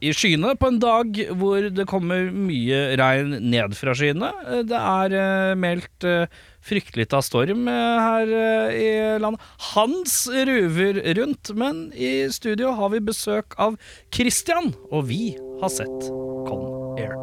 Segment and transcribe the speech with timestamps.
[0.00, 4.30] i skyene på en dag hvor det kommer mye regn ned fra skyene.
[4.68, 6.30] Det er eh, meldt eh,
[6.64, 8.88] fryktelig av storm eh, her eh, i
[9.20, 9.44] landet.
[9.74, 13.76] Hans ruver rundt, men i studio har vi besøk av
[14.14, 16.08] Christian, og vi har sett
[16.48, 17.18] Con Air.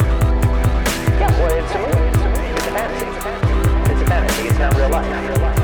[1.17, 1.81] Yeah, well, it's a.
[1.81, 3.07] It's a fantasy.
[3.89, 4.47] It's a fantasy.
[4.49, 5.09] It's not real life.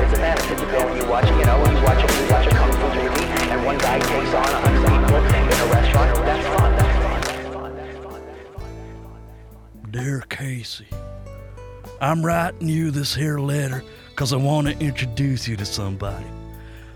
[0.02, 0.54] It's a fantasy.
[0.58, 2.86] You go and you watch, you know, you watch a, you watch a kung fu
[2.90, 4.74] movie, and one guy takes on a
[5.64, 6.23] a restaurant.
[9.94, 10.88] Dear Casey,
[12.00, 16.26] I'm writing you this here letter because I want to introduce you to somebody.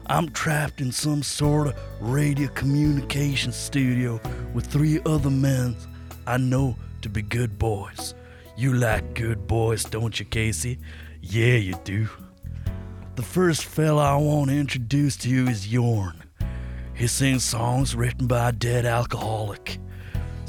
[0.06, 4.20] I'm trapped in some sort of radio communication studio
[4.52, 5.76] with three other men
[6.26, 8.16] I know to be good boys.
[8.56, 10.80] You like good boys, don't you, Casey?
[11.22, 12.08] Yeah, you do.
[13.14, 16.20] The first fella I want to introduce to you is Yorn.
[16.94, 19.78] He sings songs written by a dead alcoholic.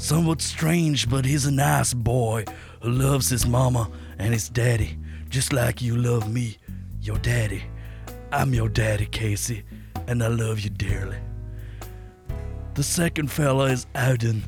[0.00, 2.46] Somewhat strange, but he's a nice boy
[2.80, 4.96] who loves his mama and his daddy,
[5.28, 6.56] just like you love me,
[7.02, 7.64] your daddy.
[8.32, 9.62] I'm your daddy, Casey,
[10.06, 11.18] and I love you dearly.
[12.72, 14.40] The second fella is Auden.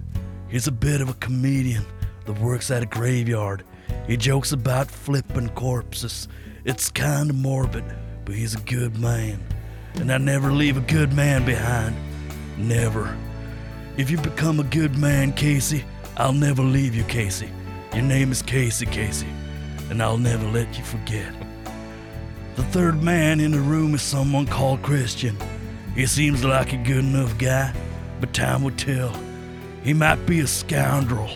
[0.49, 1.85] He's a bit of a comedian
[2.25, 3.63] that works at a graveyard.
[4.07, 6.29] He jokes about flipping corpses.
[6.65, 7.85] It's kind of morbid,
[8.25, 9.39] but he's a good man.
[9.97, 11.95] And I never leave a good man behind.
[12.57, 13.15] Never.
[13.99, 15.85] If you become a good man, Casey,
[16.17, 17.51] I'll never leave you, Casey.
[17.93, 19.29] Your name is Casey, Casey,
[19.91, 21.31] and I'll never let you forget.
[22.57, 25.37] The third man in the room is someone called Christian.
[25.95, 27.75] He seems like a good enough guy,
[28.19, 29.15] but time will tell.
[29.85, 31.31] He might be a scoundrel.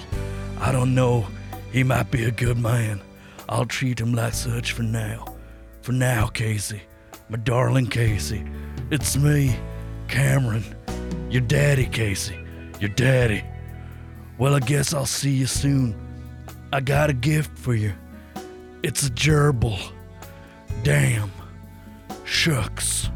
[0.59, 1.27] I don't know.
[1.73, 3.03] He might be a good man.
[3.51, 5.27] I'll treat him like such for now.
[5.83, 6.81] For now, Casey.
[7.29, 8.47] My darling Casey.
[8.91, 9.57] It's me,
[10.09, 10.65] Cameron.
[11.29, 12.39] Your daddy, Casey.
[12.81, 13.43] Your daddy.
[14.39, 15.95] Well, I guess I'll see you soon.
[16.73, 17.95] I got a gift for you.
[18.83, 19.79] It's a gerbil.
[20.83, 21.33] Damn.
[22.25, 23.09] Shucks.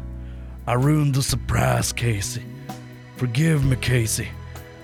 [0.65, 2.43] I ruined the surprise, Casey.
[3.17, 4.29] Forgive me, Casey.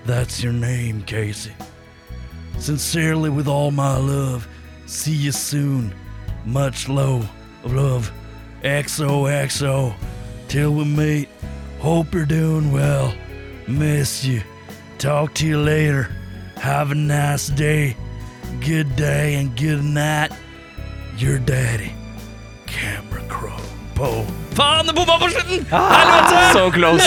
[0.06, 1.52] That's your name, Casey.
[2.58, 4.46] Sincerely, with all my love,
[4.86, 5.92] see you soon.
[6.44, 7.22] Much low
[7.64, 8.12] love.
[8.62, 9.94] XOXO.
[10.48, 11.28] Till we meet.
[11.80, 13.14] Hope you're doing well.
[13.66, 14.42] Miss you.
[14.98, 16.08] Talk to you later.
[16.56, 17.96] Have a nice day.
[18.60, 20.32] Good day and good night.
[21.16, 21.92] Your daddy,
[22.66, 23.54] Camera Crow.
[23.94, 24.24] Poe.
[24.58, 25.62] Faen, det bomma på slutten!
[26.52, 27.06] So close.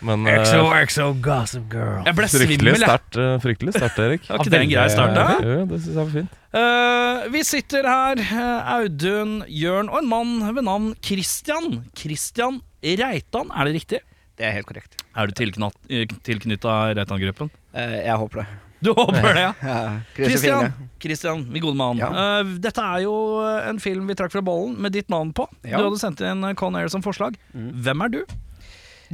[0.00, 2.02] Men exo, XOXO Gossip Girl.
[2.06, 2.86] Jeg ble fryktelig svimmel, jeg.
[2.86, 4.28] sterkt, eh, fryktelig sterkt, Erik.
[4.30, 5.26] Var ikke det en grei start, da?
[5.42, 6.40] Jo, det synes jeg var fint.
[6.62, 11.80] Eh, vi sitter her, eh, Audun, Jørn og en mann ved navn Christian.
[11.98, 14.02] Christian Reitan, er det riktig?
[14.38, 14.96] Det er helt korrekt.
[15.14, 17.50] Er du tilknytta Reitan-gruppen?
[17.74, 18.46] Eh, jeg håper det.
[18.84, 19.52] Du håper det, ja?
[19.64, 19.76] Ja,
[20.16, 20.72] fingrene.
[21.00, 22.00] Christian, min gode mann.
[22.02, 22.10] Ja.
[22.42, 23.14] Uh, dette er jo
[23.44, 25.46] en film vi trakk fra bollen med ditt navn på.
[25.62, 25.78] Ja.
[25.78, 27.38] Du hadde sendt inn Con Air som forslag.
[27.54, 27.70] Mm.
[27.86, 28.20] Hvem er du?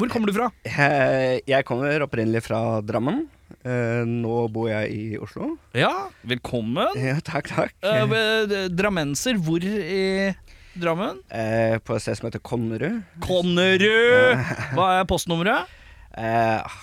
[0.01, 0.49] Hvor kommer du fra?
[0.65, 3.27] Eh, Jeg kommer opprinnelig fra Drammen.
[3.67, 5.53] Eh, Nå bor jeg i Oslo.
[5.77, 6.95] Ja, velkommen.
[6.97, 7.75] Ja, takk, takk.
[7.85, 10.31] Eh, eh, drammenser, hvor i
[10.83, 11.19] Drammen?
[11.31, 13.01] Eh, På et sted som heter Konnerud.
[13.25, 14.41] Konnerud!
[14.77, 15.69] Hva er postnummeret?
[16.19, 16.79] Eh,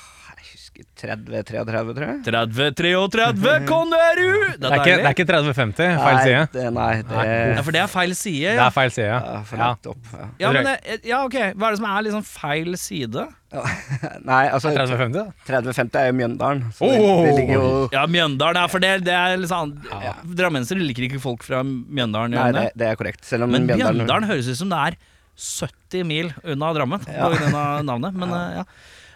[0.78, 2.18] ah, Jeg husker 3033, tror jeg.
[2.28, 4.58] 3033 Konnerud!
[4.62, 6.38] Det er ikke, det er ikke 30-50, feil side.
[6.38, 7.24] Nei, det, nei, det
[7.58, 8.54] Ja, for det er feil side.
[8.58, 9.08] Det er feil side.
[9.10, 9.42] ja.
[9.48, 9.68] for Ja.
[9.72, 10.14] langt opp.
[10.14, 10.28] Ja.
[10.46, 10.70] ja, men,
[11.08, 11.38] ja ok.
[11.58, 13.28] Hva er det som er liksom feil side?
[14.28, 15.26] Nei, altså 3050, da.
[15.48, 16.64] 3050 er jo Mjøndalen.
[16.76, 17.24] Så Oh!
[17.26, 18.60] det ligger jo Ja, Mjøndalen.
[18.62, 20.14] Ja, for det, det er liksom ja.
[20.24, 22.36] Drammensere liker ikke folk fra Mjøndalen.
[22.36, 22.81] Nei, det, det?
[22.84, 23.24] det er korrekt.
[23.25, 25.00] Selv om Men Mjøndalen Mjøndalen høres ut som det er
[25.38, 27.30] 70 mil unna Drammen Ja.
[27.30, 27.51] på
[27.88, 28.13] navnet.
[28.18, 28.30] Men
[28.60, 28.63] ja.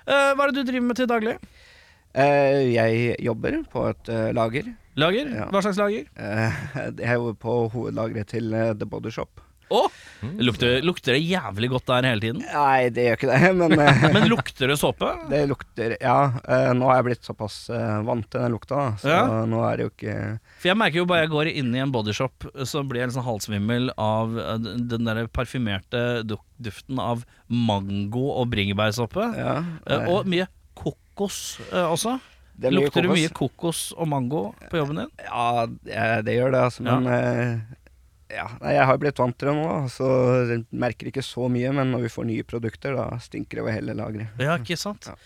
[0.08, 1.36] Eh, hva er det du driver med til daglig?
[2.14, 4.74] Eh, Jeg jobber på et eh, lager.
[5.00, 5.30] Lager?
[5.32, 5.46] Ja.
[5.54, 6.10] Hva slags lager?
[6.20, 6.60] Eh,
[7.00, 9.40] Jeg er på hovedlageret til eh, The Body Shop.
[9.72, 9.86] Å!
[10.44, 12.42] Lukter, lukter det jævlig godt der hele tiden?
[12.44, 15.08] Nei, det gjør ikke det, men eh, Men lukter det såpe?
[15.32, 18.90] det lukter Ja, eh, nå har jeg blitt såpass eh, vant til den lukta, da,
[19.00, 19.22] så Ja.
[19.48, 20.18] nå er det jo ikke
[20.60, 23.26] For jeg merker jo bare jeg går inn i en bodyshop, så blir jeg liksom
[23.30, 24.58] halvsvimmel av eh,
[24.92, 29.24] den der parfymerte duften av mango og bringebærsåpe.
[29.40, 29.56] Ja,
[29.88, 30.52] Eh, eh, Og mye
[31.22, 32.18] kokos eh, også.
[32.62, 35.12] Det er Lukter det mye kokos og mango på jobben din?
[35.24, 36.84] Ja, det, det gjør det, altså.
[36.86, 36.98] Ja.
[37.00, 37.78] Men eh,
[38.32, 40.08] ja, nei, jeg har blitt vant til det nå, så
[40.52, 41.72] jeg merker ikke så mye.
[41.76, 44.40] Men når vi får nye produkter, da stinker det over hele lageret.
[44.40, 45.10] Ja, ikke sant?
[45.10, 45.18] Ja.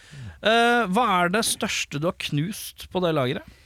[0.41, 3.61] Uh, hva er det største du har knust på det lageret?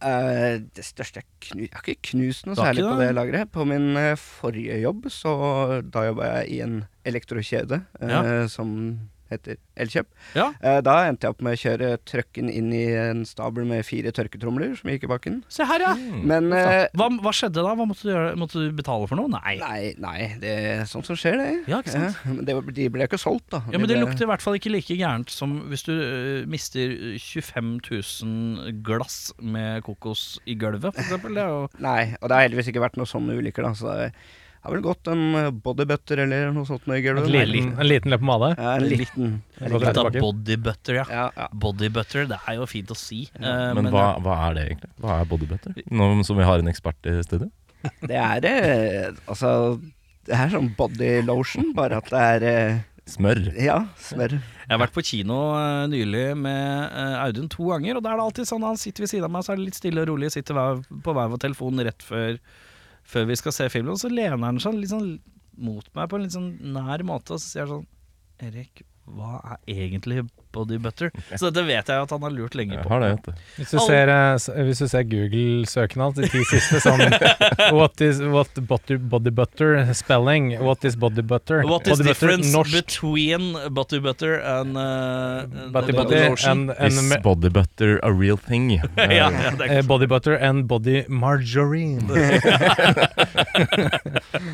[0.00, 2.90] Uh, det største jeg knu, Jeg har ikke knust noe særlig det.
[2.90, 3.08] på det?
[3.20, 3.52] lageret.
[3.54, 5.36] På min forrige jobb, så
[5.84, 6.76] da jobba jeg i en
[7.06, 8.22] elektrokjede uh, Ja.
[8.50, 8.74] som
[9.30, 10.08] heter Elkjøp.
[10.36, 10.50] Ja.
[10.60, 14.12] Eh, da endte jeg opp med å kjøre trucken inn i en stabel med fire
[14.14, 15.40] tørketromler som gikk i bakken.
[15.52, 15.94] Se her, ja.
[15.96, 17.74] Men eh, Hva, hva skjedde da?
[17.78, 18.34] Hva måtte du gjøre?
[18.40, 19.30] Måtte du betale for noe?
[19.32, 19.56] Nei.
[19.60, 21.48] Nei, nei, det er sånt som skjer, det.
[21.70, 22.20] Ja, ikke sant?
[22.28, 23.62] men det, de ble ikke solgt, da.
[23.70, 26.48] Ja, men De Det lukter i hvert fall ikke like gærent som hvis du uh,
[26.50, 30.98] mister 25 000 glass med kokos i gulvet.
[30.98, 33.74] Er jo Nei, og det har heldigvis ikke vært noen sånne ulykker, da.
[33.76, 34.10] Så det
[34.60, 38.50] har vel gått en eh, bodybutter eller noe sånt med En liten, en liten leppepomade.
[38.58, 39.24] Ja, en liten.
[39.58, 39.94] En En liten- liten.
[39.94, 40.20] da tilbake.
[40.20, 41.04] body butter, ja.
[41.10, 41.48] Ja, ja.
[41.52, 43.22] Body det er jo fint å si.
[43.40, 44.90] eh, Men hva, hva er det egentlig?
[45.00, 45.82] Hva er bodybutter?
[45.90, 47.50] Nå som vi har en ekspert i studio?
[48.06, 49.80] Det er eh, Altså,
[50.26, 52.78] det er sånn body lotion, bare at det er eh,
[53.10, 53.40] Smør.
[53.58, 54.36] Ja, smør.
[54.38, 58.20] Jeg har vært på kino uh, nylig med uh, Audun to ganger, og da er
[58.20, 60.10] det alltid sånn han sitter ved siden av meg, så er det litt stille og
[60.12, 62.36] rolig, sitter hver, på hver vår telefon rett før,
[63.10, 65.16] før vi skal se filmen, så lener han seg litt sånn
[65.60, 67.88] mot meg på en litt sånn nær måte, og så sier han sånn
[68.40, 70.22] Erik, hva er egentlig
[70.52, 71.10] body butter?
[71.38, 72.88] Så dette vet jeg at han har lurt lenge på.
[72.92, 73.34] har det.
[73.56, 77.02] Hvis du ser, eh, hvis du ser Google-søknad, de ti siste, sånn
[77.78, 80.52] What is what butter, body butter spelling?
[80.60, 81.62] What is body butter?
[81.66, 87.16] What is body difference butter, between body butter and uh, Body butter and, and Is
[87.22, 88.70] body butter a real thing?
[88.96, 92.10] ja, ja, det eh, body butter and body margarine.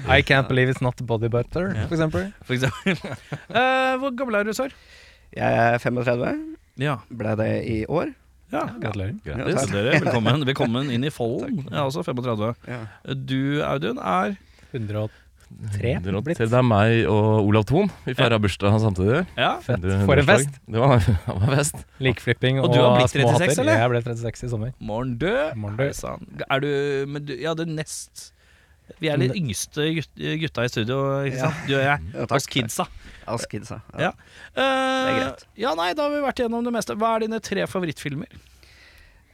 [0.08, 1.86] I can't believe it's not body butter, Ja.
[1.88, 2.32] for eksempel.
[2.44, 3.16] for eksempel.
[3.50, 4.70] uh, hvor gammel er du, Sør?
[5.36, 6.32] Jeg er 35.
[6.80, 6.96] Ja.
[7.12, 8.12] Ble det i år.
[8.52, 8.62] ja.
[8.80, 9.14] Gratulerer.
[9.24, 9.54] Grattis.
[9.54, 10.00] Gratulerer.
[10.06, 11.64] Velkommen, velkommen inn i folden.
[11.66, 12.54] Jeg er også 35.
[12.70, 12.80] Ja.
[13.12, 14.36] Du, Audun, er
[14.72, 15.08] 103
[16.02, 16.34] 103.
[16.40, 17.90] Det er meg og Olav Thon.
[18.06, 19.20] Vi feira bursdag samtidig.
[19.38, 19.52] Ja.
[19.62, 19.84] Fett.
[20.08, 20.56] For en fest.
[20.66, 21.84] Det var, det var fest.
[22.02, 23.60] Likflipping Og og, du har blitt små 36, hatter.
[23.62, 23.82] eller?
[23.84, 24.72] Jeg ble 36 i sommer.
[24.80, 25.52] Morgen død.
[25.62, 26.00] Morn død.
[26.48, 26.70] Er du
[27.12, 28.32] men du, Ja, det nest
[29.02, 29.86] Vi er de yngste
[30.40, 31.52] gutta i studio, ikke Ja.
[31.66, 32.10] Du og jeg.
[32.14, 32.36] Ja, takk.
[32.40, 32.88] Oss kidsa.
[33.28, 33.80] Oss kidsa.
[33.98, 34.12] Ja.
[34.54, 35.44] det er greit.
[35.58, 36.94] Ja, nei, da har vi vært gjennom det meste.
[36.98, 38.30] Hva er dine tre favorittfilmer?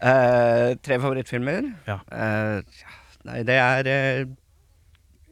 [0.03, 1.69] Eh, tre favorittfilmer?
[1.87, 1.99] Ja.
[2.11, 2.63] Eh,
[3.29, 4.25] nei, det er eh,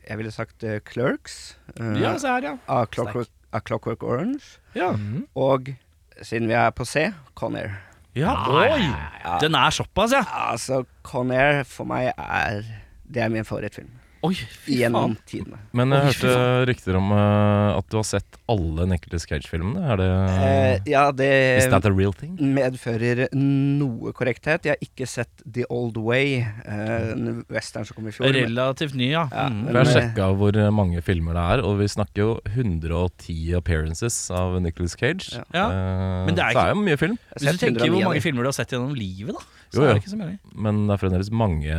[0.09, 1.57] Jeg ville sagt eh, Clerks.
[1.81, 2.57] eh, Ja, se her, ja.
[2.69, 4.59] A Clockwork, A Clockwork Orange.
[4.75, 4.93] Ja.
[4.93, 5.25] Mhm.
[5.35, 5.73] Og
[6.23, 7.79] siden vi er på C, Conair.
[8.15, 8.35] ja.
[8.51, 8.83] Oi!
[9.41, 10.23] Den er såpass, ja.
[10.53, 12.63] Altså, Conair for meg er
[13.11, 13.91] Det er min favorittfilm.
[14.23, 15.25] Oi, fy Gjennom faen.
[15.25, 15.59] tidene.
[15.73, 19.81] Men jeg Oi, hørte rykter om uh, at du har sett alle Nicholas Cage-filmene.
[19.81, 21.07] Er det uh, ja,
[21.57, 22.35] Is that a real thing?
[22.37, 24.69] medfører noe korrekthet.
[24.69, 28.29] Jeg har ikke sett The Old Way, uh, en western som kom i fjor.
[28.37, 29.25] Relativt ny, ja.
[29.33, 29.65] Ja, Mm.
[29.71, 34.59] Jeg Men, sjekka hvor mange filmer det er, og vi snakker jo 110 appearances av
[34.63, 35.33] Nicholas Cage.
[35.33, 35.43] Ja.
[35.57, 35.65] Ja.
[35.71, 38.45] Eh, Men det er så er jo mye film, Hvis du tenker hvor mange filmer
[38.45, 40.39] du har sett gjennom livet, da, så Jo, er det ikke så mye.
[40.67, 41.77] men det er fremdeles mange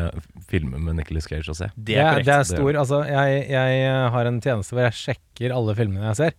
[0.47, 1.67] filmer med Nicholas Cage å se.
[1.75, 2.29] Det er korrekt.
[2.29, 3.83] det er stor Altså, jeg, jeg
[4.15, 6.35] har en tjeneste hvor jeg sjekker alle filmene jeg ser,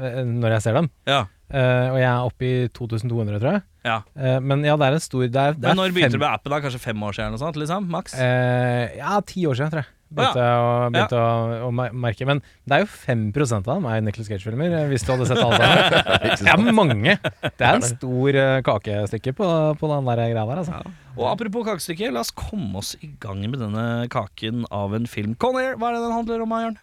[0.00, 0.90] eh, når jeg ser dem.
[1.10, 1.24] Ja.
[1.54, 3.62] Uh, og jeg er oppe i 2200, tror jeg.
[3.84, 3.98] ja.
[4.16, 6.30] Uh, men ja, det er en stor det er, det Men når begynte du med
[6.32, 6.50] appen?
[6.50, 6.58] da?
[6.64, 7.28] Kanskje fem år siden?
[7.28, 7.90] eller noe sånt, liksom?
[7.92, 8.16] Maks?
[8.16, 9.90] Uh, ja, ti år siden, tror jeg.
[10.14, 11.30] Begynte, jeg å, begynte å,
[11.66, 12.26] å mer- merke.
[12.28, 13.22] Men det er jo 5
[13.56, 16.44] av dem er Nicholas Cage-filmer, eh, hvis du hadde sett alle sammen.
[16.44, 17.16] Det er mange!
[17.42, 19.48] Det er en stor eh, kakestykke på,
[19.80, 20.94] på den der greia der, altså.
[21.18, 25.34] Og apropos kakestykke, la oss komme oss i gang med denne kaken av en film.
[25.38, 26.78] Conair, hva er det den handler om, Jørn?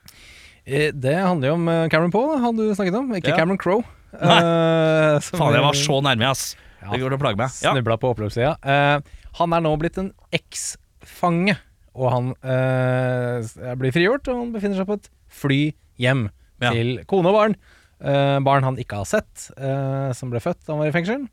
[0.68, 3.10] Eh, Det handler jo om Cameron Poe, han du snakket om.
[3.18, 3.40] Ikke Ja.
[3.40, 3.84] Cameron Crowe.
[4.12, 4.38] Nei.
[4.44, 6.50] Eh, Faen, jeg var så nærme, ass.
[6.82, 6.90] Ja.
[6.92, 7.52] Det går til å plage meg.
[7.64, 7.72] Ja.
[7.76, 8.56] Snubla på oppløpssida.
[8.66, 11.54] Uh, han er nå blitt en eksfange,
[11.96, 15.10] og han eh, blir frigjort, og han befinner seg på et
[15.42, 15.62] fly
[16.02, 16.30] hjem
[16.62, 16.72] Ja.
[16.76, 17.56] til kone og barn.
[18.02, 21.28] Eh, barn han ikke har sett, eh, som ble født da han var i fengsel.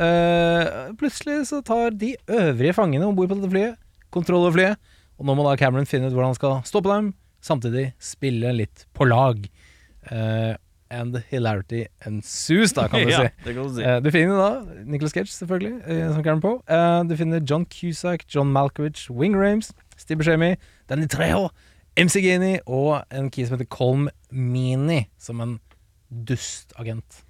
[0.00, 3.76] Eh, plutselig så tar de øvrige fangene om bord på dette flyet
[4.10, 4.76] kontroll over flyet,
[5.20, 7.12] og nå må da Cameron finne ut hvordan han skal stoppe dem,
[7.44, 9.44] samtidig spille litt på lag.
[10.10, 10.56] Eh,
[10.90, 13.44] and hilarity ensues, da, kan du ja, si.
[13.44, 13.84] det kan du si.
[13.86, 14.48] Eh, du finner da
[14.90, 16.58] Nicholas Cage, selvfølgelig, eh, som Cameron Poe.
[16.66, 20.54] Eh, du finner John Cusack, John Malkovich, Wing Rames, Steve Buscemi,
[20.90, 21.48] Danny Treho,
[22.00, 25.58] MC Gini og en key som heter Colm Mini, som en
[26.10, 27.22] dustagent.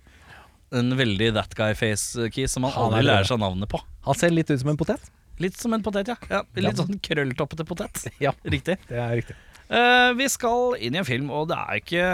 [0.72, 3.80] En veldig that guy face-key som man aldri lærer seg navnet på.
[4.06, 5.08] Han ser litt ut som en potet.
[5.40, 6.16] Litt som en potet, ja.
[6.30, 6.84] ja litt Ja.
[6.84, 8.04] sånn krølltoppete potet.
[8.24, 8.34] Ja.
[8.44, 8.76] Riktig.
[8.88, 9.36] Det er riktig.
[9.70, 12.06] Uh, vi skal inn i en film, og det er ikke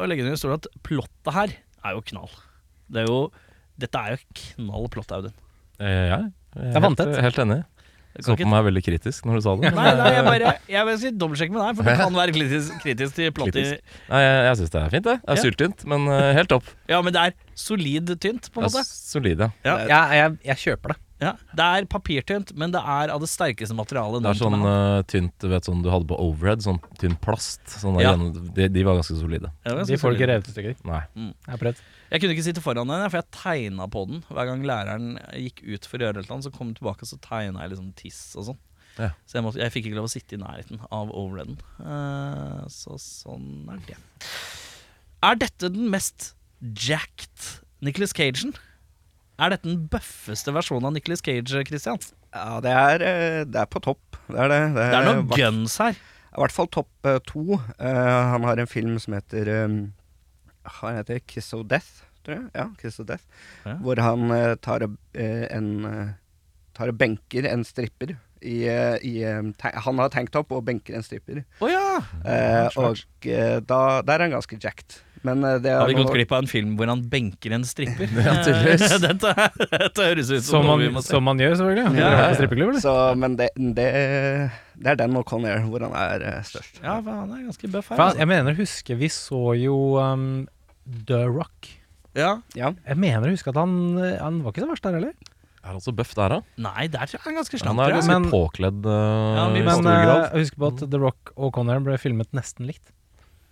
[0.00, 2.32] å legge ned historien at plottet her er jo knall.
[2.92, 3.20] Det er jo,
[3.80, 5.34] dette er jo knall plott, Audun.
[5.80, 6.18] Uh, ja,
[6.52, 7.60] jeg er helt Helt, helt enig.
[8.12, 9.70] Det Så på meg veldig kritisk når du sa det.
[9.72, 12.74] Nei, nei, jeg bare Jeg vil si dobbeltsjekke med deg, for du kan være kritisk,
[12.84, 15.16] kritisk til plott i Nei, jeg, jeg syns det er fint, det.
[15.22, 15.44] Det er Ja.
[15.46, 16.68] syltynt, men uh, helt topp.
[16.92, 18.84] Ja, men det er solid tynt, på en måte.
[18.88, 19.50] solid, ja.
[19.64, 19.78] Ja.
[19.88, 20.98] Jeg, jeg, jeg kjøper det.
[21.22, 24.24] Ja, Det er papirtynt, men det er av det sterkeste materialet.
[24.24, 27.62] Det er sånn uh, tynt du vet, sånn du hadde på overhead, sånn tynn plast.
[27.78, 28.16] Sånn der Ja.
[28.18, 29.52] de, de var ganske solide.
[29.62, 30.76] Ja, det er De ganske får du ikke revet i stykker.
[30.88, 31.02] Nei.
[31.14, 31.84] Jeg har prøvd.
[32.12, 34.24] Jeg kunne ikke sitte foran den, for jeg tegna på den.
[34.28, 35.06] Hver gang læreren
[35.38, 38.20] gikk ut for å gjøre noe, så kom jeg tilbake, så tegna jeg liksom tiss
[38.36, 38.60] og sånn.
[38.98, 39.08] Ja.
[39.24, 41.56] Så jeg, måtte, jeg fikk ikke lov å sitte i nærheten av overheaden.
[41.80, 43.96] Uh, så sånn er det.
[45.24, 48.52] Er dette den mest jacked Nicholas Cagen?
[49.42, 51.98] Er dette den bøffeste versjonen av Nicholas Cage, Christian?
[52.32, 54.18] Ja, det er, eh, det er på topp.
[54.28, 54.60] Det er det.
[54.76, 55.98] Det er noen hvert- guns her.
[56.32, 57.58] I hvert fall topp eh, to.
[57.76, 59.74] Uh, han har en film som heter um,
[60.78, 62.46] Han heter Kiss of Death, tror jeg.
[62.54, 63.24] Ja, Kiss of Death.
[63.66, 63.74] Ja.
[63.82, 66.14] Hvor han uh, tar, og, eh, en
[66.72, 71.42] Tar og benker en stripper i, i Han har tanktop og benker en stripper.
[71.60, 71.98] Oh, ja!
[72.24, 72.96] Eh, og
[73.68, 75.02] da, der er han ganske jacked.
[75.22, 77.62] Men eh, det er Har vi gått glipp av en film hvor han benker en
[77.68, 78.10] stripper?
[78.26, 78.96] Ja, tydeligvis.
[79.06, 79.34] dette,
[79.70, 81.12] dette høres ut som Som noe man, vi må se.
[81.14, 82.00] som man gjør, selvfølgelig.
[82.02, 82.24] Ja, Ja.
[82.38, 82.82] Strippeklubb, eller?
[82.82, 83.86] Så, men det, det,
[84.82, 86.80] det er den og Conair hvor han er eh, størst.
[86.82, 88.02] Ja, for han er ganske bøff her.
[88.02, 88.18] Altså.
[88.24, 90.26] jeg mener å huske Vi så jo um,
[91.06, 91.70] The Rock.
[92.18, 92.32] Ja.
[92.58, 92.72] Ja.
[92.88, 93.72] Jeg mener å huske at han
[94.20, 95.14] Han var ikke så verst der heller.
[95.62, 96.38] Er han så bøff der, da?
[96.66, 99.62] Nei, der tror jeg han er ganske Han er ganske Men- påkledd Uh, Ja, i
[99.62, 100.24] Men stor uh, grad.
[100.34, 102.90] husker på at The Rock og Conair ble filmet nesten likt.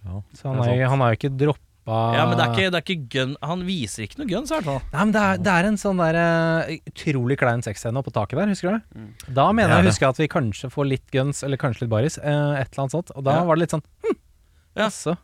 [0.06, 2.70] Ja, Så han, er er, han har jo ikke droppa Ja, men det er ikke,
[2.72, 4.80] det er ikke gun Han viser ikke noe guns, i hvert fall.
[4.92, 8.38] Nei, men det er, det er en sånn der eh, utrolig klein sexscene på taket
[8.40, 8.82] der, husker du det?
[9.00, 9.34] Mm.
[9.40, 11.84] Da mener Det er jeg å huske at vi kanskje får litt guns, eller kanskje
[11.86, 13.10] litt baris, eh, et eller annet sånt.
[13.16, 13.44] Og da Ja.
[13.48, 14.16] var det litt sånn hm,
[14.76, 14.86] Ja.
[14.86, 15.16] jaså.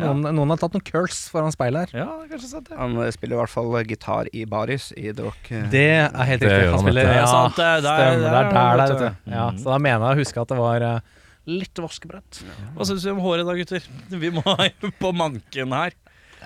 [0.00, 1.98] Noen, noen har tatt noen curls foran speilet her.
[2.04, 2.76] Ja, er kanskje sant, det.
[2.78, 5.48] Han eh, spiller i hvert fall gitar i baris i The Rock.
[5.72, 6.68] Det er helt riktig.
[6.70, 7.02] Han spiller.
[7.02, 7.70] Ja, Det er sant, det.
[7.82, 8.20] Der- stemmer.
[8.20, 9.08] Det der er der, der, der, vet du.
[9.26, 9.32] du.
[9.34, 9.58] Ja, Mm.
[9.58, 11.00] så da mener jeg å huske at det var eh,
[11.48, 12.42] litt vaskebrett.
[12.76, 13.86] Hva syns vi om håret da, gutter?
[14.12, 14.68] Vi må ha
[15.00, 15.96] på manken her.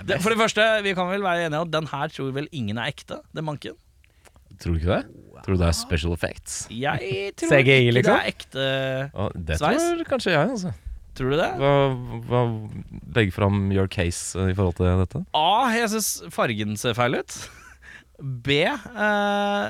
[0.03, 2.49] Det, for det første, vi kan vel være enige om at den her tror vel
[2.51, 3.21] ingen er ekte.
[3.35, 3.77] Den manken.
[4.63, 5.05] Tror du ikke det?
[5.45, 6.65] Tror du det er special effects?
[6.73, 8.15] Jeg tror CGI, ikke liksom?
[8.15, 8.67] det er ekte.
[9.13, 9.87] Ja, det Sveis?
[9.91, 10.75] tror kanskje jeg, altså.
[11.15, 11.51] Tror du det?
[11.61, 11.73] Hva,
[12.27, 12.41] hva,
[13.15, 15.21] legg fram your case eh, i forhold til dette.
[15.39, 15.71] A.
[15.77, 17.37] Jeg syns fargen ser feil ut.
[18.19, 18.63] B.
[18.67, 19.69] Eh,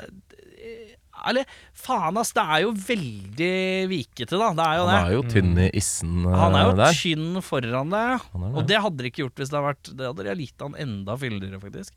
[1.31, 2.33] eller faen, ass.
[2.37, 3.53] Det er jo veldig
[3.91, 4.51] vikete, da.
[4.59, 5.01] Det er jo Han det.
[5.05, 6.37] er jo tynn i issen der.
[6.41, 6.99] Han er jo der.
[7.01, 8.27] tynn foran deg.
[8.35, 8.59] Han er.
[8.61, 10.77] Og det hadde de ikke gjort hvis det hadde vært Det hadde jeg gitt han
[10.87, 11.93] enda fyldigere, faktisk.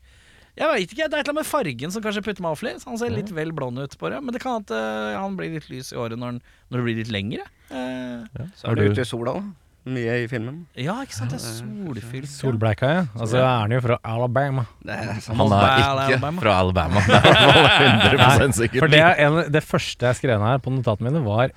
[0.58, 2.62] Jeg vet ikke, Det er et eller annet med fargen som kanskje putter meg off
[2.66, 2.82] litt.
[2.88, 4.18] Han ser litt vel blond ut på det.
[4.24, 6.40] Men det kan at uh, han blir litt lys i håret når,
[6.72, 7.44] når det blir litt lengre.
[7.70, 9.44] Eh, Så er det ute i sola, da.
[9.88, 10.56] Mye i filmen.
[10.76, 11.30] ja, ikke sant.
[11.32, 12.28] Det er solfylt.
[12.28, 13.02] Solbleika, ja.
[13.16, 14.64] Og så er han jo fra Alabama.
[14.84, 15.12] Er.
[15.30, 17.00] Han er ikke fra Alabama.
[17.08, 18.80] Det er i hvert fall 100 sikkert.
[18.84, 21.54] For det, er en, det første jeg skrev ned her på notatene mine, var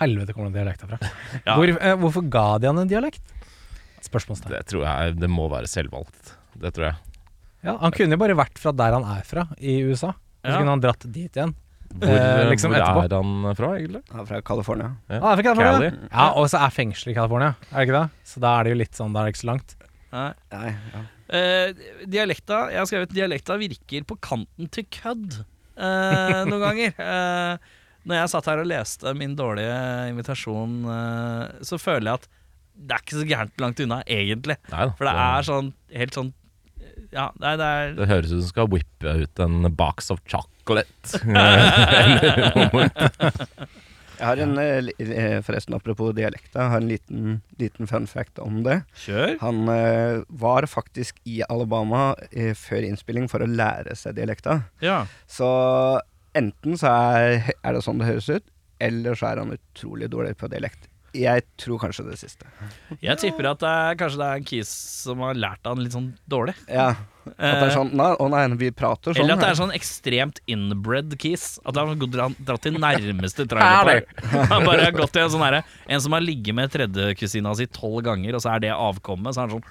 [0.00, 0.98] Helvete, kommer den dialekta fra?
[1.46, 1.54] Ja.
[1.58, 3.20] Hvor, eh, hvorfor ga de han en dialekt?
[4.04, 4.52] Spørsmålstegn.
[4.56, 6.34] Det tror jeg det må være selvvalgt.
[6.60, 6.96] Det tror jeg.
[7.64, 10.10] Ja, han kunne jo bare vært fra der han er fra, i USA.
[10.44, 10.58] Så Ja.
[10.60, 11.54] kunne han dratt dit igjen.
[11.94, 14.02] Hvor, Eh, liksom hvor er han fra, egentlig?
[14.10, 14.90] Han er fra California.
[15.08, 15.20] Ja.
[15.20, 15.90] Ah, er fra California?
[15.90, 16.08] Cali.
[16.10, 18.28] Ja, og så er fengselet i California, er det ikke det?
[18.32, 19.76] Så da er det jo litt sånn, da er det ikke så langt.
[20.14, 20.30] Nei.
[20.54, 21.04] Nei, ja.
[21.34, 26.92] Eh, dialekta Jeg har skrevet dialekta virker på kanten til kødd eh, noen ganger.
[26.98, 27.56] Uh,
[28.08, 29.76] når jeg satt her og leste min dårlige
[30.10, 32.30] invitasjon, eh, så føler jeg at
[32.74, 34.56] det er ikke så gærent langt unna, egentlig.
[34.72, 34.88] Nei.
[34.98, 36.32] For det er sånn helt sånn
[37.14, 40.22] Ja, nei, det er Det høres ut som du skal whippe ut en box of
[40.26, 41.22] chocolate.
[44.14, 48.38] Jeg har en, eh, eh, forresten apropos dialekta, jeg har en liten, liten fun fact
[48.38, 48.76] om det.
[49.02, 49.34] Kjør.
[49.40, 52.14] Han eh, var faktisk i Alabama
[52.54, 54.60] før innspilling for å lære seg dialekta.
[54.84, 55.02] Ja.
[55.26, 55.48] Så
[56.38, 58.46] enten så er, er det sånn det høres ut,
[58.78, 60.86] eller så er han utrolig dårlig på dialekt.
[61.14, 62.46] Jeg tror kanskje det siste.
[63.00, 64.70] Jeg tipper at det er, kanskje det er en kis
[65.04, 66.54] som har lært han litt sånn dårlig.
[66.66, 66.88] Ja,
[67.24, 69.22] At det er sånn Nei, å nei, vi prater sånn.
[69.22, 71.54] Eller at det er sånn ekstremt inbred kiss.
[71.64, 74.10] At han har gått- dratt til nærmeste trailerpark.
[74.52, 77.66] Han bare har gått til en sånn herre En som har ligget med tredjekusina si
[77.72, 79.32] tolv ganger, og så er det avkommet.
[79.38, 79.64] Så er han sånn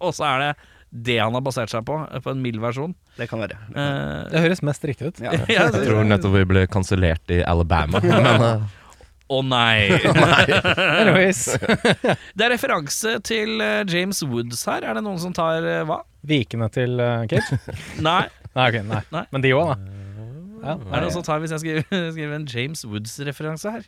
[0.00, 0.52] Og så er det
[0.92, 2.90] det han har basert seg på, på en mild versjon.
[3.16, 3.56] Det kan være.
[3.72, 5.20] Eh, Det høres mest riktig ut.
[5.24, 5.30] Ja.
[5.48, 8.02] jeg tror nettopp vi ble kansellert i Alabama.
[8.04, 8.66] Men eh,
[9.36, 9.88] Å nei!
[11.00, 11.44] Anyways.
[12.36, 14.84] Det er referanse til eh, James Woods her.
[14.84, 16.02] Er det noen som tar eh, hva?
[16.28, 17.58] Vikene til uh, Cage?
[18.08, 18.26] Nei.
[18.52, 19.00] Nei, okay, nei.
[19.14, 19.24] Nei.
[19.32, 19.76] Men de òg, da.
[20.62, 23.86] Ja, Er det noen som tar hvis jeg skriver, skriver en James Woods-referanse her?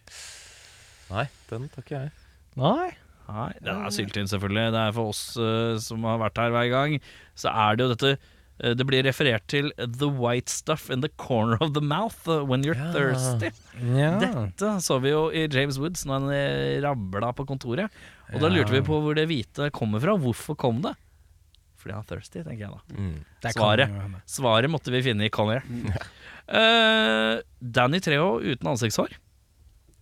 [1.13, 2.15] nei, den tar ikke jeg.
[2.59, 2.95] Nei.
[3.29, 4.73] Nei, det er syltynn selvfølgelig.
[4.75, 6.97] Det er for oss uh, som har vært her hver gang.
[7.39, 8.33] Så er det jo dette Eh,
[8.63, 12.45] Eh, det blir referert til 'the white stuff in the corner of the mouth eh,
[12.47, 12.93] when you're ja.
[12.95, 13.51] thirsty'.
[13.99, 14.19] Ja.
[14.21, 17.91] Dette så vi jo i James Woods når han eh, rabla på kontoret.
[18.31, 18.45] Og ja.
[18.45, 20.15] da lurte vi på hvor det hvite kommer fra.
[20.17, 20.95] Hvorfor kom det?
[21.77, 22.81] Fordi han er thirsty, tenker jeg da.
[22.97, 23.17] Mm.
[23.53, 23.91] Svaret.
[24.25, 25.67] Svaret, måtte vi finne i Conair.
[25.69, 25.91] Mm.
[26.49, 27.43] uh,
[27.77, 29.19] Danny Treho uten ansiktshår.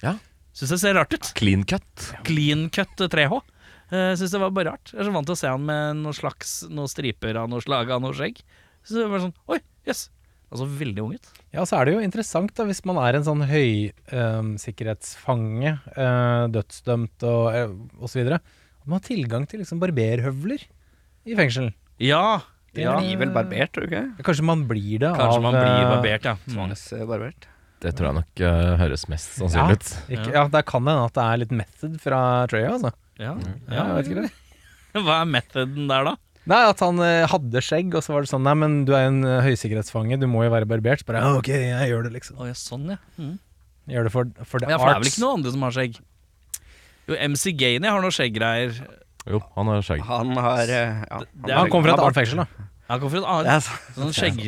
[0.04, 0.14] Ja.
[0.54, 1.32] Syns det ser rart ut.
[1.34, 2.12] Clean cut.
[2.28, 3.40] Clean cut 3H.
[3.92, 4.92] Eh, jeg syns det var bare rart.
[4.92, 7.64] Jeg er så vant til å se han med noen slags Noen striper av noe
[7.64, 8.36] slag av noe skjegg.
[8.82, 9.60] Så det var sånn Oi.
[9.86, 10.00] Yes.
[10.52, 11.26] Altså veldig ung ut.
[11.54, 16.02] Ja, så er det jo interessant da, hvis man er en sånn høysikkerhetsfange, ehm, øh,
[16.04, 17.72] eh, dødsdømt og eh, øh,
[18.04, 18.20] osv.
[18.36, 20.60] At man har tilgang til liksom barberhøvler
[21.24, 21.66] i fengsel.
[22.02, 22.40] Ja.
[22.76, 22.92] De ja.
[23.00, 24.08] blir vel barbert, tror du ikke?
[24.28, 26.34] Kanskje man blir det Kanskje av man blir barbert, ja.
[26.48, 26.56] Mm.
[27.82, 29.88] Det tror jeg nok uh, høres mest sannsynlig ut.
[30.14, 32.20] Ikke, ja, det kan hende at det er litt method fra
[32.50, 32.92] Trey, altså.
[33.18, 33.32] Ja.
[33.66, 34.32] Ja, jeg vet ikke det.
[35.06, 36.16] Hva er methoden der, da?
[36.50, 39.04] Nei, at han eh, hadde skjegg, og så var det sånn Nei, men du er
[39.10, 41.02] en eh, høysikkerhetsfange, du må jo være barbert.
[41.04, 42.40] Så bare «Ja, ok, jeg gjør det, liksom.
[42.42, 42.98] Å ja, sånn, ja.
[43.18, 43.36] Mm.
[43.92, 45.12] Gjør det for, for the Ja, For det er vel arts.
[45.14, 46.00] ikke noen andre som har skjegg?
[47.10, 48.74] Jo, MC Gainey har noe skjeggreier.
[49.30, 50.02] Jo, han har skjegg.
[50.06, 52.61] Han har eh, ja, Det er- Han kommer fra et annet fengsel, da.
[52.92, 53.68] Han kommer fra et annet yes.
[53.96, 54.40] sånn skjegg,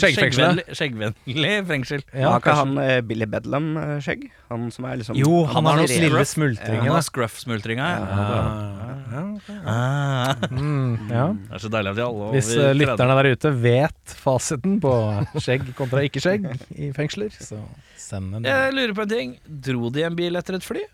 [0.00, 2.04] skjeggvennlig, skjeggvennlig fengsel.
[2.14, 4.22] Ja, har ikke han eh, Billy Bedlam-skjegg?
[4.48, 6.80] Han som er liksom Jo, han har har noen lille smultringer.
[6.80, 6.86] scruff.
[6.86, 7.88] Han har scruff-smultringa.
[7.92, 8.88] Ja.
[9.10, 9.24] Ja.
[9.66, 10.46] Ah.
[10.48, 11.26] Mm, ja.
[11.34, 14.78] Det er så deilig at de alle Hvis eh, 30 lytterne der ute vet fasiten
[14.82, 14.92] på
[15.36, 17.60] skjegg kontra ikke skjegg i fengsler, så
[18.00, 19.36] send en Jeg lurer på en ting.
[19.44, 20.86] Dro de en bil etter et fly?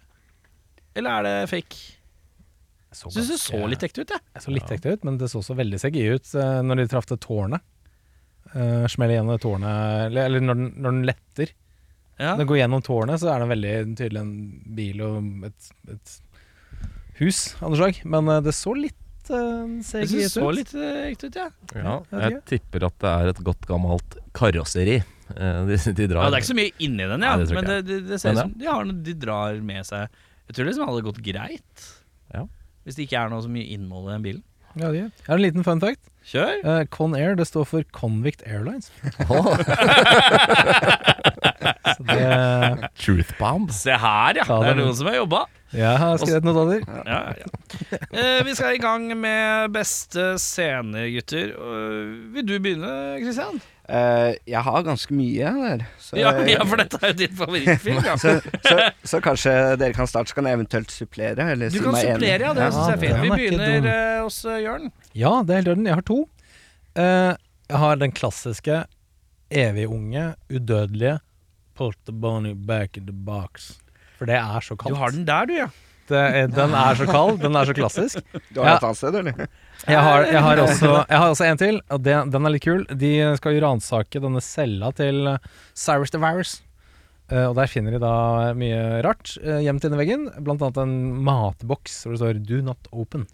[0.96, 1.95] Eller er det fake?
[2.96, 4.24] Så Syns det så litt ekte ut, jeg.
[4.34, 6.86] Det så litt ekte ut, men det så også veldig CGI ut eh, når de
[6.92, 7.64] traff det tårnet.
[8.54, 11.50] Uh, Smeller gjennom det tårnet Eller, eller når, den, når den letter.
[12.16, 12.30] Ja.
[12.30, 14.36] Når den går gjennom tårnet, så er det veldig tydelig en
[14.78, 16.14] bil og et, et
[17.18, 17.98] hus av noe slag.
[18.08, 20.22] Men uh, det så litt uh, Jeg CGI ut.
[20.22, 21.48] det så litt eh, ekte ut, ja.
[21.74, 25.00] Ja, jeg tipper at det er et godt gammelt karosseri.
[25.02, 27.34] Eh, De, de drar Ja, det er ikke så mye inni den, ja.
[27.34, 30.06] Nei, det men det, det, det ser ut som de, har, de drar med seg
[30.46, 31.86] Jeg tror det liksom hadde gått greit.
[32.30, 32.44] Ja.
[32.86, 34.42] Hvis det ikke er noe så mye innhold i den bilen.
[34.76, 36.02] Ja, det har en liten fun fact.
[36.26, 36.58] Kjør!
[36.66, 38.90] uh, Con Air det står for Convict Airlines.
[39.30, 39.56] Oh.
[42.06, 43.70] det, Truth bomb.
[43.74, 44.44] Se her, ja.
[44.46, 45.40] Det er noen som har jobba.
[45.74, 46.80] jeg har skrevet notater.
[47.08, 47.46] Ja, ja.
[48.12, 51.46] Uh, vi skal i gang med beste scene, gutter.
[51.56, 53.58] Uh, vil du begynne, Kristian?
[53.88, 55.84] Eh, jeg har ganske mye der.
[56.02, 58.00] Så, Ja, ja, for dette er jo din favorittfilm.
[58.04, 58.16] Ja.
[58.18, 58.32] så,
[58.66, 61.46] så, så kanskje dere kan starte, så kan jeg eventuelt supplere.
[61.54, 62.54] Eller Du si kan meg supplere, ja.
[62.56, 63.22] Det Ja, syns jeg er fint.
[63.22, 64.90] Vi er begynner hos eh, Jørn.
[65.14, 65.86] Ja, det er helt i orden.
[65.86, 66.18] Jeg har to.
[66.96, 67.32] Uh,
[67.68, 68.82] jeg har den klassiske
[69.52, 71.18] evig unge, udødelige
[71.76, 73.74] Put the bunny back in the box.
[74.18, 74.94] For det er så kaldt.
[74.94, 75.66] Du har den der, du, ja.
[76.08, 76.20] Det
[76.54, 78.22] den er så kald, den er så klassisk.
[78.54, 78.76] Du har Ja.
[78.78, 79.46] et annet sted, eller?
[79.84, 82.64] Jeg har, jeg har, også, jeg har også en til, og det, den er litt
[82.64, 82.86] kul.
[82.88, 85.36] De skal jo ransake denne cella til
[85.76, 86.56] Cyrus the Virus.
[87.26, 90.92] Uh, og der finner de da mye rart uh, gjemt inni veggen, blant annet en
[91.26, 93.26] matboks hvor det står 'Do not open'.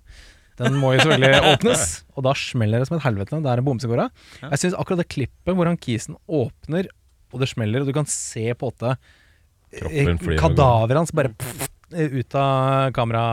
[0.61, 1.83] Den må jo selvfølgelig åpnes,
[2.17, 3.41] og da smeller det som et helvete.
[3.45, 4.25] Det er en bomse går av.
[4.45, 6.89] Jeg syns akkurat det klippet hvor han kisen åpner,
[7.33, 8.97] og det smeller, og du kan se på åtte
[9.73, 13.25] kadaveret hans bare pff, ut av kamera...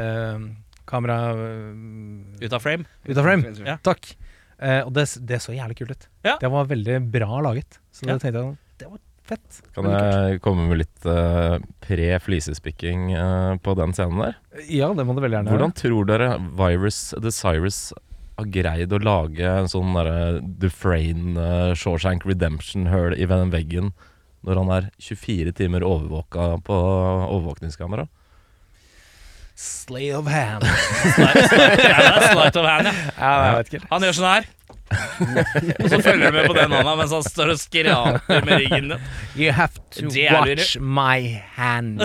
[0.00, 0.46] eh,
[0.86, 2.86] kamera eh, Ut av frame.
[3.06, 3.52] ut av frame.
[3.66, 3.76] Ja.
[3.82, 4.12] Takk.
[4.58, 6.06] Eh, og det, det så jævlig kult ut.
[6.24, 6.36] Ja.
[6.40, 7.78] Det var veldig bra laget.
[7.92, 8.14] Så Ja.
[8.16, 9.60] det tenkte jeg Det var fett.
[9.74, 10.30] Kan Veldig kult.
[10.30, 14.36] jeg komme med litt uh, pre-flisespikking uh, på den scenen der?
[14.70, 17.80] Ja, det må du veldig gjerne Hvordan tror dere Virus The Cyrus
[18.38, 23.92] har greid å lage en sånn derre Dufresne uh, Shawshank Redemption-høl i den veggen
[24.46, 28.06] når han er 24 timer overvåka på overvåkningskamera?
[29.56, 30.64] Slay of hand.
[31.16, 33.62] Slight, of hand, ja.
[33.64, 33.80] ja.
[33.88, 34.48] Han gjør sånn her.
[35.80, 38.92] og så følger du med på den hånda mens han står og skraper med ryggen
[38.92, 39.06] din.
[39.32, 42.04] You have to watch my hand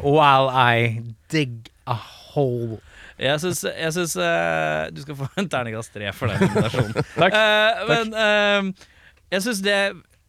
[0.00, 1.98] while I dig a
[2.32, 2.80] hole.
[3.20, 6.96] Jeg syns, jeg syns uh, Du skal få en terningkast tre for den invitasjonen.
[7.20, 7.36] Takk.
[7.36, 8.88] Uh, men uh,
[9.32, 9.78] jeg syns det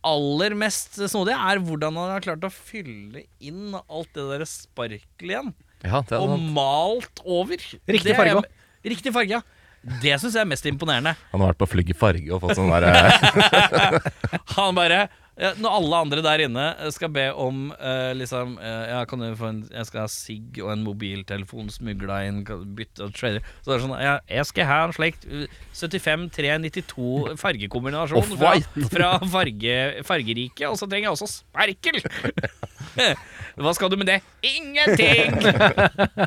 [0.04, 5.32] aller mest snodige er hvordan han har klart å fylle inn alt det der sparkelet
[5.32, 5.54] igjen.
[5.84, 6.52] Ja, det er Og sant.
[6.56, 7.58] malt over.
[7.58, 8.50] Riktig Det er- farge også.
[8.94, 9.42] Riktig farge, ja.
[10.02, 11.12] Det syns jeg er mest imponerende.
[11.34, 14.02] Han har vært på Flygg i farge og fått sånn derre
[14.56, 19.18] Han bare Når alle andre der inne skal be om uh, liksom uh, Ja, kan
[19.24, 22.44] du få en Jeg skal ha sigg og en mobiltelefon smugla inn,
[22.78, 27.34] bytte og trader Så er det sånn ja, Jeg skal ha en slik eh, 75-392
[27.42, 28.54] fargekombinasjon fra,
[28.94, 31.98] fra farge, fargerike, og så trenger jeg også sperkel!
[33.64, 34.20] Hva skal du med det?
[34.46, 35.34] Ingenting!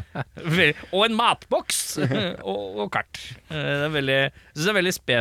[0.94, 1.98] Og en matboks.
[1.98, 3.18] og, og kart.
[3.50, 5.18] Eh, Det er veldig, jeg synes jeg er veldig spe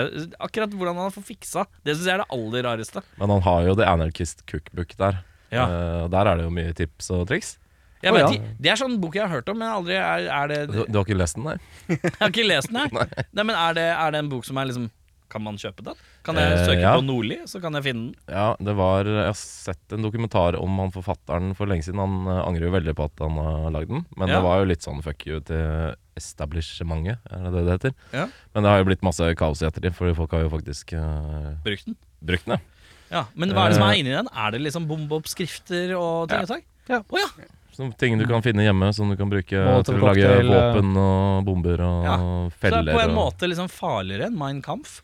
[0.48, 3.04] Akkurat hvordan han får fiksa, det syns jeg er det aller rareste.
[3.20, 5.22] Men han har jo The Anarchist Cookbook der.
[5.54, 5.68] Ja.
[5.70, 7.56] Uh, der er det jo mye tips og triks.
[8.04, 8.50] Jeg vet, ja.
[8.62, 10.98] Det er sånn bok jeg har hørt om, men aldri er, er det Du, du
[11.00, 11.56] har ikke lest den, nei?
[11.96, 12.92] Jeg har ikke lest den her.
[13.40, 14.90] Nei, men er det, er det en bok som er liksom
[15.32, 15.98] Kan man kjøpe den?
[16.28, 16.92] Kan jeg Eh, søke ja.
[17.00, 18.30] på Nordli, så kan jeg finne den?
[18.30, 22.04] Ja, det var Jeg har sett en dokumentar om han forfatteren for lenge siden.
[22.04, 24.36] Han eh, angrer jo veldig på at han har lagd den, men Ja.
[24.38, 27.94] det var jo litt sånn fuck you til establishmentet, er det det det heter?
[28.14, 28.26] Ja.
[28.54, 31.54] Men det har jo blitt masse kaos i ettertid, fordi folk har jo faktisk uh,
[31.66, 31.96] Brukt den?
[32.26, 32.58] brukt den.
[32.58, 32.72] ja.
[33.12, 33.92] Ja, Men hva er det som Eh.
[33.94, 34.28] er inni den?
[34.34, 36.64] Er det liksom bombeoppskrifter og ting og tang?
[36.90, 37.04] Ja.
[37.10, 37.28] Oh, ja.
[37.76, 40.48] Som ting du kan finne hjemme, som du kan bruke Måte til å lage cocktail,
[40.50, 40.56] eh.
[40.74, 42.16] våpen og bomber og Ja.
[42.18, 45.02] Så det er på en og, måte liksom farligere enn Mein Kampf.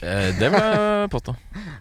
[0.00, 1.34] Eh, det vil jeg påstå.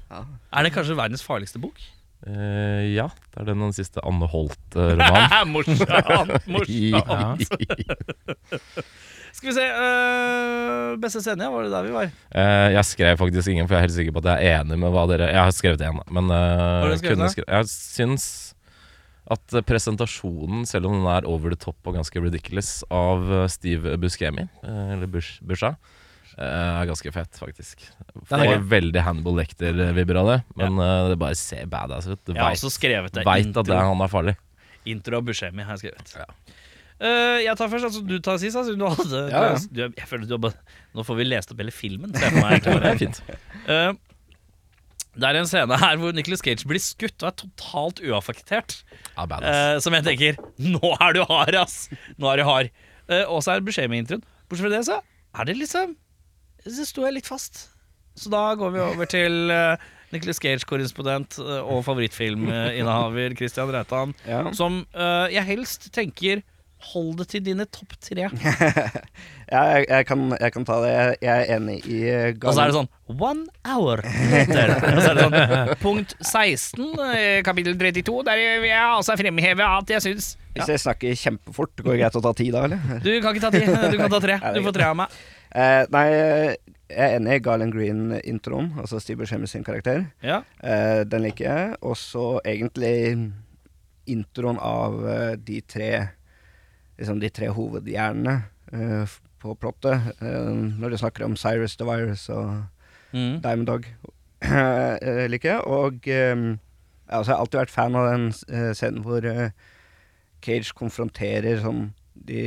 [0.53, 1.77] Er det kanskje verdens farligste bok?
[2.23, 5.49] Eh, ja, det er den, den siste Anne Holt-romanen.
[5.53, 6.47] morsomt!
[6.47, 7.43] morsomt.
[9.33, 12.11] Skal vi se uh, Beste scene, var det der vi var?
[12.29, 14.77] Uh, jeg skrev faktisk ingen, for jeg er helt sikker på at jeg er enig
[14.79, 18.27] med hva dere Jeg har skrevet én, men uh, skrevet Jeg syns
[19.33, 24.43] at presentasjonen, selv om den er over the top og ganske ridiculous, av Steve Buscemi,
[24.67, 25.71] eller Bush, Busha,
[26.41, 27.83] er ganske fett, faktisk.
[28.29, 32.19] Den er veldig Hannibal Lecter-vibber av det, men uh, det bare ser badass ut.
[32.25, 33.21] Du Jeg har veit også skrevet det.
[33.27, 34.35] at det, er, han er farlig.
[34.89, 36.15] intro av Buscemi har jeg skrevet.
[36.17, 36.25] Ja.
[37.03, 38.55] Øh, jeg tar først, altså du tar sist.
[38.55, 39.59] Altså, du hadde, Ja, ja.
[39.69, 42.13] Du, jeg føler du har bare, Nå får vi lest opp hele filmen.
[42.15, 43.21] ser jeg for meg egentlig Det er fint.
[43.67, 43.93] Eh,
[45.13, 48.79] det er en scene her hvor Nicolas Cage blir skutt og er totalt uaffektert.
[49.17, 49.49] Ja, badass.
[49.49, 51.75] Eh, som jeg tenker Nå er du hard, ass!
[52.17, 52.71] Nå er du hard.
[53.09, 54.23] Eh, og så er Buscemi-introen.
[54.47, 55.01] Bortsett fra det, så
[55.37, 55.93] er det liksom
[56.67, 57.67] Så sto jeg litt fast.
[58.15, 59.75] Så da går vi over til uh,
[60.13, 64.45] Nicholas Gage-korrespondent uh, og favorittfilminnehaver Christian Reitan, Ja.
[64.53, 66.43] som uh, jeg helst tenker
[66.91, 68.25] Hold det til dine topp tre.
[69.53, 70.89] Ja, jeg, jeg, kan, jeg kan ta det.
[70.91, 71.99] Jeg, jeg er enig i
[72.41, 72.47] gang.
[72.49, 72.89] Og så er det sånn
[73.21, 74.71] One hour later.
[74.89, 79.67] Og så er det sånn Punkt 16, eh, kapittel 32, der vil jeg altså fremheve
[79.77, 82.83] at jeg syns Hvis jeg snakker kjempefort, går det greit å ta ti da, eller?
[83.05, 84.39] Du kan ikke ta ti, du kan ta tre.
[84.41, 85.15] Ja, Du får tre av meg.
[85.53, 86.57] Eh, nei, jeg
[86.97, 90.07] er enig i Garland Green-introen, altså Steve Buscemi sin karakter.
[90.25, 90.41] Ja.
[90.63, 91.75] Eh, den liker jeg.
[91.85, 93.31] Og så egentlig
[94.09, 95.91] introen av eh, de tre
[96.93, 98.35] Liksom de tre hovedhjernene
[98.71, 100.11] eh, på plottet.
[100.21, 102.63] Eh, når du snakker om Cyrus the Virus og
[103.13, 103.41] Mm.
[103.43, 103.83] Diamond Dog,
[104.41, 105.59] eh, liker jeg.
[105.69, 106.39] Og eh,
[107.09, 108.23] jeg har alltid vært fan av den
[108.73, 109.27] scenen hvor
[110.41, 112.41] Cage konfronterer sånn de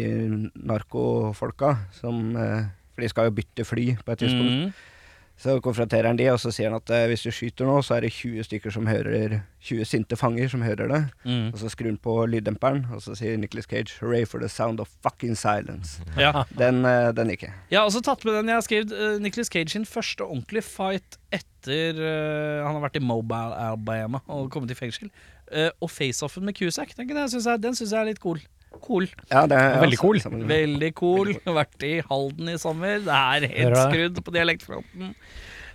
[0.58, 4.60] narkofolka som eh, For de skal jo bytte fly på et tidspunkt.
[4.66, 4.92] Mm.
[5.36, 7.98] Så konfronterer han de, og så sier han at eh, hvis du skyter nå, så
[7.98, 11.00] er det 20 stykker som hører 20 sinte fanger som hører det.
[11.28, 11.50] Mm.
[11.50, 14.80] Og så skrur han på lyddemperen, og så sier Nicholas Cage 'Hooray for the sound
[14.80, 16.00] of fucking silence'.
[16.24, 16.46] Ja.
[16.56, 17.52] Den, eh, den gikk jeg.
[17.70, 20.64] Jeg har også tatt med den jeg har skrevet uh, Nicholas Cage sin første ordentlige
[20.64, 25.12] fight etter eh, han har vært i Mobile Alabama og kommet i fengsel.
[25.52, 28.40] Eh, og face-offen med Cusack, den, den syns jeg, den synes jeg er litt cool.
[28.82, 29.06] Cool.
[29.30, 30.18] Ja, det er Veldig cool.
[30.22, 31.32] sammen- Veldig cool.
[31.44, 32.98] Vært i Halden i sommer.
[33.04, 35.14] Det er helt skrudd på dialektfronten.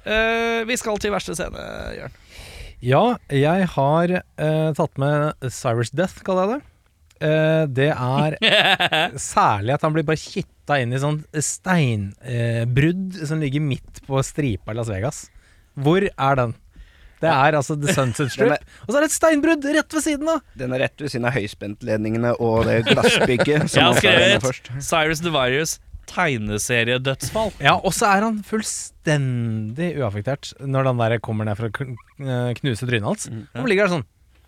[0.01, 1.61] Uh, vi skal til verste scene,
[1.97, 2.15] Jørn.
[2.81, 6.67] Ja, jeg har uh, tatt med Cyrus Death, kaller jeg det.
[7.21, 8.37] Uh, det er
[9.21, 14.73] særlig at han blir bare kitta inn i sånn steinbrudd som ligger midt på stripa
[14.73, 15.21] i Las Vegas.
[15.77, 16.55] Hvor er den?
[17.21, 18.51] Det er altså The Sunset Strip.
[18.55, 20.41] Er- Og så er det et steinbrudd rett ved siden av!
[20.57, 23.67] Den er rett ved siden av høyspentledningene og det glassbygget.
[23.77, 24.71] Jeg har skrevet.
[24.81, 25.77] Cyrus the Virus
[26.11, 27.51] tegneseriedødsfall.
[27.63, 32.49] Ja, og så er han fullstendig uaffektert når den der kommer ned for å eh,
[32.59, 33.29] knuse trynet hans.
[33.55, 34.07] Han ligger der sånn.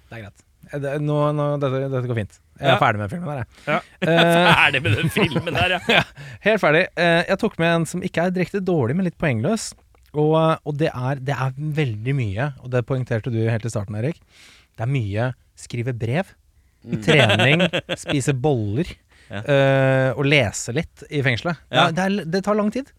[0.09, 0.43] Det er greit.
[0.73, 2.39] Eh, Det, nå, nå, dette, dette går fint.
[2.59, 2.79] Jeg er Ja.
[2.81, 3.47] ferdig med filmen der, jeg.
[3.67, 3.79] Ja.
[4.03, 6.01] Eh, Ferdig med den filmen der, ja.
[6.43, 6.83] Helt ferdig.
[6.99, 9.71] Eh, jeg tok med en som ikke er direkte dårlig, men litt poengløs.
[10.13, 13.95] Og, og det, er, det er veldig mye, og det poengterte du helt i starten,
[13.97, 14.19] Erik.
[14.77, 16.29] Det er mye skrive brev,
[17.05, 17.65] trening,
[18.03, 18.91] spise boller
[19.33, 19.39] Ja.
[19.49, 21.57] øh, og lese litt i fengselet.
[21.71, 21.87] Ja.
[21.95, 22.89] Det, er, det tar lang tid.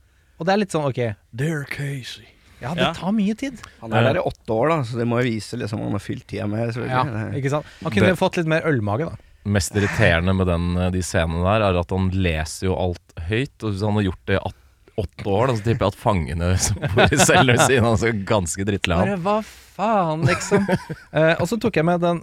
[0.41, 1.01] Og det er litt sånn ok,
[1.37, 2.25] Dear Casey,
[2.63, 2.89] ja, det Ja.
[2.97, 3.61] tar mye tid.
[3.83, 6.03] Han er der i åtte år, da, så det må jo vise liksom han har
[6.03, 6.73] fylt tida med.
[6.89, 7.05] Ja,
[7.37, 7.69] ikke sant?
[7.85, 9.17] Han kunne Det- fått litt mer ølmage, da.
[9.45, 13.55] mest irriterende med den, eh, de scenene der, er at han leser jo alt høyt.
[13.63, 14.63] Og hvis han har gjort det i at-
[15.01, 17.97] åtte år, da, så tipper jeg at fangene som bor i cellen ved siden av,
[18.03, 19.39] så ganske drittlei hva
[19.75, 20.69] faen, liksom.
[20.71, 22.21] eh, og så tok jeg med den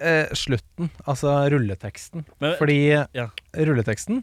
[0.00, 2.24] eh, slutten, altså rulleteksten.
[2.40, 3.28] Men- Fordi ja.
[3.56, 4.22] rulleteksten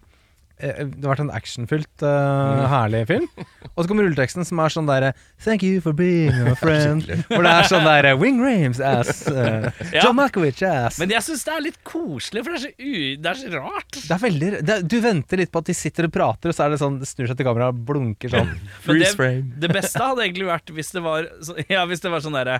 [0.63, 3.25] Det har vært en actionfylt, eh, herlig film.
[3.73, 5.09] Og så kommer rulleteksten som er sånn derre
[5.43, 7.03] Thank you for being a friend.
[7.31, 9.23] Hvor det er sånn derre Wing Rames ass.
[9.33, 9.65] Uh.
[9.95, 10.99] John Malkovich ass.
[11.01, 13.49] Men jeg syns det er litt koselig, for det er så, u det er så
[13.55, 13.95] rart.
[13.95, 16.65] det er veldig det, Du venter litt på at de sitter og prater, og så
[16.67, 18.51] er det sånn Det snur seg til kameraet og blunker sånn.
[18.85, 19.57] Freeze det, frame.
[19.63, 22.59] det beste hadde egentlig vært hvis det var så, Ja, hvis det var sånn derre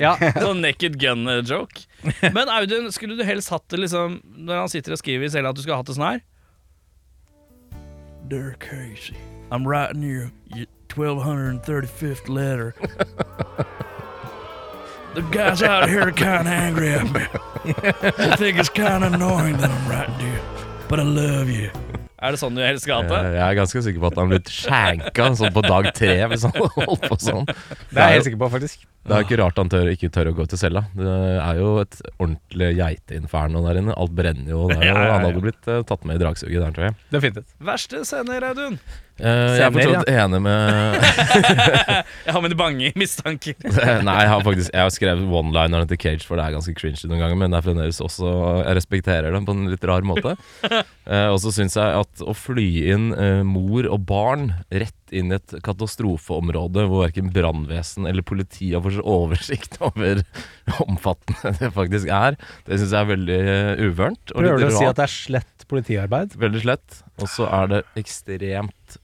[0.00, 1.86] Ja, Sånn naked gun-joke.
[2.34, 5.58] Men Audun, skulle du helst hatt det liksom når han sitter og skriver selv at
[5.58, 6.22] du skulle hatt det sånn her?
[8.30, 9.16] Dear Casey,
[9.50, 12.74] I'm writing you your 1235th letter.
[15.14, 17.26] the guys out here are kind of angry at me.
[18.30, 20.40] I think it's kind of annoying that I'm writing to you,
[20.88, 21.70] but I love you.
[22.22, 23.36] Er det sånn du helst skal ha Eh, det?
[23.38, 26.42] Jeg er ganske sikker på at han har blitt shanka sånn på dag tre hvis
[26.44, 27.46] han holdt på sånn.
[27.48, 28.84] det er jeg helt sikker på, faktisk.
[29.00, 30.82] Det er ikke rart han tør, ikke tør å gå til cella.
[30.92, 33.96] Det er jo et ordentlig geiteinferno der inne.
[33.96, 34.82] Alt brenner jo der.
[34.92, 36.98] Og han hadde blitt eh, tatt med i dragsuget der, tror jeg.
[37.08, 38.76] Det var fint Verste scener, Audun?
[39.20, 41.02] Eh, jeg er for så vidt enig med
[42.24, 43.56] Jeg har mine bange mistanker.
[44.06, 47.04] Nei, jeg har faktisk Jeg har skrevet one-lineren til Cage, for det er ganske cringy
[47.04, 48.30] noen ganger, men det er fremdeles også
[48.62, 50.36] Jeg respekterer dem på en litt rar måte.
[50.70, 55.32] Eh, og så syns jeg at å fly inn eh, mor og barn rett inn
[55.32, 60.22] i et katastrofeområde hvor verken brannvesen eller politi har fått oversikt over
[60.84, 64.34] omfattende det faktisk er, det syns jeg er veldig uh, uvørent.
[64.34, 66.34] og Prøver du å si at det er slett politiarbeid?
[66.40, 67.00] Veldig slett.
[67.20, 69.00] Og så er det ekstremt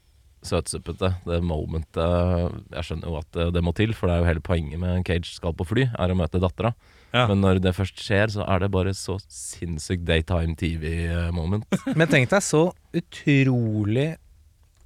[0.47, 2.61] søtsuppete, det momentet.
[2.71, 4.93] Jeg skjønner jo at det, det må til, for det er jo hele poenget med
[4.93, 6.73] en Cage skal på fly, er å møte dattera.
[7.13, 7.25] Ja.
[7.29, 11.67] Men når det først skjer, så er det bare så sinnssykt daytime TV-moment.
[11.99, 14.13] Men tenk deg så utrolig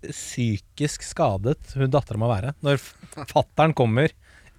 [0.09, 2.81] psykisk skadet hun dattera må være når
[3.29, 4.11] fattern kommer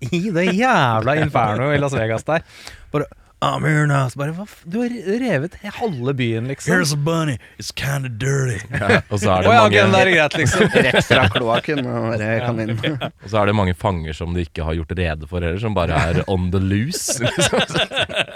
[0.02, 2.42] i det jævla infernoet i Las Vegas der.
[2.90, 3.06] Bare
[3.42, 4.06] I'm here now.
[4.08, 6.70] Så bare, hva f Du har revet halve byen, liksom.
[6.72, 7.38] Here's a bunny.
[7.58, 8.60] It's kind of dirty.
[9.10, 10.68] Og så Å er det ja, ok, mange men da er det greit, liksom.
[10.86, 12.98] Rett fra kloakken og den kaninen.
[13.24, 15.74] Og så er det mange fanger som de ikke har gjort rede for heller, som
[15.74, 17.18] bare er on the loose.
[17.18, 17.64] Liksom.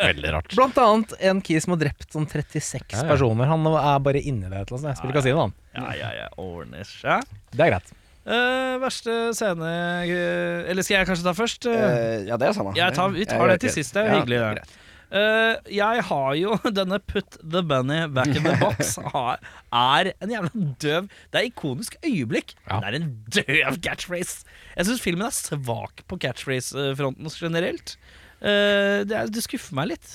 [0.03, 0.57] Veldig rart.
[0.59, 3.07] Blant annet en kis som har drept sånn 36 Ja, ja.
[3.13, 3.47] personer.
[3.53, 4.91] Han er bare inni det et eller annet.
[4.97, 5.55] Jeg spiller kasino, han.
[5.77, 6.27] Ja, ja, ja.
[6.43, 7.31] Ordner seg.
[7.55, 7.95] Det er greit.
[8.27, 9.69] Eh, verste scene
[10.03, 11.69] eh, Eller skal jeg kanskje ta først?
[11.71, 12.73] Eh, Eh, ja, det er samme.
[12.75, 13.95] jeg tar, vi tar det til sist.
[13.95, 14.41] Det er Ja, hyggelig.
[14.43, 14.67] greit.
[14.67, 14.83] Det.
[15.07, 19.39] Eh, jeg har jo denne Put the bunny back in the box har,
[19.71, 20.51] er en jævla
[20.83, 22.57] døv Det er ikonisk øyeblikk.
[22.67, 22.81] Ja.
[22.83, 24.45] Det er en døv catchphrase.
[24.77, 27.97] Jeg syns filmen er svak på catchphrase-fronten generelt.
[28.43, 30.09] Uh, det, er, det skuffer meg litt.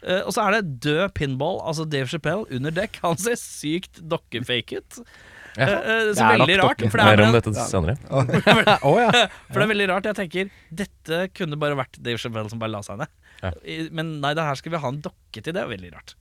[0.00, 2.98] Uh, og så er det død pinball, altså Dave Chappelle, under dekk.
[3.04, 5.02] Han ser sykt dokkefake ut.
[5.56, 5.66] Ja.
[5.66, 6.84] Eh, så Det er nok veldig rart.
[6.84, 7.96] For det, er Mer om dette senere.
[8.10, 9.26] Ja.
[9.48, 10.08] for det er veldig rart.
[10.10, 10.50] Jeg tenker
[10.82, 13.12] Dette kunne bare vært Dave Chappelle som bare la seg ned.
[13.40, 13.52] Ja.
[13.96, 15.54] Men nei, det her skal vi ha en dokke til.
[15.56, 16.14] Det er veldig rart.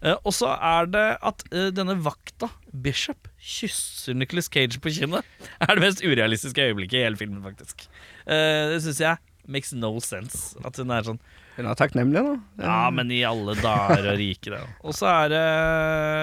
[0.00, 5.26] Uh, og så er det at uh, denne vakta, Bishop, kysser Nicholas Cage på kinnet.
[5.60, 7.84] Er det mest urealistiske øyeblikket i hele filmen, faktisk.
[8.24, 10.54] Uh, det syns jeg makes no sense.
[10.64, 11.20] At hun er sånn
[11.56, 12.34] Hun er takknemlig, da.
[12.64, 14.60] Ja, men i alle dager og rike, det.
[14.86, 15.40] Og så er det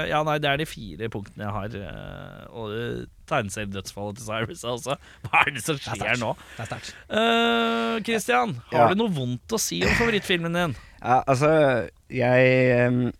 [0.10, 1.76] Ja, nei, det er de fire punktene jeg har.
[1.76, 4.96] eh, Og tegneseriedødsfallet til Cyrus også.
[5.28, 6.32] Hva er det som skjer nå?
[6.56, 6.94] Det er sterkt.
[7.12, 8.88] Uh, Christian, har Ja.
[8.94, 10.76] du noe vondt å si om favorittfilmen din?
[11.02, 13.12] Ja, altså, jeg um,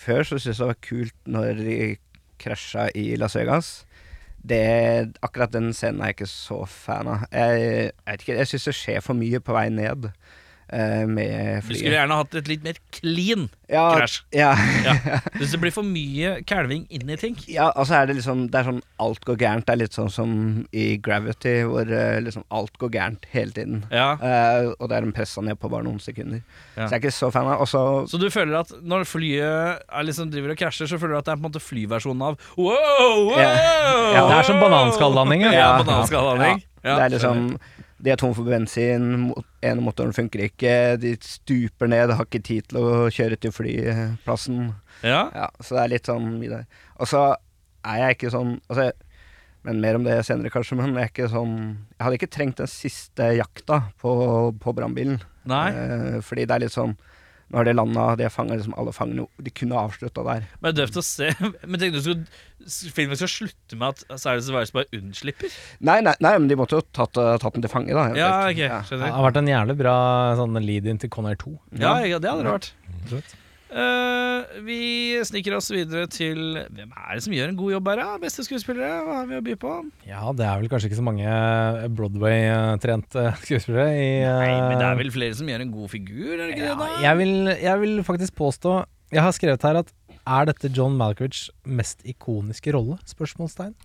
[0.00, 1.78] Før så syntes jeg det var kult når de
[2.40, 3.84] krasja i Las Vegas.
[4.40, 7.26] Det, akkurat den scenen er jeg ikke så fan av.
[7.30, 10.08] Jeg, jeg vet ikke, jeg syns det skjer for mye på vei ned
[10.72, 11.68] eh, flyet.
[11.68, 14.22] Du skulle gjerne hatt et litt mer clean ja, krasj.
[14.34, 14.50] Ja.
[14.84, 14.94] Ja.
[15.38, 17.36] Hvis det blir for mye kalving inn i ting.
[17.50, 19.66] ja, altså er det liksom Det er sånn alt går gærent.
[19.68, 20.32] Det er litt sånn som
[20.74, 23.84] i Gravity, hvor eh, liksom alt går gærent hele tiden.
[23.94, 24.12] Ja.
[24.20, 26.42] Uh, og det er en pressa ned på bare noen sekunder.
[26.74, 26.86] Ja.
[26.86, 27.80] Så jeg er ikke så fan av Også
[28.10, 31.28] så du føler at når flyet er liksom driver og krasjer, så føler du at
[31.28, 33.38] det er på en måte flyversjonen av wow, wow!
[33.38, 33.50] Ja.
[34.16, 34.24] Ja.
[34.26, 35.46] Det er som bananskalllanding.
[35.50, 35.70] ja.
[35.82, 36.60] bananskalllanding.
[36.60, 36.66] Ja.
[36.80, 37.58] Ja, det er liksom
[38.00, 42.40] De er tom for bensin, en ene motoren funker ikke, de stuper ned, har ikke
[42.46, 44.70] tid til å kjøre til flyplassen.
[45.04, 45.26] Ja.
[45.36, 46.64] Ja, så det er litt sånn mye der.
[46.96, 47.24] Og så
[47.84, 48.90] er jeg ikke sånn altså,
[49.64, 50.78] Men mer om det senere, kanskje.
[50.78, 54.12] Men jeg er ikke sånn Jeg hadde ikke trengt den siste jakta på,
[54.56, 55.20] på brannbilen.
[55.44, 56.94] Eh, fordi det er litt sånn
[57.50, 59.26] Nå har de landa, de har fanga liksom alle fangene.
[59.42, 60.44] De kunne avslutta der.
[60.60, 61.32] Men det er døvt å se.
[61.66, 65.52] Men tenkte du skulle filmen skal slutte med at Cyrus Virus bare unnslipper?
[65.86, 68.06] Nei, nei, nei men de måtte jo tatt, eh, tatt den til fange, da.
[68.14, 68.80] Ja, okay, ok, Ja.
[69.02, 69.96] Det har vært en jævlig bra
[70.38, 71.54] sånn lead-in til Conair 2.
[71.80, 73.34] Ja, ja, det hadde det vært.
[73.70, 74.78] Eh, vi
[75.22, 78.16] sniker oss videre til Hvem er det som gjør en god jobb her, da?
[78.18, 78.88] Beste skuespillere?
[79.06, 79.74] Hva har vi å by på?
[80.08, 81.34] Ja, det er vel kanskje ikke så mange
[81.94, 86.32] Broadway-trente skuespillere i Nei, men det eh, er vel flere som gjør en god figur,
[86.34, 86.88] er det ikke ja, det?
[86.88, 87.04] da?
[87.04, 88.74] jeg, vil, jeg vil faktisk påstå
[89.14, 92.98] Jeg har skrevet her at Er dette John Malkovich mest ikoniske rolle?
[93.06, 93.76] Spørsmålstegn.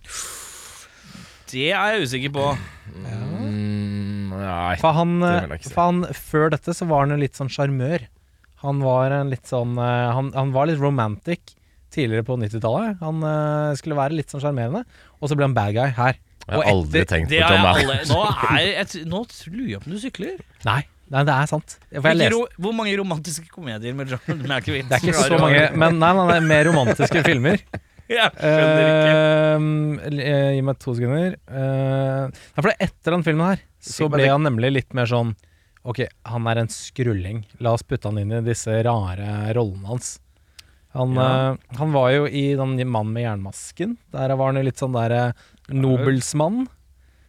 [1.46, 2.44] Det er jeg usikker på.
[2.90, 4.74] Mm, nei.
[4.82, 5.74] For han, det eh, vil jeg ikke si.
[5.78, 8.08] for han Før dette så var han jo litt sånn sjarmør.
[8.64, 11.54] Han var en litt sånn eh, han, han var litt romantic
[11.92, 12.98] tidligere på 90-tallet.
[13.02, 14.84] Han eh, skulle være litt sånn sjarmerende,
[15.20, 16.20] og så ble han bad guy her.
[16.46, 17.64] Jeg har aldri etter- tenkt på John
[18.60, 20.36] jeg Nå, nå lurer jeg på om du sykler.
[20.68, 20.78] Nei,
[21.10, 21.78] nei det er sant.
[21.90, 24.86] Ro, hvor mange romantiske komedier med John Malkovich?
[24.86, 27.60] det er ikke så mange, men nei, nei, nei, er mer romantiske filmer.
[28.06, 30.18] Jeg skjønner ikke.
[30.22, 31.32] Eh, gi meg to sekunder.
[31.50, 35.34] Uh, for er etter den filmen her så ble han nemlig litt mer sånn
[35.86, 37.44] Ok, han er en skrulling.
[37.62, 40.16] La oss putte han inn i disse rare rollene hans.
[40.96, 41.52] Han, Ja.
[41.52, 43.96] eh, han var jo i den 'Mannen med jernmasken.
[44.10, 45.32] Der var han jo litt sånn der eh,
[45.70, 46.66] nobelsmann.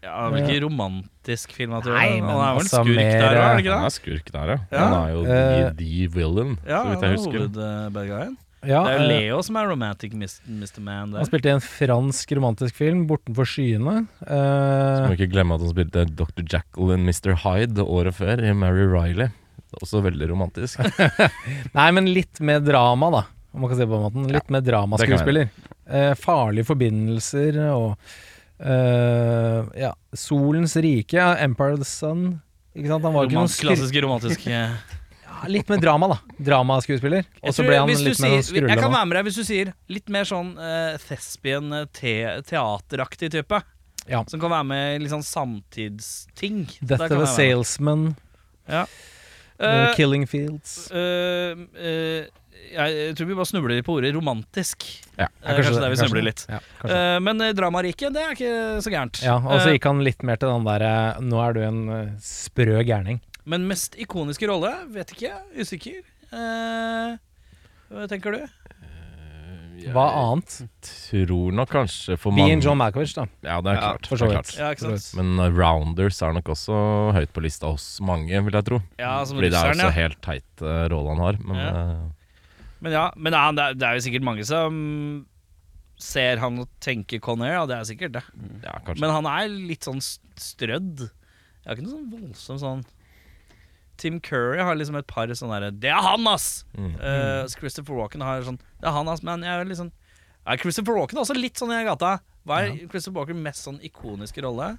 [0.01, 1.73] Ja, det er ikke romantisk film?
[1.73, 3.95] At Nei, men han er vel altså skurk mer, der, er han ikke Han er
[3.95, 4.57] skurk der, ja.
[4.71, 4.83] Ja.
[4.85, 8.37] Han er jo uh, the, the villain, Ja, så vidt jeg er husker.
[8.65, 10.79] Ja, Det er jo eh, Leo som er romantic Mr.
[10.81, 14.07] Man han spilte i en fransk romantisk film, 'Bortenfor skyene'.
[14.23, 16.41] Så må Eh, ikke glemme at han spilte Dr.
[16.41, 17.35] Jackal and Mr.
[17.43, 19.29] Hyde året før, i Mary Riley.
[19.77, 20.81] Også veldig romantisk.
[21.77, 23.23] nei, men litt med drama, da.
[23.53, 24.27] Om man kan si det på den måten.
[24.31, 25.49] Litt ja, med dramaskuespiller.
[25.87, 27.93] Uh, farlige forbindelser og
[28.59, 32.41] uh, Ja, Solens rike, ja, Empire of the Sun.
[32.77, 33.05] Ikke sant?
[33.05, 34.96] Han var Romant, ikke noen klassisk skry...
[35.51, 36.17] litt mer drama, da.
[36.49, 37.27] Dramaskuespiller.
[37.41, 39.45] Og så ble han litt mer sånn skrulle Jeg kan være med deg hvis du
[39.47, 42.15] sier litt mer sånn uh, thespian, eh, te
[42.49, 43.61] teateraktig type.
[44.07, 44.23] Ja.
[44.31, 46.65] Som kan være med i litt sånn samtidsting.
[46.81, 47.31] Death of a med.
[47.35, 48.09] Salesman,
[48.67, 48.87] Ja.
[49.57, 52.27] Eh, Killing Fields Uh,
[52.67, 54.85] jeg tror vi bare snubler på ordet romantisk.
[55.15, 55.27] Ja.
[55.43, 56.43] Eh, kanskje der vi kanskje snubler litt.
[56.49, 56.97] Ja, kanskje.
[56.97, 59.21] Eh, men uh, dramariket, det er ikke så gærent.
[59.23, 60.91] ja, og så gikk han litt mer til den derre
[61.23, 63.21] Nå er du en uh, sprø gærning.
[63.47, 64.73] Men mest ikoniske rolle?
[64.93, 65.33] Vet ikke.
[65.57, 66.03] Usikker.
[66.35, 67.17] Eh,
[67.89, 68.41] hva tenker du?
[69.93, 70.55] Hva annet?
[70.83, 73.27] Tror nok kanskje for Being mange John Malkovich, da.
[73.45, 74.07] Ja, det er Ja, klart.
[74.09, 74.49] for det så er vidt.
[74.49, 74.57] klart.
[74.57, 75.05] Ja, ikke sant?
[75.19, 76.79] Men uh, Rounders er nok også
[77.15, 78.79] høyt på lista hos mange, vil jeg tro.
[78.99, 79.91] Ja, som Fordi det er russeren, jo ja.
[79.93, 81.37] så helt teit uh, rolle han har.
[81.45, 81.71] Men Ja.
[81.71, 82.11] uh,
[82.81, 85.25] Men ja, men ja, det, er, det er jo sikkert mange som
[85.97, 88.23] ser han og tenker Conair, ja, det er sikkert det.
[88.65, 89.01] ja, kanskje.
[89.01, 91.07] Men han er litt sånn st- strødd.
[91.07, 92.83] Jeg har ikke noe sånn voldsomt sånn
[93.97, 96.65] Tim Curry har liksom et par sånne derre Det er han, ass!
[96.77, 96.93] Mm.
[96.99, 99.91] Uh, Christopher Walken har sånn Det er han, ass, men jeg er liksom
[100.47, 102.13] ja, Christopher Walken er også litt sånn i gata.
[102.47, 104.77] Hva er Christopher Walken mest sånn ikoniske rolle?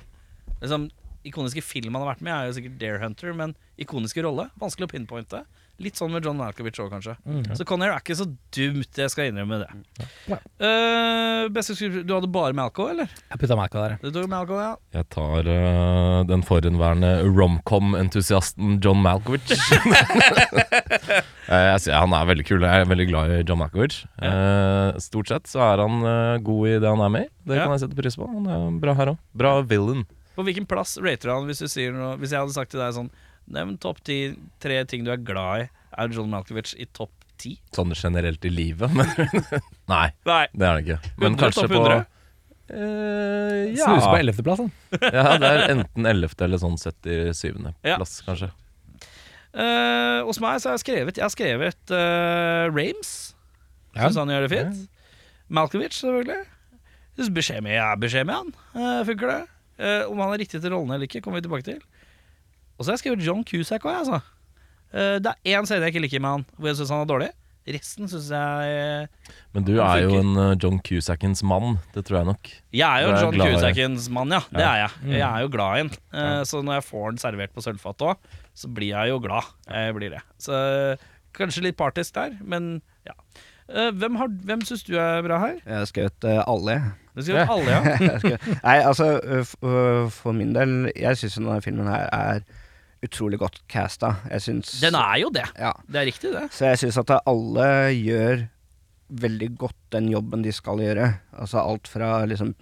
[0.62, 0.86] Liksom,
[1.28, 3.52] Ikoniske film han har vært med, er jo sikkert Dare Hunter, men
[3.82, 4.46] ikoniske rolle?
[4.62, 5.42] Vanskelig å pinpointe.
[5.78, 7.12] Litt sånn med John Malkovich òg, kanskje.
[7.54, 9.68] Så Conair er ikke så dumt, jeg skal innrømme det.
[10.26, 10.38] Ja.
[10.58, 13.06] Uh, beste skuespiller Du hadde bare Malco, eller?
[13.30, 13.94] Jeg putta Malco der.
[14.02, 14.72] Du tok Malco, ja.
[14.96, 19.54] Jeg tar uh, den forhenværende romcom-entusiasten John Malkovich.
[21.48, 22.60] Eh, jeg sier, han er veldig kul.
[22.60, 24.02] Jeg er veldig glad i John Malkovich.
[24.20, 26.02] Uh, stort sett så er han
[26.44, 27.30] god i det han er med i.
[27.48, 27.62] Det Ja.
[27.64, 28.26] kan jeg sette pris på.
[28.28, 29.22] Han er bra her òg.
[29.32, 30.02] Bra villain.
[30.36, 32.78] På hvilken plass rater du han hvis du sier noe Hvis jeg hadde sagt til
[32.84, 33.08] deg sånn
[33.54, 34.18] Nevn topp ti
[34.62, 35.70] tre ting du er glad i.
[35.98, 37.56] Er John Malkovich i topp ti?
[37.74, 39.08] Sånn generelt i livet, men
[39.88, 40.44] Nei, Nei.
[40.52, 41.12] det er det ikke.
[41.16, 42.06] Men 100, kanskje på 100?
[42.68, 43.86] Eh, ja.
[43.86, 44.72] Snuse på ellevteplass, han.
[45.16, 46.36] ja, det er enten 11.
[46.44, 47.72] eller sånn 77.
[47.86, 47.96] Ja.
[47.96, 48.52] plass, kanskje.
[49.48, 53.12] Uh, hos meg så har jeg skrevet Jeg har skrevet uh, Rames.
[53.94, 54.04] Ja.
[54.04, 54.82] Syns han gjør det fint.
[55.48, 56.44] Malkovich, selvfølgelig.
[57.34, 58.52] Beskjed med Jeg er med han.
[58.76, 59.40] Uh, funker det?
[59.78, 61.78] Eh, om han er riktig til rollene eller ikke, kommer vi tilbake til.
[62.78, 64.20] Og så har jeg skrevet John Cusack òg, altså.
[64.94, 67.10] Eh, det er én scene jeg ikke liker med han, hvor jeg syns han er
[67.10, 67.28] dårlig.
[67.68, 71.74] Resten syns jeg eh, Men du er jo en eh, John Cusackens mann.
[71.92, 72.48] Det tror jeg nok.
[72.72, 74.40] Jeg er jo en er John Cusackens mann, ja.
[74.54, 75.10] Det er jeg.
[75.18, 75.90] Jeg er jo glad i den.
[76.14, 79.50] Eh, Så når jeg får den servert på sølvfat òg, så blir jeg jo glad.
[79.68, 80.22] Jeg blir det.
[80.40, 80.56] Så
[81.36, 83.12] kanskje litt partisk der, men ja.
[83.68, 85.58] Eh, Hvem, har- hvem syns du er bra her?
[85.66, 86.78] Jeg har skrevet alle.
[87.18, 88.38] Du skal alle, ja.
[88.64, 89.10] Nei, altså
[90.14, 92.40] For min del, jeg syns denne filmen her er
[93.04, 94.14] utrolig godt casta.
[94.30, 95.46] Jeg syns Den er jo det.
[95.58, 95.72] Ja.
[95.86, 96.48] Det er riktig, det.
[96.54, 98.46] Så jeg syns at alle gjør
[99.08, 101.12] veldig godt den jobben de skal gjøre.
[101.32, 102.54] Altså alt fra liksom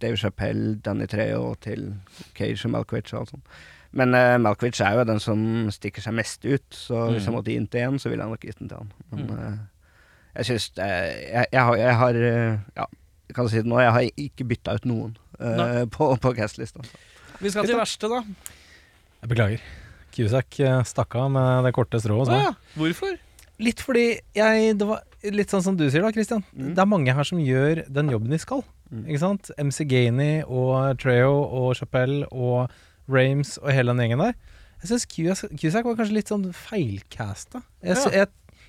[0.00, 1.90] Dave Chappelle, Danny Treo til
[2.36, 3.58] Cage og Malkovich og alt sånt.
[3.92, 5.42] Men uh, Malkovich er jo den som
[5.74, 8.32] stikker seg mest ut, så hvis jeg måtte gi den til én, så ville jeg
[8.32, 8.92] nok gitt den til han.
[9.10, 9.58] Men uh,
[10.38, 12.86] jeg syns uh, jeg, jeg har, jeg har eh, Ja,
[13.30, 16.82] jeg kan si det nå, jeg har ikke bytta ut noen eh, på, på cast-lista.
[17.40, 18.24] Vi skal til verste, da.
[19.20, 19.62] Jeg beklager.
[20.20, 22.28] Cusack eh, stakk av med det korte strået.
[22.28, 22.52] Ah, ja.
[22.76, 23.16] Hvorfor?
[23.60, 24.04] Litt fordi
[24.36, 25.02] jeg Det var
[25.36, 26.44] litt sånn som du sier, da, Christian.
[26.56, 26.70] Mm.
[26.76, 28.62] Det er mange her som gjør den jobben de skal.
[28.90, 29.02] Mm.
[29.06, 29.50] Ikke sant?
[29.60, 32.72] MC Gainey og Treo og Chappelle og
[33.10, 34.34] Rames og hele den gjengen der.
[34.80, 35.04] Jeg syns
[35.60, 37.60] Cusack, var kanskje litt sånn feilcasta.
[37.84, 38.10] Jeg, Ja.
[38.22, 38.28] jeg,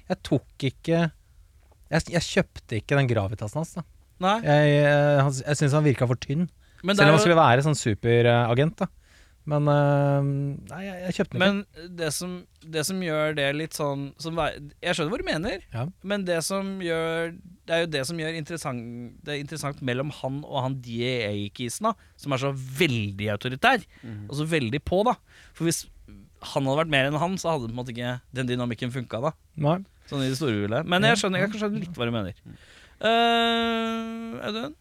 [0.10, 1.12] jeg tok ikke
[1.92, 3.74] Jeg, jeg kjøpte ikke den gravitasen hans.
[3.76, 3.84] da
[4.22, 6.50] Nei, Jeg, eh, jeg syns han virka for tynn.
[6.84, 8.78] Selv om han skulle være sånn superagent.
[8.78, 8.88] da
[9.52, 10.30] Men eh,
[10.72, 11.86] Nei, jeg, jeg kjøpte den ikke.
[11.86, 12.34] Men det som,
[12.76, 14.40] det som gjør det litt sånn som,
[14.82, 15.86] Jeg skjønner hva du mener, Ja.
[16.08, 17.34] men det som gjør
[17.68, 18.84] Det er jo det som gjør interessant,
[19.26, 23.84] det er interessant mellom han og han DA-kisen, da, som er så veldig autoritær,
[24.28, 25.14] og så veldig på, da.
[25.56, 25.86] For hvis
[26.52, 29.22] han hadde vært mer enn han, så hadde på en måte ikke den dynamikken funka,
[29.24, 29.32] da.
[29.62, 29.78] Nei.
[30.10, 30.90] Sånn i det store hullet.
[30.90, 32.34] Men jeg skjønner, jeg kan skjønne litt hva du mener.
[33.00, 34.74] Uh, Audun?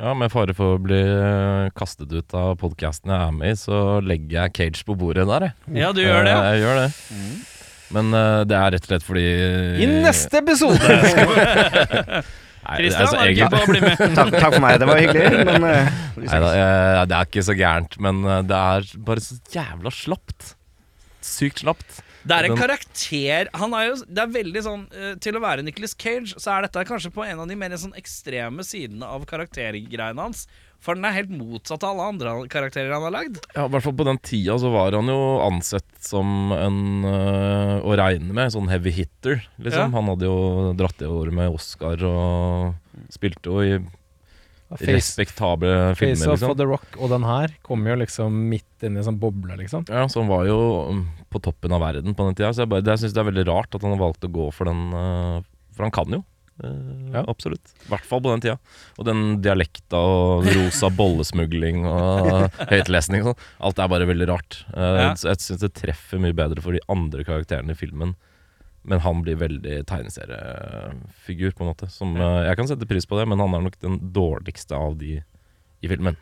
[0.00, 3.58] Ja, Med fare for å bli eh, kastet ut av podkasten jeg er med i,
[3.60, 5.80] så legger jeg Cage på bordet der, jeg.
[5.82, 6.32] Ja, du gjør det.
[6.32, 6.52] Eh, ja.
[6.54, 6.86] Jeg gjør det.
[7.92, 9.26] Men eh, det er rett og slett fordi
[9.84, 10.80] I neste episode!
[12.62, 14.00] Kristian, altså, på å bli med?
[14.16, 17.56] Takk, takk for meg, det var hyggelig, men eh, Neida, eh, det er ikke så
[17.58, 20.54] gærent, men eh, det er bare så jævla slapt.
[21.26, 22.00] Sykt slapt.
[22.22, 25.64] Det er en karakter Han er jo Det er veldig sånn eh, Til å være
[25.66, 29.24] Nicholas Cage, så er dette kanskje på en av de mer sånn ekstreme sidene av
[29.28, 30.44] karaktergreiene hans.
[30.82, 33.38] For den er helt motsatt av alle andre karakterer han har lagd.
[33.54, 37.76] Ja, I hvert fall på den tida så var han jo ansett som en øh,
[37.86, 39.92] å regne med, sånn heavy hitter, liksom.
[39.92, 39.94] Ja.
[39.94, 43.76] Han hadde jo dratt i år med Oscar og spilte jo i
[44.80, 46.50] Face, respektable Face filmer, Off liksom.
[46.54, 49.84] og The Rock og den her kommer jo liksom midt inni en sånn boble, liksom.
[49.90, 50.58] Ja, så han var jo
[50.90, 52.52] um, på toppen av verden på den tida.
[52.54, 54.48] Så jeg, bare, jeg syns det er veldig rart at han har valgt å gå
[54.54, 55.40] for den, øh,
[55.76, 56.22] for han kan jo.
[56.62, 57.22] Uh, Ja.
[57.28, 57.72] Absolutt.
[57.86, 58.58] I hvert fall på den tida.
[59.00, 63.46] Og den dialekta og rosa bollesmugling og høytlesning og sånn.
[63.68, 64.60] Alt er bare veldig rart.
[64.72, 65.08] Uh, Ja.
[65.14, 68.14] Jeg syns det treffer mye bedre for de andre karakterene i filmen.
[68.88, 71.86] Men han blir veldig tegneseriefigur, på en måte.
[71.92, 72.48] Som, ja.
[72.48, 75.20] jeg kan sette pris på det, men han er nok den dårligste av de
[75.82, 76.18] i filmen.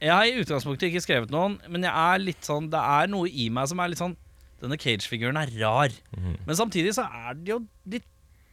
[0.00, 3.28] Jeg har i utgangspunktet ikke skrevet noen, men jeg er litt sånn det er noe
[3.28, 4.16] i meg som er litt sånn
[4.60, 5.92] Denne Cage-figuren er rar.
[6.16, 6.34] Mm.
[6.46, 8.08] Men samtidig så er det jo litt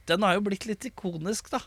[0.08, 1.60] Den har jo blitt litt ikonisk, da.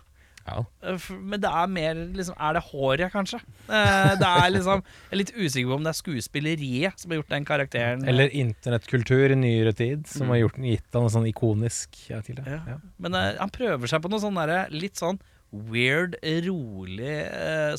[0.47, 0.65] Ja.
[0.83, 3.41] Eh, Men det er mer liksom Er det håret, kanskje?
[3.69, 7.21] Eh, Det er liksom Jeg er litt usikker på om det er skuespilleriet som har
[7.21, 11.29] gjort den karakteren Eller internettkultur i nyere tid, som har gjort, gitt ham noe sånn
[11.31, 12.23] ikonisk ja.
[12.47, 12.79] Ja.
[12.99, 15.21] Men eh, han prøver seg på noe sånn derre litt sånn
[15.51, 16.15] weird,
[16.47, 17.15] rolig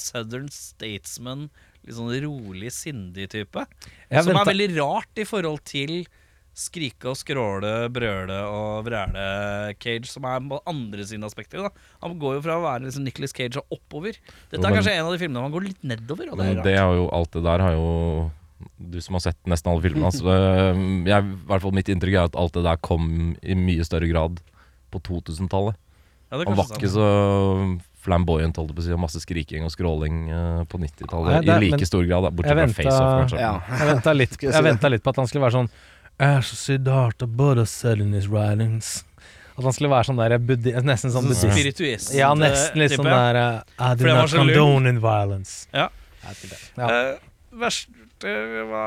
[0.03, 1.45] Southern Statesman.
[1.85, 3.63] Litt sånn rolig, sindig type.
[4.11, 6.01] Som er veldig rart i forhold til
[6.53, 11.61] skrike og skråle, brøle og vræle Cage, som er på andre sine aspekter.
[11.63, 11.71] spekteret.
[12.03, 14.17] Han går jo fra å være liksom Nicholas Cage og oppover.
[14.51, 16.57] Dette Jo, er men- kanskje en av de filmene han går litt nedover, og det
[16.57, 18.31] er det jo, alt det der har jo
[18.77, 20.21] Du som har sett nesten alle filmene hans.
[20.21, 24.05] jeg, i hvert fall Mitt inntrykk er at alt det der kom i mye større
[24.11, 24.37] grad
[24.91, 25.73] på 2000-tallet.
[26.31, 30.29] Ja, Han var ikke så flamboyant, holdt på å si, og masse skriking og skråling
[30.29, 31.41] øh, på 90-tallet.
[31.41, 33.39] er- I like men stor grad, bortsett fra Face-Off, kanskje.
[33.41, 33.51] Ja.
[33.69, 34.37] Jeg venta litt,
[34.91, 35.69] litt på at han skulle være sånn
[36.19, 39.03] As Siddhartha Buddha said in his writings
[39.57, 41.47] At han skulle være sånn der buddhi, Nesten sånn buddhist.
[41.51, 42.13] spirituist.
[42.15, 45.67] Ja, nesten litt sånn der uh, I do not condone in violence.
[45.75, 45.89] Ja.
[46.77, 46.87] Ja.
[46.87, 48.31] Uh, verste
[48.61, 48.85] Hva,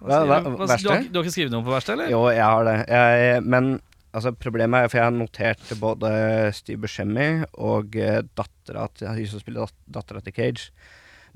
[0.00, 0.82] hva, Hva- hva- skriver- verste?
[0.82, 2.10] Du, har, du har ikke skrevet noe på verste, eller?
[2.12, 2.74] Jo, jeg har det.
[2.88, 3.70] Jeg, men
[4.14, 6.12] altså, problemet er for jeg har notert både
[6.58, 7.28] Steve Buscemi
[7.58, 10.70] og uh, dattera til Hun som spiller dat dattera til Cage.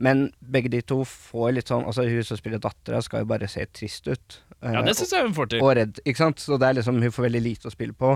[0.02, 3.48] Men begge de to får litt sånn Altså, hun som spiller dattera, skal jo bare
[3.50, 4.38] se trist ut.
[4.62, 5.62] Eh, Ja, det syns jeg hun får til.
[5.62, 6.38] og redd, ikke sant?
[6.40, 8.14] Så det er liksom Hun får veldig lite å spille på.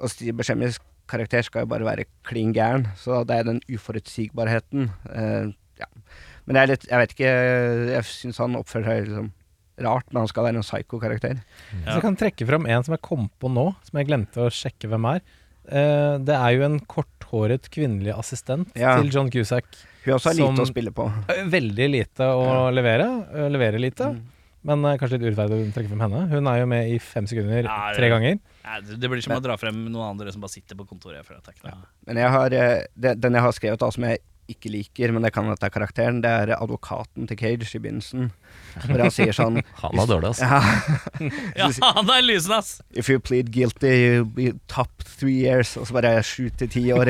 [0.00, 0.78] Og Steve Buscemis
[1.08, 4.90] karakter skal jo bare være klin gæren, så det er den uforutsigbarheten.
[5.10, 5.86] Uh, ja.
[6.46, 7.30] Men jeg, er litt Jeg vet ikke
[7.94, 9.32] Jeg syns han oppfører seg liksom
[9.84, 11.40] rart men han skal være en psycho-karakter.
[11.82, 14.52] Så jeg kan trekke fram en som jeg kom på nå, som jeg glemte å
[14.54, 15.24] sjekke hvem er.
[15.66, 18.94] Uh, det er jo en korthåret kvinnelig assistent Ja.
[19.00, 19.66] til John Cusack.
[20.04, 21.08] Hun også har lite å spille på.
[21.50, 23.08] Veldig lite å levere.
[23.34, 24.12] eh, leverer lite.
[24.14, 24.22] Mm.
[24.64, 26.22] Men uh, kanskje litt urettferdig å trekke frem henne.
[26.32, 28.38] Hun er jo med i fem sekunder Ja, det- tre ganger.
[28.64, 31.20] Ja, det blir som å dra frem noen andre som bare sitter på kontoret.
[31.28, 31.74] Ikke
[32.08, 35.22] Men jeg har, eh, det, den jeg har skrevet da, som jeg ikke liker, men
[35.24, 38.26] det kan at det er karakteren, det er advokaten til Cage i begynnelsen.
[38.84, 40.44] Hvor han sier sånn Han er dårlig, altså.
[40.44, 42.74] ja, Ja, han er lysen, ass!
[42.92, 45.76] If you plead guilty, you be top three years.
[45.80, 47.08] Og så bare sju til ti år.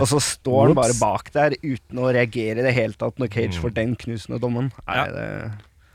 [0.00, 3.28] Og så står han bare bak der uten å reagere i det hele tatt når
[3.32, 3.62] Cage Mm.
[3.64, 4.72] får den knusende dommen.
[4.88, 5.28] Nei, det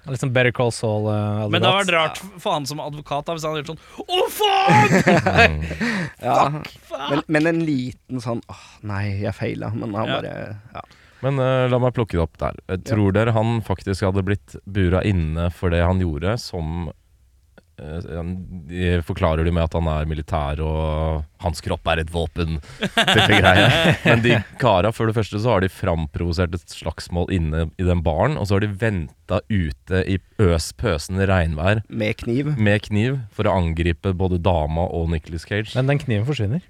[0.10, 1.06] Litt sånn Better Call Saul.
[1.08, 3.72] Uh, Men det hadde vært rart for han som advokat da, hvis han hadde gjort
[3.72, 5.64] sånn Å, faen!
[6.20, 6.40] ja.
[6.90, 7.06] fuck!
[7.14, 9.72] men, men en liten sånn Åh, nei, jeg feila.
[9.76, 10.18] Men han Ja.
[10.20, 10.36] bare
[10.76, 10.84] ja.
[11.24, 12.58] Men uh, la meg plukke det opp der.
[12.68, 16.90] Eh, Tror dere han faktisk hadde blitt bura inne for det han gjorde, som
[17.84, 22.60] De forklarer det med at han er militær og hans kropp er et våpen.
[24.08, 28.04] Men de kara, for det første så har de framprovosert et slagsmål inne i den
[28.06, 32.54] baren, og så har de venta ute i øs pøsende regnvær Med kniv.
[32.58, 35.74] med kniv for å angripe både dama og Nicholas Cage.
[35.76, 36.64] Men den kniven forsvinner.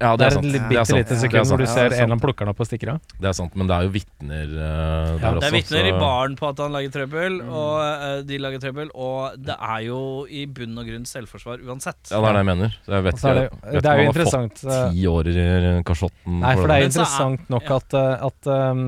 [0.00, 0.46] Ja, Det det er er sant.
[0.50, 2.90] et bitte lite sekund hvor du ser en eller annen plukker den opp og stikker
[2.96, 3.12] av.
[3.22, 5.42] Det er sant, men det er jo vitner eh, der også.
[5.44, 8.90] Det er vitner i baren på at han lager trøbbel, og uh, de lager trøbbel,
[8.98, 12.00] og det er jo i bunn og grunn selvforsvar uansett.
[12.10, 12.74] Ja, det er det jeg mener.
[12.82, 15.36] Så jeg vet ikke, det om han har fått eh, ti år i
[15.86, 16.40] kasjotten.
[16.42, 17.76] Nei, for det er jo er- interessant nok ja.
[17.78, 17.96] at,
[18.30, 18.82] at um,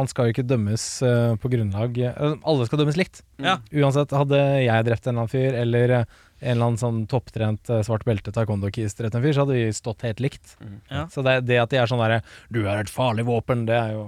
[0.00, 3.22] man skal jo ikke dømmes uh, på grunnlag Alle skal dømmes likt.
[3.38, 3.60] Ja.
[3.70, 5.96] Uansett, hadde jeg drept en eller annen fyr, eller
[6.40, 9.66] en eller annen sånn topptrent eh, svart belte taekwondo-kis drept en fyr, så hadde vi
[9.76, 10.56] stått helt likt.
[10.88, 11.06] Ja.
[11.12, 12.22] Så det, det at de er sånn derre
[12.52, 14.06] Du er et farlig våpen, det er jo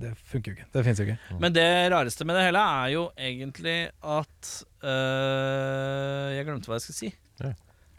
[0.00, 0.68] Det funker jo ikke.
[0.76, 1.38] Det fins jo ikke.
[1.40, 4.52] Men det rareste med det hele er jo egentlig at
[4.84, 7.10] øh, Jeg glemte hva jeg skulle si.
[7.40, 7.50] Ja.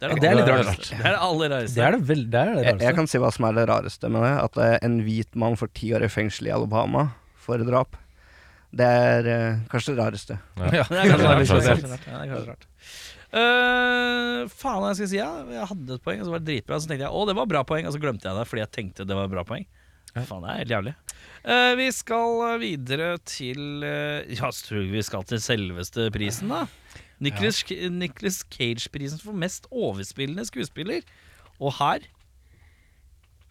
[0.02, 0.70] Det, Ja, det er litt aller rart.
[0.72, 0.96] rareste.
[0.98, 1.76] Det er det aller rareste.
[1.78, 3.66] Det er det vel, det er det Jeg, jeg kan si hva som er det
[3.70, 4.32] rareste med det.
[4.48, 7.04] At eh, en hvit mann får ti år i fengsel i Alabama
[7.42, 7.98] for drap.
[8.74, 10.40] Det er eh, kanskje det rareste.
[10.58, 12.66] Ja, Det er kanskje det rart.
[13.32, 13.42] Ja.
[14.42, 15.30] Øh, faen jeg skal si, ja.
[15.54, 16.80] Jeg hadde et poeng, og så var det dritbra.
[16.82, 18.74] Så tenkte jeg å, det var bra poeng, og så glemte jeg det fordi jeg
[18.78, 19.68] tenkte det var bra poeng.
[20.12, 20.94] Faen, det er helt jævlig.
[21.42, 26.66] Uh, vi skal videre til uh, Ja, tror vi skal til selveste prisen, da.
[27.22, 31.06] Nicholas, Nicholas Cage-prisen for mest overspillende skuespiller.
[31.62, 32.10] Og her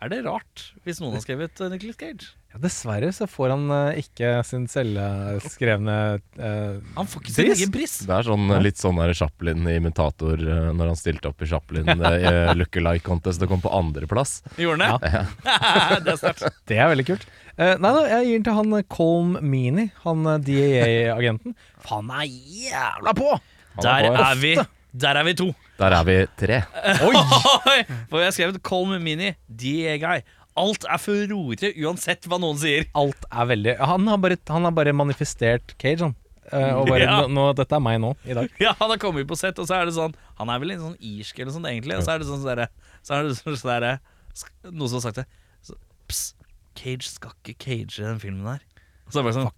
[0.01, 2.35] er det rart, hvis noen har skrevet uh, Nicholas Cage.
[2.51, 7.75] Ja, dessverre så får han uh, ikke sin selvskrevne uh, Han får ikke sin egen
[7.75, 7.93] pris.
[8.09, 13.07] Det er sånn, litt sånn Chaplin-imitator uh, når han stilte opp i Chaplin uh, Lookalike
[13.07, 13.43] Contest.
[13.47, 14.41] og kom på andreplass.
[14.59, 15.23] Gjorde han det?
[16.09, 16.59] det er.
[16.67, 17.31] Det er veldig kult.
[17.61, 21.57] Eh, nei da, jeg gir den til han eh, Colm Meany, han eh, DAA-agenten.
[21.85, 23.35] Faen, han er jævla på!
[23.77, 24.15] Han Der på.
[24.25, 24.53] er vi.
[25.01, 25.49] Der er vi to.
[25.79, 26.63] Der er vi tre.
[27.07, 27.13] Oi!
[28.09, 30.25] For jeg har skrevet Colm Meany, DA Guy.
[30.61, 32.87] Alt er for rorete uansett hva noen sier.
[32.99, 36.15] Alt er veldig Han har bare, han har bare manifestert Cage, han.
[36.51, 37.19] Eh, og bare, Ja.
[37.31, 38.49] nå, dette er meg nå, i dag.
[38.61, 40.81] Ja, Han har kommet på sett, og så er det sånn Han er vel en
[40.89, 41.97] sånn irsk eller sånn egentlig.
[41.99, 42.69] Og så er det sånn sånn
[43.07, 44.01] Så er det sånn sånn
[44.35, 45.27] sk- Noen som har sagt det.
[45.63, 45.77] Så,
[46.09, 46.35] Pss,
[46.81, 48.61] Cage skal ikke cage den filmen der.
[49.07, 49.53] Og så er det bare sånn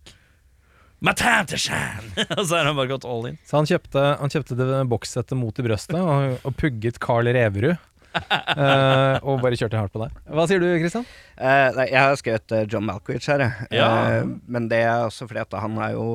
[1.59, 2.27] shine!
[2.39, 3.39] og så er han bare gått all in.
[3.49, 7.77] Så han kjøpte, han kjøpte det bokssettet mot i brøstet og, og pugget Carl Reverud.
[8.13, 10.15] Eh, og bare kjørte hardt på deg.
[10.29, 11.07] Hva sier du, Kristian?
[11.37, 13.69] Uh, nei, jeg har skrevet eh, John Malkovich her, jeg.
[13.79, 13.91] Ja.
[14.23, 16.07] uh, men det er også fordi at han er jo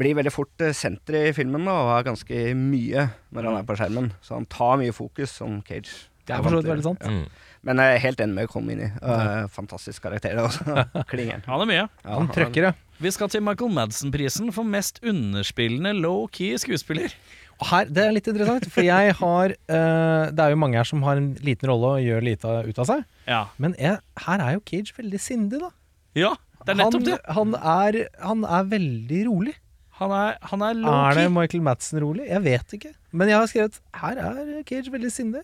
[0.00, 3.74] blir veldig fort senter i filmen da, og har ganske mye når han er på
[3.80, 4.12] skjermen.
[4.22, 6.06] Så han tar mye fokus, som Cage.
[6.30, 7.02] Det er for veldig sant.
[7.02, 7.24] Mm.
[7.66, 8.86] Men jeg er helt enig med Colmini.
[9.02, 10.38] Uh, fantastisk karakter.
[10.40, 10.84] Altså.
[11.10, 11.42] Klingeren.
[11.48, 11.82] Han er mye.
[12.04, 12.72] Ja, Han trøkker, ja.
[13.00, 17.14] Vi skal til Michael Madsen-prisen for mest underspillende low-key skuespiller.
[17.60, 21.02] Her, Det er litt interessant, for jeg har uh, Det er jo mange her som
[21.04, 23.02] har en liten rolle og gjør lite ut av seg.
[23.28, 25.68] Ja, Men jeg, her er jo Cage veldig sindig, da.
[26.16, 26.32] ja
[26.64, 27.18] det er nettopp det.
[27.32, 29.54] Han, han, er, han er veldig rolig.
[30.00, 31.28] Han er, han er Er det.
[31.32, 32.26] Michael Madsen rolig?
[32.28, 32.92] Jeg vet ikke.
[33.12, 35.42] Men jeg har skrevet her er Cage veldig sindig.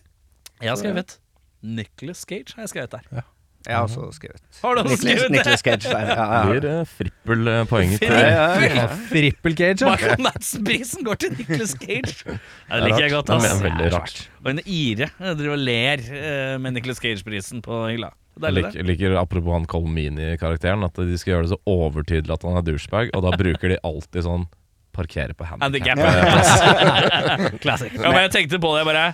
[0.61, 1.17] Jeg har skrevet
[1.61, 2.53] Nicholas Cage.
[2.55, 3.25] har jeg skrevet der
[3.67, 5.31] Jeg har også skrevet Har du også Nicolas, skrevet?
[5.33, 6.11] Nicolas Cage der.
[6.11, 6.43] Ja, ja.
[6.47, 8.85] Blir frippel frippelpoeng til Ja, ja.
[9.09, 9.89] Frippel-Cage, ja.
[9.91, 12.37] Michael Madsen-prisen går til Nicholas Cage.
[12.69, 13.33] Ja, det liker jeg godt.
[13.35, 14.21] Ass er veldig rart.
[14.43, 18.13] Og en ire jeg driver og ler eh, med Nicholas Cage-prisen på hylla.
[18.37, 22.45] Jeg Deilig, liker, liker apropos han Colmini-karakteren, at de skal gjøre det så overtydelig at
[22.45, 24.45] han er douchebag, og da bruker de alltid sånn
[24.97, 25.99] Parkere på handicap.
[25.99, 27.59] Handicap.
[27.61, 27.93] Classic.
[28.01, 29.07] Ja, men jeg tenkte på det, jeg bare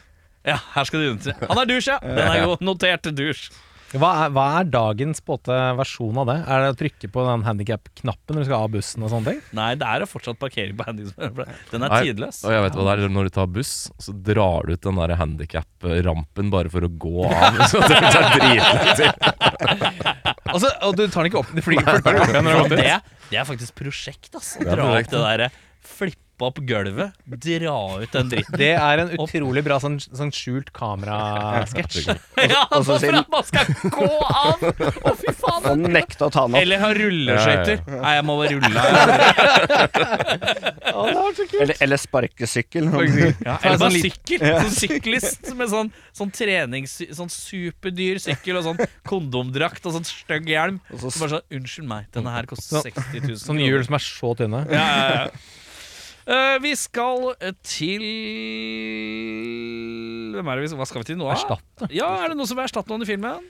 [0.48, 1.42] Ja, her skal du unnskyld.
[1.50, 1.98] Han er dusj, ja.
[2.04, 2.64] Den er god.
[2.64, 3.50] Notert dusj.
[3.94, 6.36] Hva er, hva er dagens båte versjon av det?
[6.50, 9.42] Er det å trykke på den handikap-knappen når du skal av bussen og sånne ting?
[9.60, 11.44] Nei, det er jo fortsatt parkering på handicap.
[11.70, 12.40] Den er Nei, tidløs.
[12.42, 14.98] Og jeg vet hva det er Når du tar buss, så drar du ut den
[14.98, 17.62] der handikap-rampen bare for å gå av.
[17.72, 20.34] Så det er dritlang tid.
[20.50, 22.98] Altså, og du tar den ikke opp, du flyr flyr opp igjen det,
[23.30, 24.56] det er faktisk prosjekt, ass.
[24.58, 28.58] Å er dra opp det derre Flippe opp gulvet, dra ut den dritten.
[28.60, 32.12] Det er en utrolig bra sånn, sånn skjult kamerasketsj.
[32.44, 34.64] Ja, Og så så for at man skal gå av!
[34.68, 35.64] Å, fy faen.
[35.70, 36.60] Og nekte å ta den opp.
[36.60, 37.78] Eller ha rulleskøyter.
[37.88, 38.88] Ja, Nei, jeg må bare rulle av.
[40.94, 42.90] Eller, eller sparkesykkel.
[43.44, 44.44] Ja, eller bare sånn sykkel.
[44.44, 46.96] Sånn syklist med sånn, sånn trenings...
[47.18, 50.80] Sånn superdyr sykkel og sånn kondomdrakt og sånn stygg hjelm.
[50.94, 53.98] Og Så så bare sånn Unnskyld meg, denne her koster 60 000 Sånn hjul som
[53.98, 54.64] er så tynne.
[54.74, 55.28] Ja, ja, ja.
[56.24, 58.04] Eh, vi skal eh, til
[60.34, 61.28] Hvem er det vi skal Hva skal vi til nå?
[61.28, 61.36] da?
[61.36, 61.90] Erstatte.
[61.94, 63.44] Ja, Er det noe som vil erstatte noen i filmen?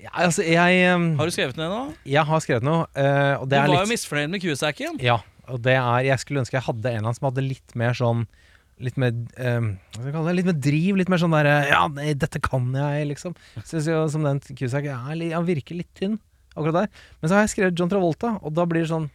[0.00, 1.94] Ja, altså, jeg, um, Har du skrevet ned noe?
[2.04, 4.98] jeg har skrevet noe, Uh, og Du er var jo litt misfornøyd med Cusacken.
[5.04, 5.18] Ja,
[5.48, 7.96] og det er Jeg skulle ønske jeg hadde en eller annen som hadde litt mer
[7.96, 8.26] sånn
[8.76, 10.36] Litt mer um, Hva skal jeg kalle det?
[10.40, 13.36] Litt mer driv, litt mer sånn derre Ja, nei, dette kan jeg, liksom.
[13.64, 16.18] Synes jo som den Q-sacken Han virker litt tynn
[16.56, 16.92] akkurat der.
[17.20, 19.10] Men så har jeg skrevet John Travolta, og da blir det sånn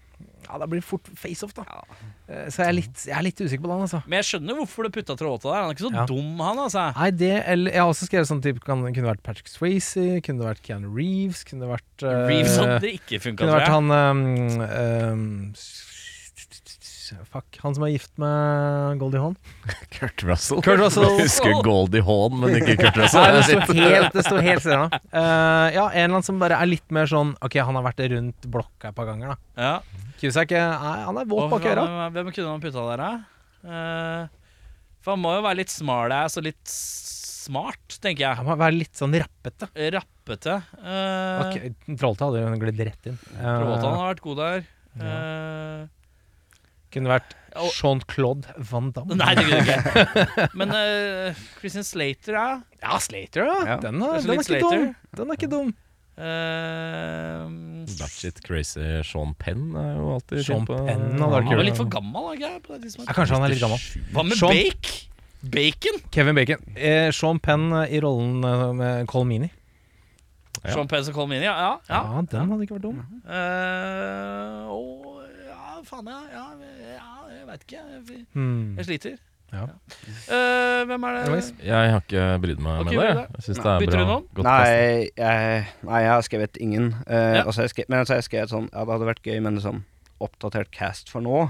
[0.45, 1.63] Ja, det blir fort face-off, da.
[1.65, 2.09] Eh,
[2.51, 4.01] Så jeg er, litt, jeg er litt usikker på den, altså.
[4.05, 5.59] Men jeg skjønner hvorfor du putta Travolta der.
[5.61, 6.05] Han er ikke så Ja.
[6.09, 6.85] dum, han, altså.
[6.97, 10.43] Nei, det eller Jeg har også skrevet sånn type kan, Kunne vært Patrick Swayze, kunne
[10.43, 13.91] det vært Keanu Reeves, kunne det vært uh, Reeves hadde ikke funka, Kunne vært han
[13.91, 14.21] um,
[14.71, 15.31] um,
[17.31, 19.33] Fuck, han som er gift med Goldie Hawn.
[19.95, 20.61] Kurt Russell.
[20.63, 21.09] Kurt Russell.
[21.09, 23.27] Jeg husker Goldie Hawn, men ikke Kurt Nei, Russell.
[23.27, 24.69] det står helt, det står helt.
[24.71, 27.99] Eh, ja, en eller annen som bare er litt mer sånn Ok, han har vært
[28.13, 29.37] rundt blokka et par ganger, da.
[29.59, 30.07] Ja.
[30.21, 31.85] Cusack er, han er våt bak øra.
[31.89, 33.11] hvem, hvem kunne man putta der, da?
[33.61, 34.41] Uh,
[35.01, 36.73] for han må jo være litt smartass og litt
[37.41, 38.37] smart, tenker jeg.
[38.37, 39.69] Han må være litt sånn rappete.
[39.97, 40.59] Rappete.
[40.77, 41.73] Uh, okay.
[41.97, 43.17] Trollta hadde jo glidd rett inn.
[43.33, 44.63] Eh, Travolta har vært god der.
[45.01, 45.81] Eh,
[46.91, 47.35] kunne vært
[47.79, 49.17] Jean-Claude Van Damme.
[49.19, 50.47] nei, det kunne det ikke.
[50.59, 52.49] Men uh, Christian Slater, ja.
[52.83, 53.59] Ja, Slater, ja.
[53.73, 53.79] Ja.
[53.83, 54.91] Den, er, den er litt ikke dum.
[55.17, 55.73] Den er ikke dum.
[56.21, 57.47] Uh,
[57.97, 61.89] Batchit crazy Sean Penn er jo alltid Sean kjempe- Penn han vært var litt for
[61.89, 62.51] gammel, ikke?
[62.67, 62.77] På.
[62.77, 63.81] Ja, kanskje han er litt gammel.
[64.13, 65.07] Hva med Sean- Bake?
[65.41, 65.97] Bacon?
[66.13, 66.61] Kevin Bacon.
[66.77, 69.49] Eh, Sean Penn eh, i rollen eh, med Cole Meany.
[70.61, 70.75] Ja.
[70.75, 71.55] Sean Penn som Colmini, ja.
[71.57, 72.21] ja, Ja, ja.
[72.29, 72.99] den hadde ikke vært dum.
[73.25, 76.19] Uh, og ja, faen, ja.
[76.35, 76.45] ja,
[76.91, 77.81] ja jeg veit ikke.
[77.95, 78.75] Jeg, Hmm.
[78.77, 79.15] jeg sliter.
[79.51, 79.65] Ja.
[80.31, 81.39] Uh, hvem er det?
[81.65, 83.23] Jeg har ikke brydd meg okay, med det.
[83.35, 84.03] Jeg syns det er Bytter bra.
[84.05, 84.27] du noen?
[84.37, 84.45] Godt.
[84.47, 86.85] Nei, jeg, nei, jeg har skrevet ingen.
[87.03, 87.43] Uh, Ja.
[87.45, 89.53] altså jeg skrevet, men så har jeg skrevet sånn Ja, det hadde vært gøy med
[89.53, 89.81] en sånn
[90.21, 91.49] oppdatert cast for nå.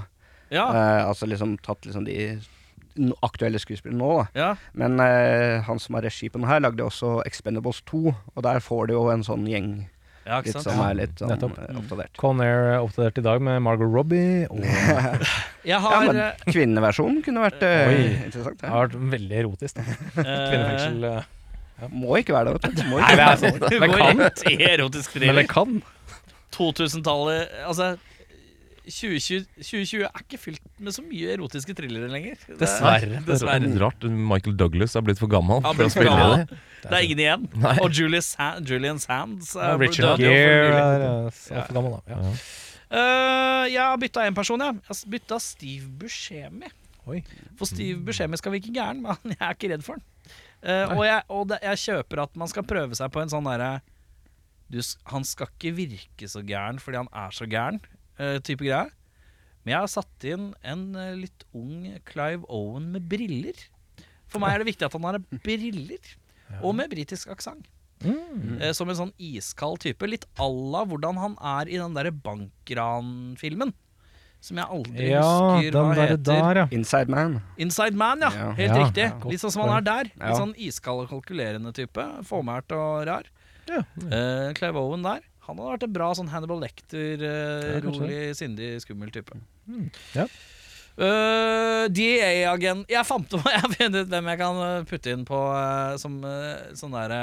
[0.52, 2.40] Ja, Uh, altså liksom tatt liksom de
[3.24, 4.26] aktuelle skuespillerne nå, da.
[4.36, 4.48] ja.
[4.76, 4.98] Men
[5.64, 8.02] han som har regi på den her, lagde også Expendables 2,
[8.36, 9.86] og der får du jo en sånn gjeng
[10.26, 10.64] ja ikke litt sant?
[10.68, 11.56] som er litt sånn nettopp.
[11.58, 12.16] eh, oppdatert.
[12.20, 14.46] Conair er oppdatert i dag med Margot Robbie.
[14.50, 18.08] Og det Jeg Ja, har men eh, kvinneversjonen kunne vært eh, Oi.
[18.26, 18.62] interessant.
[18.62, 18.70] Ja.
[18.76, 19.80] har vært veldig erotisk.
[19.80, 19.82] Da.
[20.22, 21.04] Kvinnefengsel.
[21.12, 21.88] eh.
[21.90, 22.84] Må ikke være det, vet du.
[22.92, 23.50] Må Nei, ikke det være det.
[23.50, 23.62] sant.
[23.72, 24.66] Det går kan.
[24.70, 25.40] erotisk Men thriller.
[25.42, 25.82] det kan.
[26.52, 27.86] 2000-tallet Altså
[28.82, 32.34] 2020, 2020 er ikke fylt med så mye erotiske thrillere lenger.
[32.48, 33.20] Det- Dessverre.
[33.26, 33.60] Dessverre.
[33.62, 34.02] Det er Rart.
[34.10, 36.46] Michael Douglas er blitt for gammel ja, for å spille gammel.
[36.50, 36.58] det.
[36.82, 37.46] Det er ingen igjen.
[37.62, 37.76] Nei.
[37.84, 42.16] Og Julius Sa Julian Sands Ja, er Richard død, Gere er eh, for gammel, da.
[42.16, 42.34] Ja.
[42.92, 44.74] Uh, jeg har bytta én person, jeg.
[44.82, 46.68] Jeg har bytta Steve Buscemi.
[47.06, 47.22] Oi.
[47.58, 50.04] For Steve Buscemi skal virke gæren, men jeg er ikke redd for han.
[50.62, 53.48] Uh, og jeg, og det, jeg kjøper at man skal prøve seg på en sånn
[53.48, 53.80] derre
[55.10, 57.80] Han skal ikke virke så gæren fordi han er så gæren,
[58.44, 58.90] type greie.
[59.64, 63.54] Men jeg har satt inn en eh, litt ung Clive Owen med briller.
[64.32, 66.00] For meg er det viktig at han har briller,
[66.62, 67.68] og med britisk aksent.
[68.02, 68.58] Mm.
[68.60, 70.02] Eh, som en sånn iskald type.
[70.10, 73.72] Litt à la hvordan han er i den derre bankranfilmen.
[74.42, 75.22] Som jeg aldri Ja,
[75.54, 76.16] husker hva heter.
[76.26, 76.66] der, ja.
[76.74, 77.36] Inside Man.
[77.62, 78.30] Inside Man, ja.
[78.34, 78.48] Ja.
[78.58, 79.04] Helt Ja, riktig.
[79.06, 80.10] ja, Litt sånn som han er der.
[80.18, 80.26] Ja.
[80.32, 82.02] Litt sånn iskald og kalkulerende type.
[82.26, 83.28] Fåmælt og rar.
[83.70, 83.84] Ja.
[84.02, 85.20] Uh, Clive Owen der.
[85.48, 89.34] Han hadde vært en bra sånn Hannibal Lecter, uh, Ja, rolig, sindig, skummel type.
[90.14, 90.28] Ja.
[90.92, 95.38] Uh, DA-agent Jeg fant jeg har funnet ut hvem jeg kan eh, putte inn på
[95.40, 97.22] uh, som uh, sånn derre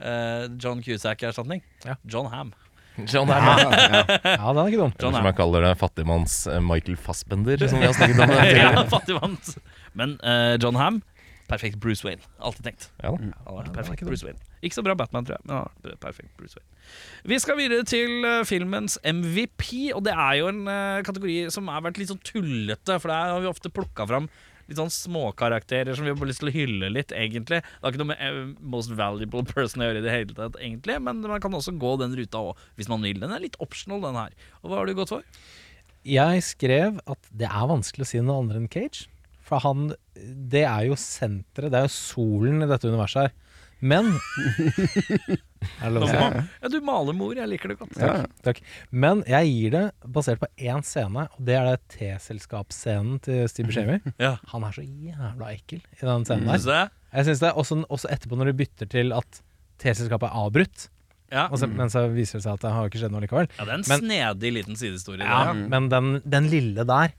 [0.00, 1.62] eh, John Cusack-erstatning.
[1.84, 1.96] Ja.
[2.02, 2.52] John Ham.
[3.10, 3.72] John Hamm.
[4.22, 4.92] Ja, den er ikke dum.
[5.00, 8.34] John som jeg kaller det, fattigmanns eh, Michael Fassbender, som vi har snakket om.
[8.60, 9.56] ja, fattigmanns
[9.98, 11.00] Men eh, John Ham,
[11.50, 12.22] perfekt Bruce Wayne.
[12.40, 12.88] Alltid tenkt.
[13.02, 13.18] Ja da.
[13.20, 14.08] Han har vært Ja, er perfekt ikke.
[14.10, 14.40] Bruce Wayne.
[14.64, 16.88] Ikke så bra Batman, tror jeg, men han har vært perfekt Bruce Wayne.
[17.32, 21.68] Vi skal videre til uh, filmens MVP, og det er jo en uh, kategori som
[21.72, 24.28] har vært litt sånn tullete, for der har vi ofte plukka fram
[24.68, 27.60] litt sånn småkarakterer som vi har lyst til å hylle litt, egentlig.
[27.60, 28.38] Det har ikke noe med eh,
[28.74, 31.96] Most Valuable Person å gjøre i det hele tatt, egentlig, men man kan også gå
[32.00, 33.20] den ruta òg, hvis man vil.
[33.20, 34.32] Den er litt optional, den her.
[34.62, 35.26] Og hva har du gått for?
[36.04, 39.06] Jeg skrev at det er vanskelig å si noe andre enn Cage.
[39.44, 39.90] For han
[40.24, 43.34] Det er jo senteret, det er jo solen i dette universet her.
[43.84, 44.14] Men
[45.82, 46.28] Er det lov å?
[46.62, 47.94] Ja, du maler mor, jeg liker det godt.
[48.00, 48.24] Ja.
[48.44, 48.58] Takk.
[48.92, 49.82] Men jeg gir det
[50.12, 53.98] basert på én scene, og det er det T-selskapsscenen til Steve Buscemi.
[54.24, 54.34] Ja.
[54.52, 56.90] Han er så jævla ekkel i den scenen der.
[57.14, 59.40] Jeg synes det, også, også etterpå når du bytter til at
[59.82, 60.88] T-selskapet er avbrutt,
[61.32, 61.46] Ja.
[61.50, 63.48] og så, men så viser det seg at det har ikke skjedd noe likevel.
[63.56, 65.24] ja, det er en Men- snedig liten sidehistorie.
[65.24, 67.14] Ja, det, Men den, den lille der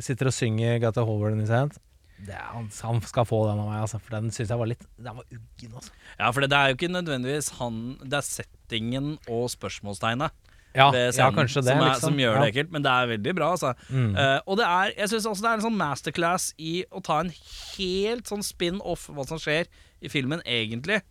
[0.00, 1.76] sitter og synger Gata Hole in His Hand'.
[2.22, 4.68] Det, er- han, han skal få den av meg, altså, for den syns jeg var
[4.70, 5.90] litt Den var uggen, altså.
[6.20, 10.30] Ja, for det, det er jo ikke nødvendigvis han Det er settingen og spørsmålstegnet
[10.76, 12.12] Ja, ved ja scenen kanskje det, som, er, liksom.
[12.12, 12.44] som gjør ja.
[12.44, 13.72] det ekkelt, men det er veldig bra, altså.
[13.90, 14.14] Mm.
[14.14, 17.18] Uh, og det er Jeg syns også det er en sånn masterclass i å ta
[17.24, 19.66] en helt sånn spin-off hva som skjer
[20.00, 21.02] i filmen, egentlig,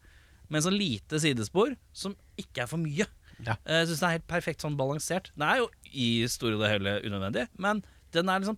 [0.47, 3.05] med en sånn lite sidespor som ikke er for mye.
[3.43, 3.59] Ja.
[3.67, 5.29] Uh, Jeg syns det er helt perfekt sånn balansert.
[5.35, 7.83] Den er jo i store og det hele unødvendig, men
[8.15, 8.57] den er liksom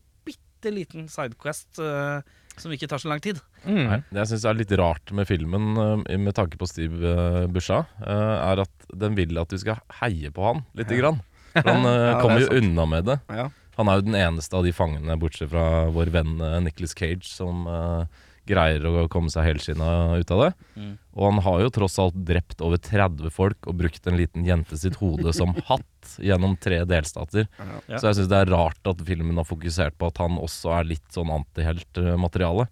[0.63, 2.21] bitte liten sidequest uh,
[2.55, 3.39] som ikke tar så lang tid.
[3.65, 3.83] Mm.
[3.89, 7.47] Nei, Det jeg syns er litt rart med filmen, uh, med tanke på Steve uh,
[7.51, 11.19] Busha, er at den vil at du skal heie på han lite grann.
[11.53, 12.63] For Han Ja, kommer er jo sant.
[12.63, 13.19] unna med det.
[13.29, 13.49] Ja.
[13.77, 17.25] Han er jo den eneste av de fangene, bortsett fra vår venn uh, Nicholas Cage,
[17.25, 18.05] som eh,
[18.49, 20.49] greier å komme seg helskinna ut av det.
[20.75, 20.91] Mm.
[21.13, 24.77] Og han har jo tross alt drept over 30 folk og brukt en liten jente
[24.79, 27.47] sitt hode som hatt gjennom tre delstater.
[27.87, 27.99] Ja.
[27.99, 30.91] Så jeg syns det er rart at filmen har fokusert på at han også er
[30.95, 32.67] litt sånn antiheltmateriale.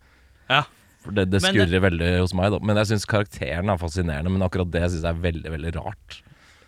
[0.51, 0.65] Ja.
[1.01, 1.81] For det, det skurrer det...
[1.81, 2.59] veldig hos meg, da.
[2.61, 4.33] Men jeg syns karakteren er fascinerende.
[4.33, 6.21] Men akkurat det syns jeg er veldig, veldig rart.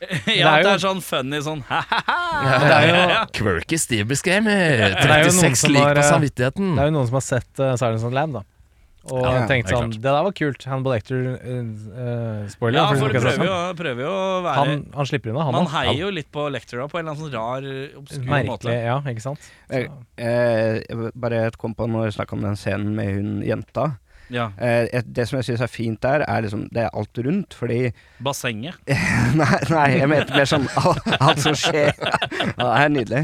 [0.27, 2.47] Ja, er det er sånn funny sånn ha-ha-ha.
[2.63, 6.73] Det er jo, Quirky Steve noen 36 som lik på eh, samvittigheten.
[6.75, 8.43] det er jo noen som har sett uh, Silence on Land, da.
[9.11, 9.91] Og Ja, tenkte sånn.
[9.91, 10.63] Det der var kult.
[10.63, 12.77] Hannibal Lecter uh, Spoiler.
[12.77, 15.67] Ja, for du prøver jo, prøver jo å være han, han slipper unna, han Man
[15.73, 17.67] heier jo litt på Lecter da, på en eller annen sånn rar,
[17.99, 18.77] obskur Merkelig, måte.
[18.79, 19.49] ja, ikke sant?
[19.73, 23.89] Jeg, eh, jeg bare kom på når jeg snakka om den scenen med hun jenta.
[24.33, 24.47] Ja.
[24.57, 27.91] Eh, det som jeg syns er fint der, er liksom Det er alt rundt, fordi
[28.25, 28.79] Bassenget.
[29.37, 31.91] Nei, nei jeg mente mer sånn alt, som skjer
[32.57, 33.23] Ja, Det er nydelig.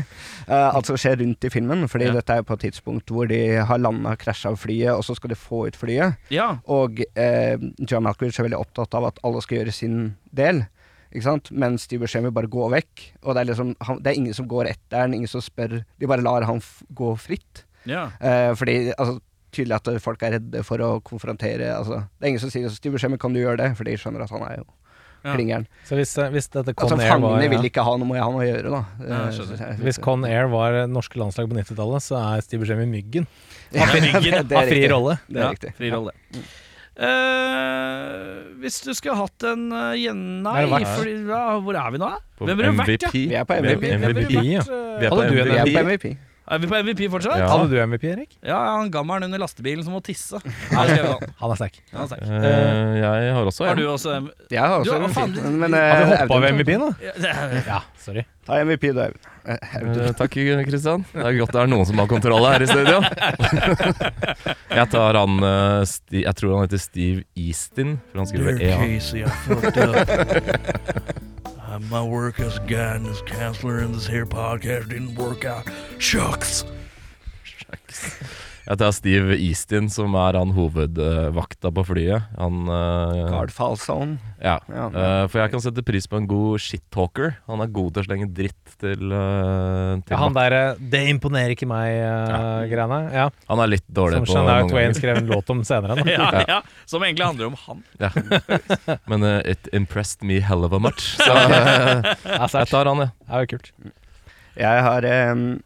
[0.50, 1.86] Uh, alt som skjer rundt i filmen.
[1.90, 2.14] Fordi Ja.
[2.20, 3.40] dette er på et tidspunkt hvor de
[3.70, 6.18] har landa, krasja av flyet, og så skal de få ut flyet.
[6.34, 6.52] Ja.
[6.70, 7.58] Og eh,
[7.90, 9.98] John Malkovich er veldig opptatt av at alle skal gjøre sin
[10.36, 10.64] del.
[11.10, 11.50] Ikke sant?
[11.50, 13.06] mens de Buscemi bare gå vekk.
[13.24, 15.80] Og det er liksom han, Det er ingen som går etter han, ingen som spør.
[15.98, 16.62] De bare lar han
[16.94, 17.64] gå fritt.
[17.90, 18.10] ja.
[18.22, 19.20] Eh, fordi altså,
[19.52, 22.94] tydelig at folk er redde for å konfrontere altså, Det er ingen som sier 'Steve
[22.98, 24.66] Buscemi, kan du gjøre det?' For de skjønner at han er jo
[25.24, 25.34] Ja.
[25.36, 25.66] klingeren.
[25.84, 27.50] Så hvis, eh, hvis dette Con Altså, Air var fangene ja.
[27.50, 28.86] vil ikke ha noe med han å gjøre, da.
[29.04, 32.62] Ja, jeg Eh, jeg- Hvis Con Air var norske landslag på 90-tallet, så er Steve
[32.62, 33.28] Buscemi Myggen.
[33.74, 35.20] Ja, Har det Har fri rolle.
[35.30, 35.76] Det er ja, riktig.
[35.76, 36.12] Fri rolle.
[37.00, 42.10] Eh, hvis du skulle hatt en uh, Nei, Er fordi, ja, hvor er vi nå?
[42.38, 43.22] På Hvem ville du vært, MVP.
[43.30, 43.86] Vi er på MVP.
[44.00, 44.34] MVP.
[44.52, 44.64] ja.
[45.00, 46.18] Vi er på Hadde du en Vi er på MVP.
[46.50, 47.38] Er vi på MVP fortsatt?
[47.38, 47.48] Ja.
[47.52, 48.32] Hadde du MVP, Erik?
[48.42, 50.40] Ja, han gammelen under lastebilen som må tisse.
[50.74, 51.22] Nei, han.
[51.38, 51.76] Er sterk.
[51.94, 52.16] Er.
[52.26, 55.42] Eh, jeg har også Har du også en Jeg har også Du, hva faen, du-
[55.62, 56.90] Men, Har eh, vi hoppa over MVP nå?
[57.70, 58.24] Ja, sorry.
[58.50, 59.22] Ta MVP, du, Eivind.
[59.22, 60.34] Uh, Eh, takk,
[60.68, 61.06] Kristian.
[61.14, 63.00] Det er godt det er noen som har kontroll her i studio.
[64.80, 68.78] jeg tar han uh, Sti Jeg tror han heter Steve Easton, for han skriver EA.
[71.70, 71.76] Casey, I fucked up.
[71.76, 75.68] Uh, my work as a guidance counselor in this here podcast didn't work out.
[75.98, 76.66] Shucks.
[78.66, 82.28] Jeg tar Steve Eastin, som er han hovedvakta på flyet.
[82.38, 84.20] Han uh, Guard fall zone.
[84.44, 84.58] Ja.
[84.70, 84.88] Ja.
[84.94, 87.38] Uh, for jeg kan sette pris på en god shit-talker.
[87.50, 91.02] Han er god til å slenge dritt til, uh, til Ja, han der eh, 'Det
[91.14, 93.00] imponerer ikke meg'-greiene.
[93.14, 93.30] Ja.
[93.50, 95.98] Han er litt dårlig Som på Som noen Twain skrev en låt om senere.
[96.10, 97.84] Ja, ja, som egentlig handler om han.
[98.02, 98.10] Ja.
[99.06, 101.16] Men eh, it impressed me hell of a much.
[101.26, 103.10] Så eh, jeg tar han, ja.
[103.14, 103.72] Det er jo kult.
[104.60, 105.60] Jeg har jeg,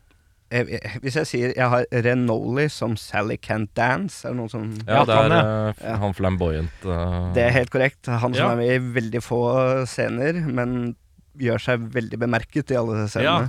[0.54, 4.66] jeg- Hvis jeg sier jeg har Renoli som Sally Can't Dance, er det noen som
[4.88, 5.74] Ja, det det han, er ja.
[5.94, 6.86] eh, han flamboyant.
[6.86, 8.06] Uh, Det er helt korrekt.
[8.08, 8.52] Han som Ja.
[8.52, 10.96] er med i veldig få scener, men
[11.36, 13.48] gjør seg veldig bemerket i alle scenene.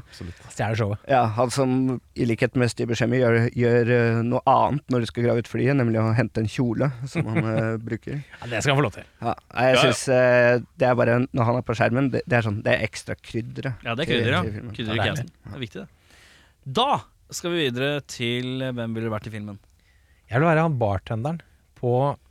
[0.49, 0.99] Stjeler showet.
[1.07, 5.07] Ja, han som i likhet med Steve Buscemi gjør, gjør eh, noe annet når de
[5.11, 8.23] skal grave ut flyet, nemlig å hente en kjole som han eh, bruker.
[8.41, 9.05] Ja, det skal han få lov til.
[9.21, 9.83] Ja, jeg Ja, ja.
[9.83, 12.73] synes eh, det er bare Når han er på skjermen, det, det er sånn Det
[12.73, 13.75] er ekstra krydderet.
[13.85, 14.73] Ja, det er krydderet.
[14.73, 15.03] krydder, ja.
[15.03, 15.29] i Ja, er.
[15.29, 15.89] Det er viktig, det.
[16.65, 17.01] Da
[17.35, 19.59] skal vi videre til Hvem ville du vært i filmen?
[20.31, 21.41] Jeg vil være han bartenderen
[21.79, 21.91] på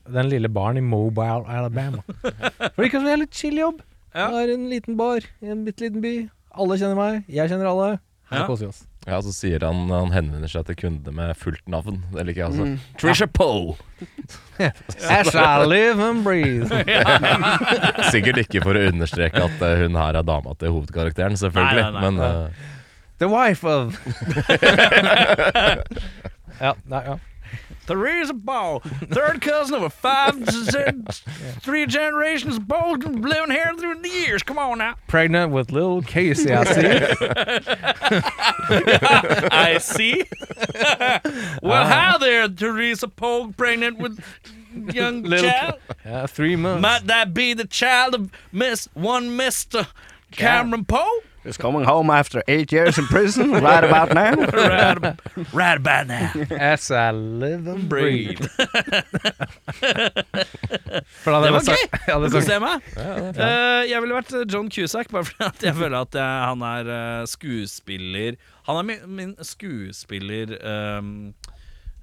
[0.10, 2.02] den lille baren i Mobile, Alabama.
[2.24, 3.84] For det kan være litt chill jobb.
[4.14, 4.26] Ja.
[4.26, 6.14] Jeg har en liten bar i en bitte liten by.
[6.58, 7.92] Alle kjenner meg, jeg kjenner alle.
[8.32, 8.48] Her Ja.
[8.50, 8.82] koser vi oss.
[9.06, 12.02] Ja, så sier han Han henvender seg til kundene med fullt navn.
[12.16, 12.66] Det liker jeg altså.
[12.66, 12.80] Mm.
[13.00, 13.76] Trisha Poe!
[14.60, 16.70] As I live and breathe.
[18.14, 21.84] Sikkert ikke for å understreke at hun her er dama til hovedkarakteren, selvfølgelig.
[21.84, 22.10] Nei, nei, nei.
[22.10, 22.72] Men eh,
[23.24, 23.98] The wife of
[26.60, 27.20] Ja, nei, ja.
[27.86, 30.36] Theresa Ball, third cousin of a five,
[31.62, 34.44] three generations of both living here through the years.
[34.44, 34.96] Come on now.
[35.08, 36.86] Pregnant with little Casey, I see.
[39.52, 40.26] I see.
[41.62, 41.88] well, ah.
[41.88, 44.20] hi there, Teresa Polk, pregnant with
[44.94, 45.76] young Little child.
[46.06, 46.82] Yeah, uh, three months.
[46.82, 49.88] Might that be the child of Miss one Mister
[50.32, 51.22] Cameron Poe?
[51.44, 54.32] He's coming home after eight years in prison, right about now.
[54.34, 54.98] right,
[55.54, 56.32] right about now.
[56.52, 58.40] As I live and breathe.
[61.24, 61.84] Det var gøy!
[62.08, 62.88] jeg Du kan se meg.
[62.96, 66.92] Eh, jeg ville vært eh, John Cusack, bare fordi jeg føler at jeg, han er
[66.94, 68.40] uh, skuespiller
[68.70, 71.34] Han er min, min skuespiller ehm,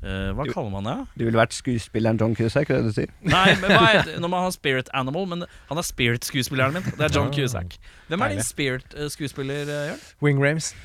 [0.03, 0.96] eh, Hva kaller man det?
[1.18, 3.11] Du ville vært skuespilleren John Cusack, er det du sier?
[3.26, 6.82] Nei, men hva heter, Når man har spirit animal, men han er spirit-skuespilleren min.
[6.98, 7.76] Det er John Cusack.
[8.09, 10.01] Hvem er din spirit-skuespiller, eh, Jørn?
[10.22, 10.72] Wing Rames.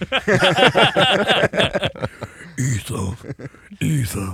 [2.57, 3.15] Ethan,
[3.81, 4.33] Ethan,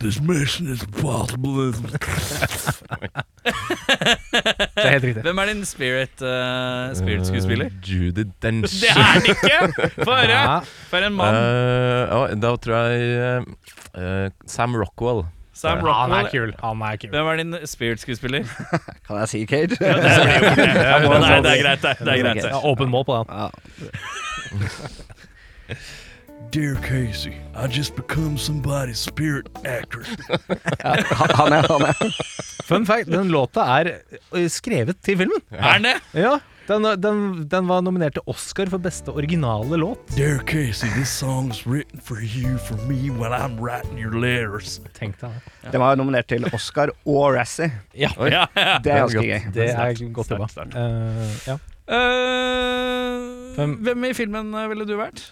[0.00, 1.72] this mission is possible.
[1.72, 1.78] Det
[4.84, 5.22] er helt riktig.
[5.22, 6.28] Hvem er din spirit, uh,
[6.98, 7.66] spirit-skuespiller?
[7.66, 8.74] Eh, Judy Dench.
[8.82, 9.58] Det er det ikke!
[10.04, 10.30] Få høre!
[10.30, 10.58] Ja.
[10.90, 11.34] For en mann.
[11.34, 11.40] Uh,
[12.42, 13.00] da tror jeg
[13.98, 15.24] eh, Sam Rockwell.
[15.58, 15.90] Sam Han er
[16.22, 16.52] Rockwell.
[16.52, 16.58] kul.
[16.62, 17.10] Han er kul.
[17.10, 18.42] Hvem er din spirit-skuespiller?
[19.08, 19.72] Kan jeg si Cage?
[19.74, 19.90] Ikke det.
[19.96, 20.06] er, det
[21.10, 21.92] er- det er greit, det.
[21.98, 22.44] Det er greit.
[22.44, 23.26] Ja, åpen mål på den.
[26.40, 26.48] Ja.
[26.50, 30.02] Dear Casey, I just become somebody's spirit actor.
[30.82, 31.04] Han
[31.38, 32.14] han er, han er.
[32.64, 33.90] Fun fact, den låta er
[34.48, 35.42] skrevet til filmen.
[35.52, 35.96] Er den det?
[36.14, 39.98] Ja, den, den, den var nominert til Oscar for beste originale låt.
[40.16, 44.78] Dear Casey, this song's written for you, for me, while I'm writing your letters.
[44.96, 45.30] Tenk deg
[45.64, 45.72] det.
[45.74, 47.70] Den var nominert til Oscar og Razzie.
[47.94, 48.78] Ja, Ja, ja.
[48.84, 49.52] Det er ganske gøy.
[49.54, 50.48] det er godt jobba.
[50.56, 50.80] Uh.
[50.80, 51.58] Eh, ja.
[51.88, 55.26] Eh, Hvem- i filmen eh, ville du vært?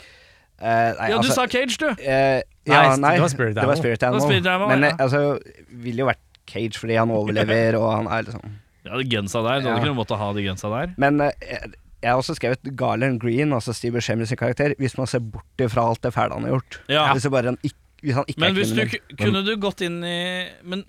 [0.59, 1.87] Eh, nei, Ja, du altså, sa Cage, du.
[2.01, 3.77] eh, Nei, ja, det nei, var Spirit det var.
[3.77, 4.21] Spirit Animal.
[4.25, 4.89] Spirit Animal, Men ja.
[4.95, 5.39] eh, altså,
[5.71, 8.55] ville jo vært Cage fordi han overlever, og han er liksom
[8.87, 9.61] Ja, de gensa der.
[9.61, 10.95] Du hadde ikke noen måte å ha de gensa der.
[10.97, 14.95] Men uh, jeg jeg har også skrevet Garland Green, altså Steve Buscemi sin karakter, hvis
[14.99, 16.77] man ser bort fra alt det fæle han har gjort.
[16.93, 17.07] Ja.
[17.17, 19.01] Hvis, bare han ikke, hvis han ikke Men er hvis du kriminell.
[19.09, 20.19] ku- kunne du gått inn i
[20.63, 20.85] Men,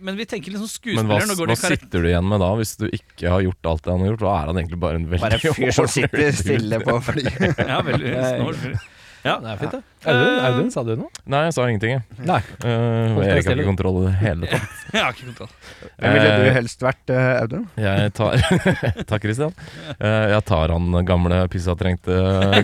[0.00, 1.18] men vi tenker liksom Men hva.
[1.26, 3.94] Nå går hva sitter du igjen med da, hvis du ikke har gjort alt det
[3.94, 4.22] han har gjort?
[4.24, 7.62] Da er han egentlig bare en veldig Bare en fyr som sitter stille på flyet.
[7.62, 8.62] Ja, veldig snål.
[9.24, 9.38] Ja.
[9.42, 9.82] Det er fint, det.
[10.06, 11.08] Audun, Audun, sa du noe?
[11.26, 12.18] Nei, jeg sa ingenting, jeg.
[12.22, 12.38] Nei.
[12.62, 14.76] Uh, og Erik har ikke kontroll i det hele tatt.
[14.94, 15.50] Jeg har ikke kontroll.
[15.98, 17.64] Hvem ville du Eh, helst vært, uh, Audun?
[17.82, 18.36] Jeg tar
[19.10, 19.52] Takk, Christian.
[19.98, 22.14] Uh, jeg tar han gamle pissatrengte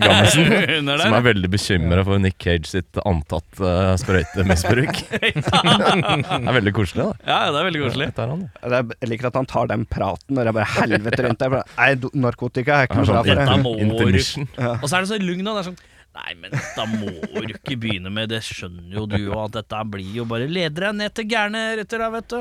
[0.01, 0.47] gammelsen.
[1.03, 5.03] Som er veldig bekymra for Nick Cage sitt antatt uh, sprøytemisbruk.
[5.11, 7.29] det er veldig koselig, da.
[7.29, 8.09] Ja, det er veldig koselig.
[8.13, 8.47] Jeg han.
[8.63, 11.59] Det Jeg liker at han tar den praten når det er bare helvete rundt deg.
[11.75, 11.91] Nei,
[12.25, 14.49] narkotika er ikke noe bra er for Intermission.
[14.79, 15.83] Og så er det så lugn, og det er sånn
[16.15, 19.81] Nei, men da må du ikke begynne med det, skjønner jo du, og at dette
[19.91, 22.41] blir jo bare Leder deg ned til gærne retter, da, vet du.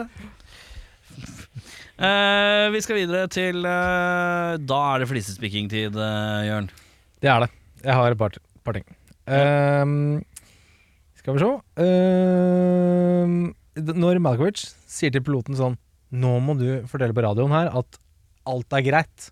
[1.94, 6.70] Uh, vi skal videre til uh, Da er det flisespikking-tid, uh, Jørn.
[7.22, 7.50] Det er det.
[7.84, 8.86] Jeg har et par, par ting.
[9.30, 10.22] Uh,
[11.24, 15.78] skal vi se Ehm, Når Malkowicz sier til piloten sånn
[16.14, 18.00] Nå må du fortelle på radioen her at
[18.50, 19.30] alt er greit.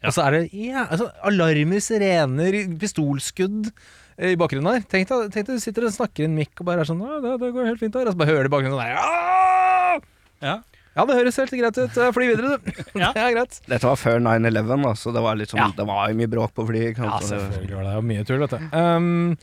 [0.00, 4.86] Og så er det ja, altså, alarmer, sirener, pistolskudd eh, i bakgrunnen her.
[4.88, 7.02] Tenk deg, tenk deg du sitter og snakker i en mikk og bare er sånn
[7.04, 8.08] det, det går helt fint her.
[8.08, 10.08] Og så bare hører du i bakgrunnen sånn der!
[10.40, 10.56] Ja.
[10.96, 11.98] Ja, det høres helt greit ut.
[12.16, 12.80] Fly videre, du.
[13.02, 13.12] Ja.
[13.14, 13.60] Det er greit.
[13.70, 15.68] Dette var før 9-11, så det var, litt sånn, Ja.
[15.76, 16.98] det var jo mye bråk på flyet.
[16.98, 18.66] Ja, selvfølgelig var det jo mye tull, vet du.
[18.74, 19.36] Um,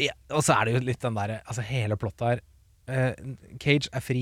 [0.00, 2.44] ja, og så er det jo litt den derre Altså, hele plottet her
[2.86, 3.10] Uh,
[3.58, 4.20] Cage er fri.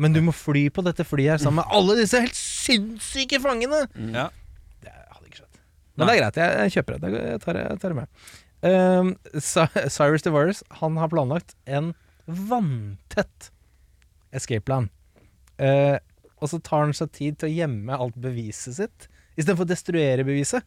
[0.00, 3.82] Men du må fly på dette flyet her sammen med alle disse helt sinnssyke fangene!
[4.14, 4.28] Ja.
[4.80, 5.58] Det hadde ikke skjedd.
[6.00, 7.10] Men det er greit, jeg, jeg kjøper det.
[7.18, 8.08] Jeg tar, det- jeg tar det med.
[8.60, 11.92] Um, Cyrus DeVaris han har planlagt en
[12.28, 13.50] vanntett
[14.36, 14.88] escape plan.
[15.60, 15.96] Uh,
[16.40, 19.08] og så tar han seg tid til å gjemme alt beviset sitt.
[19.36, 20.64] Istedenfor å destruere beviset,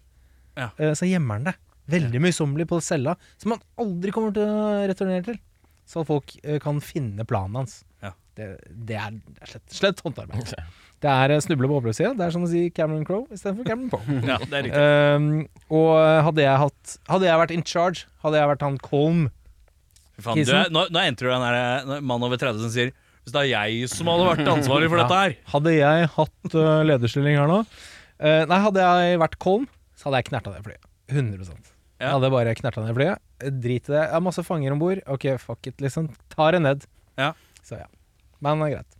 [0.58, 0.70] Ja.
[0.78, 1.56] uh, så gjemmer han det.
[1.94, 5.40] Veldig møysommelig på cella, som han aldri kommer til å returnere til.
[5.90, 7.82] Så folk uh, kan finne planen hans.
[8.38, 8.48] Det,
[8.90, 10.54] det er, slett, slett håndarbeid.
[11.04, 12.14] Det er eh, snuble på oppløpssida.
[12.18, 14.18] Det er som å si Cameron Crowe istedenfor Cameron Poe.
[14.32, 14.84] ja, det er riktig.
[14.84, 15.28] Um,
[15.78, 15.92] og
[16.30, 19.24] hadde jeg hatt Hadde jeg vært in charge, hadde jeg vært han Colm
[20.16, 22.92] Fy Faen, du nå, nå entrer du den der mann over 30 som sier
[23.26, 26.82] Hvis det er jeg som hadde vært ansvarlig for dette her Hadde jeg hatt uh,
[26.86, 29.66] lederstilling her nå uh, Nei, hadde jeg vært Colm,
[29.98, 30.86] så hadde jeg knerta det flyet.
[31.12, 31.74] 100 Jeg
[32.04, 32.14] Ja.
[32.16, 33.22] hadde bare knerta ned flyet.
[33.42, 34.00] Eh, Drit i det.
[34.06, 35.02] Jeg har masse fanger om bord.
[35.12, 36.10] Ok, fuck it, liksom.
[36.34, 36.86] Tar det ned.
[37.20, 37.32] Ja.
[37.66, 37.86] Så ja.
[38.44, 39.00] Men det er greit.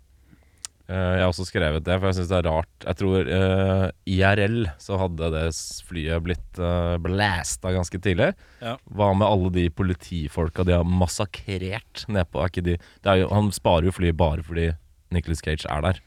[0.84, 2.72] Uh, jeg har også skrevet det, for jeg syns det er rart.
[2.84, 5.44] Jeg tror uh, IRL så hadde det
[5.88, 8.34] flyet blitt uh, blasta ganske tidlig.
[8.60, 8.76] Ja.
[8.92, 12.42] Hva med alle de politifolka de har massakrert nedpå?
[12.42, 14.74] Er ikke de, det er jo, han sparer jo flyet bare fordi
[15.16, 16.04] Nicholas Cage er der.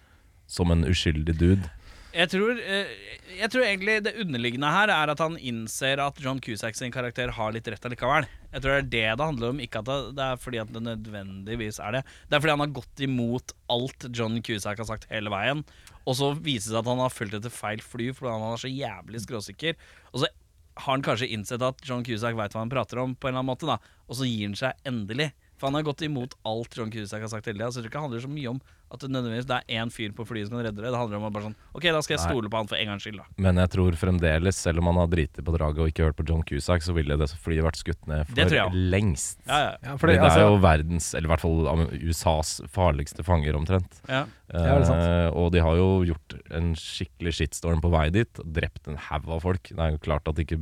[0.47, 1.73] Som en uskyldig dude.
[2.17, 2.93] Jeg tror, eh,
[3.37, 7.29] jeg tror egentlig det underliggende her er at han innser at John Cusack sin karakter
[7.37, 8.25] har litt rett allikevel.
[8.55, 10.83] Jeg tror det er det det handler om, ikke at det, er fordi at det
[10.87, 12.03] nødvendigvis er det.
[12.29, 15.61] Det er fordi han har gått imot alt John Cusack har sagt hele veien.
[16.07, 18.65] Og så viser det seg at han har fulgt etter feil fly fordi han er
[18.65, 19.77] så jævlig skråsikker.
[20.15, 20.33] Og så
[20.77, 23.45] har han kanskje innsett at John Cusack veit hva han prater om, på en eller
[23.45, 23.77] annen måte, da.
[24.09, 25.35] Og så gir han seg endelig.
[25.57, 27.71] For han har gått imot alt John Cusack har sagt hele tida.
[27.73, 29.91] Så jeg tror ikke det handler så mye om at det nødvendigvis det er én
[29.91, 30.91] fyr på flyet som kan redde det.
[30.95, 32.31] Det handler om å bare sånn Ok, da skal jeg Nei.
[32.37, 33.25] stole på han for en gangs skyld, da.
[33.43, 36.27] Men jeg tror fremdeles, selv om han har driti på draget og ikke hørt på
[36.29, 39.41] John Cusack, så ville det flyet vært skutt ned Det tror for jeg lengst.
[39.47, 39.73] Ja, ja.
[39.83, 43.99] Ja, Fordi det er jo altså, verdens, eller i hvert fall USAs farligste fanger, omtrent.
[44.09, 44.25] ja.
[44.47, 45.03] Ja, det er sant.
[45.03, 48.31] Eh, og de har jo gjort en skikkelig shitstorm på vei dit.
[48.39, 49.73] og Drept en haug av folk.
[49.75, 50.61] Det er jo klart at ikke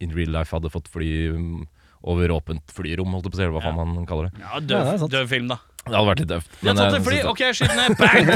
[0.00, 1.66] in real life hadde fått fly mm,
[2.08, 3.72] over åpent flyrom, holdt jeg på å si, eller hva Ja.
[3.74, 4.38] faen man kaller det.
[4.40, 4.68] ja Ja, det
[5.00, 5.58] død, død film, da.
[5.88, 8.26] Det hadde vært litt døft Vi har Men tatt et fly, ok, skyt ned, bang!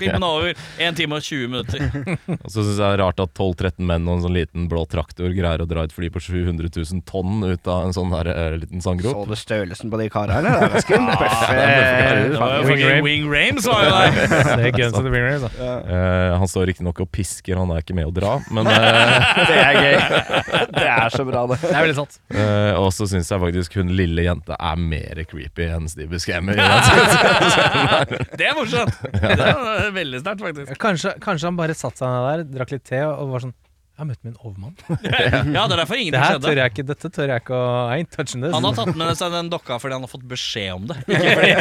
[0.00, 0.62] Filmen er over.
[0.82, 1.78] 1 time og 20 minutter.
[2.42, 4.82] Og så syns jeg det er rart at 12-13 menn og en sånn liten blå
[4.90, 8.30] traktor greier å dra et fly på 700 000 tonn ut av en sånn her,
[8.34, 10.42] uh, liten Så du størrelsen på de karene?
[10.42, 14.18] Det er ganske Wing Rames var jo der.
[14.58, 15.50] Det er Guns of the Ringers, da.
[15.86, 18.34] Uh, han står riktignok og pisker, han er ikke med å dra.
[18.54, 18.74] Men uh,
[19.50, 19.96] Det er gøy.
[20.74, 21.60] Det er så bra, det.
[21.62, 22.18] Det er veldig sant.
[22.34, 26.56] eh, Og så syns jeg faktisk hun lille jenta er mer creepy enn Steve Buscemi.
[28.38, 28.98] Det er morsomt.
[29.14, 30.76] Det er veldig sterkt, faktisk.
[30.82, 34.00] Kanskje, kanskje han bare satte seg ned der, drakk litt te og var sånn Jeg
[34.02, 34.74] har møtt min overmann.
[35.56, 37.68] Ja, det er derfor Det ingenting her tør jeg ikke, dette tør jeg ikke å
[37.90, 38.54] I ain't touching this.
[38.54, 40.98] Han har tatt med seg den dokka fordi han har fått beskjed om det.
[41.08, 41.52] Ikke fordi,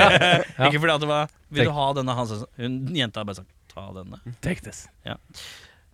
[0.70, 2.18] ikke fordi at det var Vil du ha denne?
[2.20, 4.22] Han sånn Hun jenta har bare sagt ta denne.
[4.46, 4.86] Take this.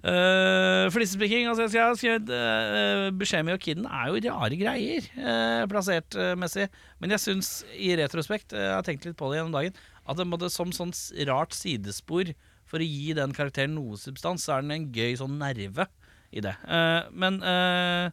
[0.04, 5.64] Uh, Flisespikking, altså jeg har skrevet uh, Buscemi og Kidden er jo rare greier uh,
[5.72, 6.34] plassert uh.
[6.36, 10.20] Men jeg syns i retrospekt, uh, jeg har tenkt litt på det gjennom dagen, at
[10.20, 10.92] det måtte som sånn
[11.30, 12.34] rart sidespor
[12.68, 15.88] for å gi den karakteren noe substans, så er den en gøy sånn nerve
[16.34, 16.56] i det.
[16.68, 18.10] Uh, men uh,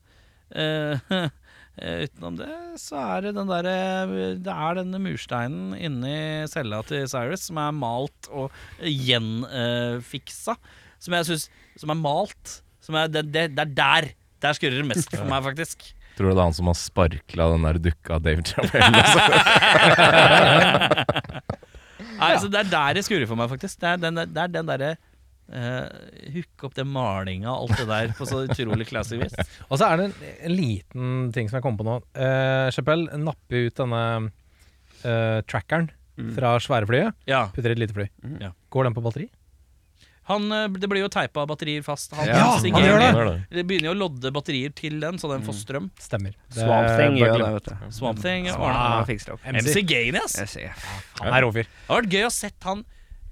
[0.55, 1.29] uh, uh,
[2.05, 2.51] utenom det
[2.83, 7.73] så er det den derre Det er denne mursteinen inni cella til Cyrus som er
[7.73, 8.53] malt og
[8.85, 10.59] gjenfiksa.
[11.01, 11.49] Som jeg syns
[11.81, 12.61] Som er malt.
[12.85, 14.11] Som er, det, det, det er der.
[14.41, 15.85] Der skurrer det mest for meg, faktisk.
[16.17, 19.01] Tror du det er han som har sparkla den der dukka av David Chappelle?
[22.21, 23.79] Nei, så Det er der det skurrer for meg, faktisk.
[23.81, 24.91] Det er den, det er den derre
[25.55, 25.87] uh,
[26.35, 29.37] Hooke opp den malinga og alt det der på så utrolig classy vis.
[29.69, 30.15] Og så er det en,
[30.51, 31.97] en liten ting som jeg kom på nå.
[32.13, 35.89] Uh, Chappelle napper ut denne uh, trackeren
[36.37, 37.17] fra sværflyet.
[37.31, 37.47] Ja.
[37.55, 38.11] Putter i et lite fly.
[38.43, 38.53] Ja.
[38.75, 39.31] Går den på batteri?
[40.31, 42.15] Han, eh, det blir jo teipa batterier fast.
[42.15, 43.35] Han, Ja, han gjør det.
[43.51, 43.65] Det.
[43.67, 45.91] begynner jo å lodde batterier til den, så den får strøm.
[45.99, 46.37] Stemmer.
[46.55, 47.91] Det Swamp Thing gjør det, vet du.
[47.99, 48.47] Swamp Thing.
[48.47, 49.11] Ja, ordner det.
[49.11, 49.43] fikser det.
[49.57, 49.67] MC.
[49.67, 50.57] MC Gainey, ass.
[51.21, 51.67] Han er råfyr.
[51.69, 52.85] Det har vært gøy å sett han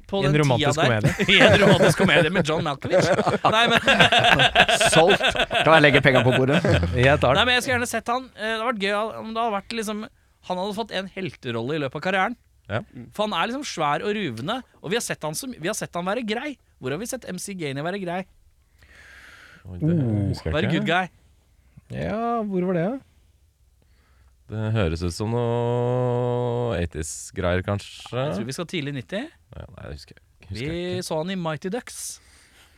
[0.09, 1.09] på en den romantisk tida der.
[1.35, 3.09] I en romantisk komedie med John Malkovich.
[3.57, 3.89] Nei, men,
[4.95, 5.21] Solgt.
[5.53, 6.63] Kan jeg legge penga på bordet?
[6.97, 8.31] Jeg tar nei, men jeg skulle gjerne sett han.
[8.39, 10.07] Eh, Det hadde vært gøy om det hadde vært liksom
[10.49, 12.37] Han hadde fått en helterolle i løpet av karrieren.
[12.69, 12.81] Ja.
[13.17, 15.77] For han er liksom svær og ruvende, og vi har sett han, som, vi har
[15.77, 16.55] sett han være grei.
[16.79, 18.21] Hvor har vi sett MC Gainey være grei?
[19.69, 19.95] Oi, det
[20.31, 21.09] husker jeg Være good guy?
[21.93, 22.99] Ja, hvor var det, da?
[24.49, 28.17] Det høres ut som noe 80s-greier, kanskje.
[28.17, 29.27] Jeg tror vi skal tidlig 90.
[29.59, 31.05] Ja, nei, jeg husker, husker Vi jeg ikke.
[31.09, 31.99] så han i Mighty Ducks.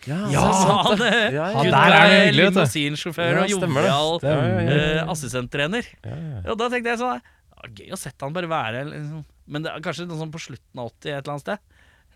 [0.08, 1.60] Ja, Så sa han eh, Ja, ja.
[1.60, 4.76] good der er det limousinsjåfør Ja, og jovial Ja, ja, ja.
[4.78, 5.90] eh, assistenttrener.
[6.06, 6.38] Ja, ja.
[6.48, 7.20] Og da tenkte jeg sånn
[7.76, 9.26] Gøy å sette han bare være liksom.
[9.52, 11.58] Men det er kanskje noe sånn på slutten av 80 et eller annet sted.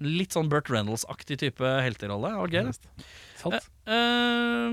[0.05, 2.29] Litt sånn Burt Reynolds-aktig type helterolle.
[2.35, 2.65] Det var gøy.
[2.71, 3.07] det.
[3.41, 3.71] Sant.
[3.89, 4.69] Uh,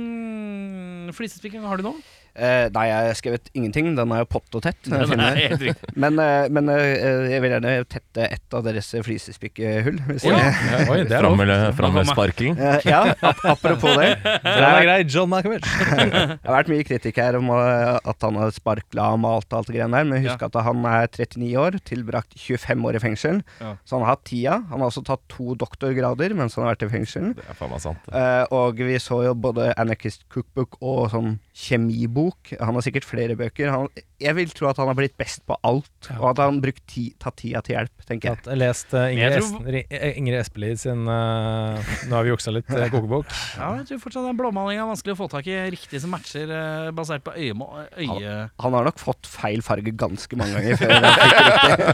[1.15, 1.99] Flisespikking, har du noe?
[2.35, 3.91] Eh, nei, jeg har skrevet ingenting.
[3.97, 4.77] Den er jo pott og tett.
[4.87, 5.73] er riktig.
[5.99, 9.99] Men, uh, men uh, jeg vil gjerne tette ett av deres flisespikkehull.
[10.07, 10.37] Hvis Ja.
[10.37, 12.57] jeg- Oi, det er Fram med, sparkelen.
[12.85, 14.17] Ja, ap apropos det.
[14.23, 14.97] Den er grei.
[15.11, 15.65] John Malkovich.
[16.41, 19.67] Det har vært mye kritikk her om at han har sparkla og malt og alt
[19.71, 20.47] det greiene der, men husk Ja.
[20.47, 23.41] at han er 39 år, tilbrakt 25 år i fengsel.
[23.59, 23.75] Ja.
[23.85, 24.57] Så han har hatt tida.
[24.71, 27.33] Han har også tatt to doktorgrader mens han har vært i fengsel.
[27.35, 28.07] Det er faen meg sant.
[28.11, 32.20] Eh, og vi så jo både Anarchist Cookbook og sånn kjemibok.
[32.59, 33.71] Han har sikkert flere bøker.
[33.73, 33.87] Han,
[34.21, 36.83] jeg vil tro at han har blitt best på alt, og at han har brukt
[36.89, 38.41] ti, tatt tida til hjelp, tenker jeg.
[38.45, 42.53] Jeg har lest eh, Ingrid, tror- eh, Ingrid Espelid sin uh, Nå har vi juksa
[42.53, 43.31] litt, eh, kokebok.
[43.57, 46.51] Ja, jeg tror fortsatt den blåmalinga er vanskelig å få tak i riktig som matcher,
[46.51, 47.55] uh, basert på øye...
[47.97, 48.35] øye.
[48.65, 50.95] Han har nok fått feil farge ganske mange ganger før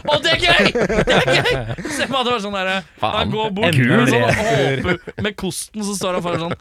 [0.08, 0.72] og det er gøy!
[1.08, 1.90] Det er gøy!
[1.96, 5.96] Se på at det var sånn derre Han går bort sånn håper Med kosten så
[5.98, 6.58] står han foran sånn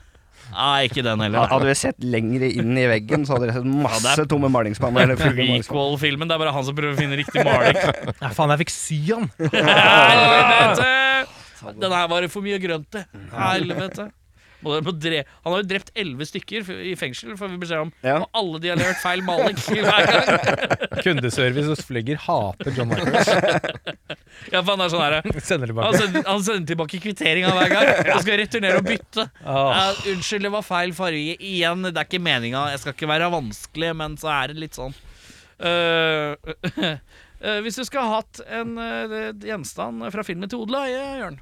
[0.53, 1.47] Nei, ikke den heller.
[1.51, 4.49] Hadde vi sett lenger inn i veggen, så hadde dere sett masse Ja, er tomme
[4.53, 5.03] malingsspanner.
[5.03, 5.81] eller fulle malingsspanner.
[5.91, 6.29] Prequel-filmen.
[6.29, 7.79] Det er bare han som prøver å finne riktig maling.
[8.21, 9.27] Nei, faen, jeg fikk sy han!
[9.41, 10.87] Helvete!
[11.81, 13.03] Den her var det for mye grønt til.
[13.33, 14.07] Helvete.
[14.63, 17.91] Han har jo drept elleve stykker i fengsel, får vi beskjed om.
[18.05, 18.17] Ja.
[18.23, 20.31] Og alle de har levert feil maling hver gang.
[21.05, 23.33] Kundeservice hos Flygger hater John Michaels.
[24.51, 27.87] Ja, for han er sånn her Sender han sender, han sender tilbake kvitteringa hver gang
[28.13, 29.25] og skal returnere og bytte.
[29.41, 29.71] Oh.
[29.73, 31.87] Uh, unnskyld, det var feil farge igjen.
[31.87, 32.67] Det er ikke meninga.
[32.75, 34.93] Jeg skal ikke være vanskelig, men så er det litt sånn.
[35.57, 36.37] Uh,
[37.37, 41.37] Uh, hvis du skulle ha hatt en uh, gjenstand fra filmen til odel, Jørn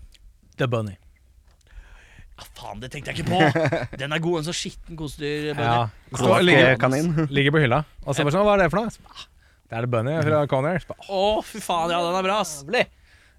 [0.60, 0.98] The Bunny.
[2.36, 3.70] Ja, faen, det tenkte jeg ikke på!
[4.02, 5.54] Den er god, en så skitten kosedyr.
[5.56, 5.70] Bunny.
[5.70, 5.86] Ja.
[6.12, 7.14] Det ligger, Kanin.
[7.32, 7.84] ligger på hylla.
[8.04, 8.92] Og så bare sånn, hva er det for noe?
[8.92, 9.26] Så, ah,
[9.72, 10.84] Det er det Bunny fra Conair.
[10.84, 12.58] Så bare, Å, fy faen, ja, den er bra, ass.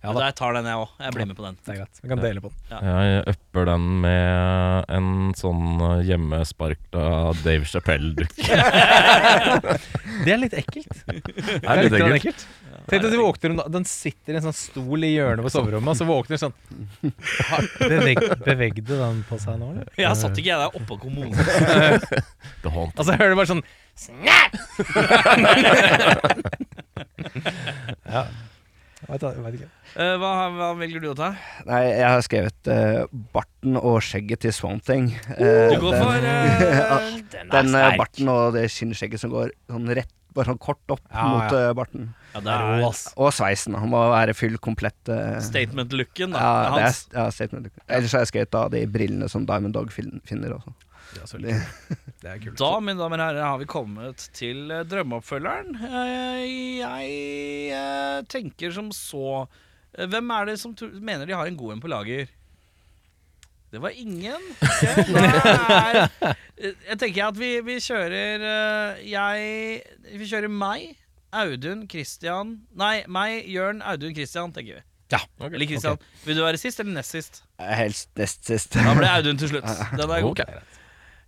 [0.07, 0.27] «Åh, Ja da.
[0.29, 0.91] Jeg tar den jeg òg.
[1.03, 1.57] Jeg blir med på den.
[1.67, 2.01] Det er greit.
[2.03, 2.87] Vi kan dele på den.
[2.87, 5.65] Jeg upper den med en sånn
[6.07, 7.07] hjemmesparkla
[7.43, 8.47] Dave Chappelle-dukke.
[10.27, 10.95] Det er litt ekkelt.
[11.07, 12.17] Det Det er litt ekkelt.
[12.21, 12.47] ekkelt.
[12.87, 15.51] Tenk deg at du våkner om Den sitter i en sånn stol i hjørnet på
[15.51, 16.55] soverommet, og så våkner du sånn
[17.83, 19.91] Beveg, Bevegde den på seg nå, eller?
[19.99, 21.35] Ja, satt ikke jeg der oppå kommunen?
[22.95, 23.65] og så hører du bare sånn
[23.97, 24.55] Snap!
[28.07, 28.27] ja.
[29.07, 29.69] Jeg vet, ikke.
[30.03, 31.29] Eh, hva, hva velger du å ta?
[31.69, 33.05] Nei, jeg har skrevet uh,
[33.35, 35.13] barten og skjegget til Swamp Thing.
[35.31, 37.07] Uh, Du går den- for eh,
[37.53, 41.27] Den den barten og det skinnskjegget som går sånn rett, bare sånn kort opp Ja,
[41.33, 41.69] mot ja.
[41.69, 42.09] eh, barten.
[42.35, 42.83] Ja, det er.
[43.17, 43.79] Og sveisen.
[43.79, 44.99] Han må være full komplett.
[45.09, 46.43] eh, statement-looken, da.
[46.43, 47.71] ja, det er, ja, statement.
[47.89, 50.75] Ellers har jeg skrevet da de brillene som Diamond Dog finner også.
[51.17, 52.59] Det er, Det, det er kult.
[52.61, 55.77] Da, mine damer og herrer, har vi kommet til eh, drømmeoppfølgeren.
[55.89, 56.43] Eh,
[56.81, 57.15] jeg
[57.77, 59.47] eh, tenker som så
[59.97, 62.27] Hvem er det som mener de har en god en på lager?
[63.73, 64.43] Det var ingen.
[65.17, 66.11] Er,
[66.91, 68.45] jeg tenker at vi, vi kjører
[69.03, 69.81] Jeg
[70.21, 70.93] Vi kjører meg,
[71.33, 74.85] Audun, Christian Nei, meg, Jørn, Audun, Christian, tenker vi.
[75.13, 75.19] Ja.
[75.41, 75.99] Eller Christian.
[76.25, 77.43] Vil du være sist eller nest sist?
[77.59, 78.75] helst nest sist.
[78.75, 79.69] Da ble Audun til slutt.
[79.99, 80.31] Den er god.
[80.33, 80.41] Ok.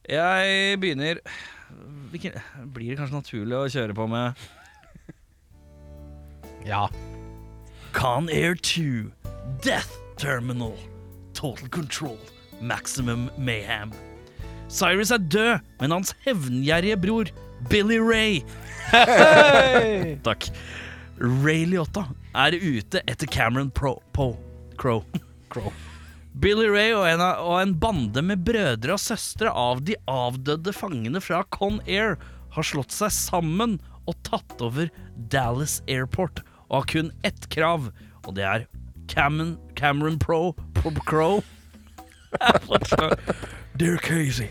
[0.09, 1.21] Jeg begynner
[2.11, 2.33] Hvilken,
[2.73, 4.33] Blir det kanskje naturlig å kjøre på med
[6.69, 6.87] Ja.
[7.97, 9.11] Con Air 2,
[9.65, 10.75] Death Terminal,
[11.35, 12.19] Total Control,
[12.61, 13.93] Maximum Mayhem.
[14.69, 17.31] Cyrus er død, men hans hevngjerrige bror
[17.71, 18.43] Billy Ray
[20.27, 20.51] Takk.
[21.19, 22.05] Ray Liotta
[22.37, 24.37] er ute etter Cameron Pro, Po,
[24.77, 25.05] Crow.
[25.49, 25.73] Crow.
[26.39, 30.71] Billy Ray og en, av- og en bande med brødre og søstre av de avdøde
[30.77, 32.15] fangene fra Con Air
[32.55, 34.87] har slått seg sammen og tatt over
[35.33, 37.89] Dallas Airport og har kun ett krav,
[38.27, 38.67] og det er
[39.11, 41.43] Cameron, Cameron Pro, Pro Crow.
[43.79, 44.51] Dear Casey,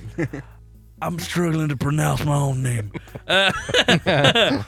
[1.02, 2.92] I'm struggling to pronounce my own name.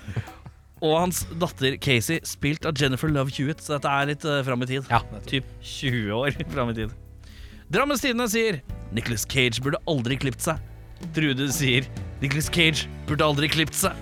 [0.85, 4.63] og hans datter Casey, spilt av Jennifer Love Hewitt, så dette er litt uh, fram
[4.63, 4.87] i tid.
[4.93, 5.03] Ja.
[5.27, 6.95] Typ 20 år fram i tid.
[7.69, 8.61] Drammens Tidende sier
[8.95, 10.57] Nicholas Cage burde aldri klipt seg.
[11.15, 11.85] Trude sier
[12.23, 13.97] Nicholas Cage burde aldri klipt seg.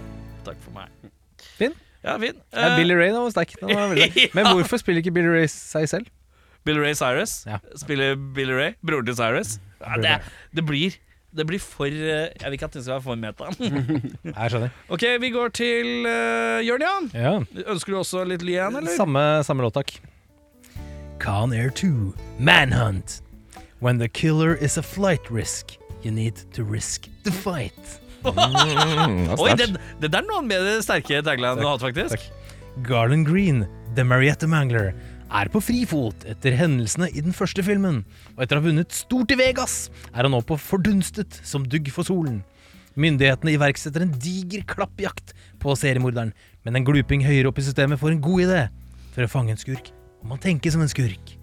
[0.47, 0.87] Takk for meg.
[1.59, 1.75] Finn?
[2.05, 2.37] Ja, fin.
[2.53, 3.57] Ja, Eh, Billy Ray nå var sterk.
[3.61, 3.97] Var.
[4.37, 6.07] Men hvorfor spiller ikke Billy Ray seg selv?
[6.67, 7.59] Billy Ray Cyrus Ja.
[7.79, 9.57] spiller Billy Ray, broren til Cyrus.
[9.83, 10.15] Ja, det,
[10.55, 10.95] det, blir,
[11.35, 13.51] det blir for eh, Jeg vil ikke at det skal være for meta.
[14.31, 14.71] Jeg skjønner.
[14.89, 17.11] ok, vi går til uh, Jørn.
[17.13, 17.35] Ja.
[17.67, 18.95] Ønsker du også litt Lian, eller?
[18.95, 19.97] Samme, samme låt, takk.
[21.19, 23.19] Con Air 2, Manhunt.
[23.79, 27.99] When the killer is a flight risk, you need to risk the fight.
[28.23, 29.67] Mm, det Oi, det,
[30.01, 32.25] det der er noen med det sterke tagline du har hatt, faktisk.
[32.87, 34.95] Garland Green, The Marietta Mangler,
[35.27, 38.01] er på frifot etter hendelsene i den første filmen,
[38.35, 41.91] og etter å ha vunnet stort i Vegas, er han nå på fordunstet som dugg
[41.93, 42.41] for solen.
[42.97, 46.33] Myndighetene iverksetter en diger klappjakt på seriemorderen,
[46.65, 48.61] men en gluping høyere opp i systemet får en god idé.
[49.13, 51.36] For å fange en skurk må man tenke som en skurk.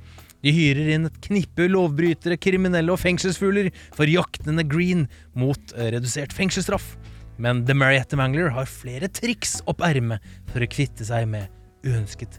[0.44, 5.06] De hyrer inn et knippe lovbrytere, kriminelle og fengselsfugler for jaktende Green
[5.38, 6.94] mot eh, redusert fengselsstraff.
[7.40, 10.22] Men The Mariette Mangler har flere triks opp ermet
[10.52, 11.48] for å kvitte seg med
[11.84, 12.38] uønsket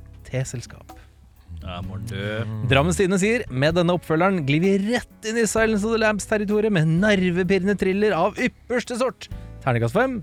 [1.87, 2.43] må dø.
[2.69, 6.73] Drammens Tidende sier med denne oppfølgeren glir vi rett inn i Silence of the Lambs-territoriet
[6.73, 9.29] med nervepirrende thriller av ypperste sort.
[9.63, 10.19] Terningkast fem.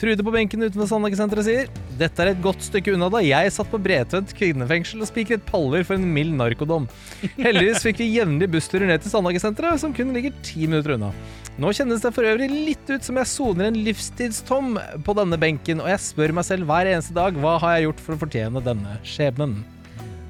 [0.00, 1.68] Trude på benken utenfor Sandhagesenteret sier
[2.00, 5.84] dette er et godt stykke unna da jeg satt på Bredtvet kvinnefengsel og spikret paller
[5.86, 6.88] for en mild narkodom.
[7.36, 11.12] Heldigvis fikk vi jevnlige bussturer ned til Sandhagesenteret, som kun ligger ti minutter unna.
[11.60, 14.74] Nå kjennes det for øvrig litt ut som jeg soner en livstidstom
[15.04, 18.04] på denne benken, og jeg spør meg selv hver eneste dag hva har jeg gjort
[18.06, 19.58] for å fortjene denne skjebnen.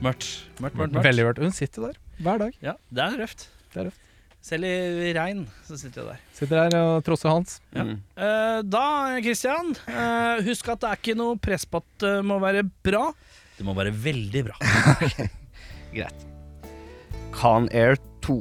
[0.02, 0.26] Mørkt.
[0.58, 1.06] Mørkt, mørkt, mørkt.
[1.06, 1.44] Veldig mørkt.
[1.46, 2.56] Hun sitter der hver dag.
[2.64, 3.46] Ja, det er røft.
[3.70, 4.01] Det er røft.
[4.42, 6.22] Selv i regn så sitter jeg der.
[6.34, 7.60] Sitter der og trosser Hans.
[7.76, 7.84] Ja.
[8.18, 8.84] Eh, da,
[9.22, 13.04] Christian, eh, husk at det er ikke noe press på at det må være bra.
[13.58, 14.56] Det må være veldig bra.
[15.94, 16.26] Greit.
[17.32, 17.94] Con Air
[18.26, 18.36] 2,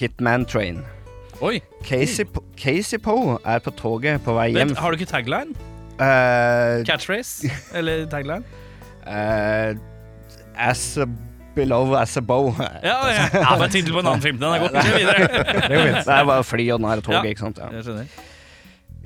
[0.00, 0.82] Hitman Train.
[1.40, 5.06] Oi, Casey, Po- Casey Poe er på toget på vei hjem vent, Har du ikke
[5.12, 5.54] tagline?
[6.02, 7.46] Eh, Catchphrase?
[7.78, 8.42] Eller tagline?
[9.06, 9.78] eh,
[10.58, 11.06] As a
[11.58, 12.52] below as a bow.
[12.58, 13.28] Ja, ja.
[13.34, 14.40] ja bare tittel på en annen film.
[14.40, 14.78] Den er god.
[14.78, 15.28] Kjør videre.
[15.68, 15.84] Det.
[16.08, 17.62] Det er bare fly og den her toget, ikke sant?
[17.62, 17.70] Ja.
[17.74, 18.18] Jeg skjønner.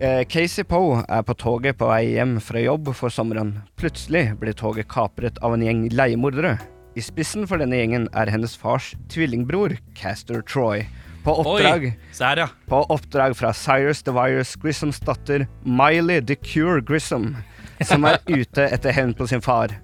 [0.03, 3.55] Eh, Casey Poe er på toget på vei hjem fra jobb for sommeren.
[3.79, 6.57] Plutselig blir toget kapret av en gjeng leiemordere.
[6.99, 10.85] I spissen for denne gjengen er hennes fars tvillingbror, Castor Troy.
[11.23, 12.49] På oppdrag, Oi, her, ja.
[12.67, 17.37] på oppdrag fra Cyrus the Virus Grissoms datter, Miley the Cure Grissom,
[17.87, 19.77] som er ute etter hevn på sin far.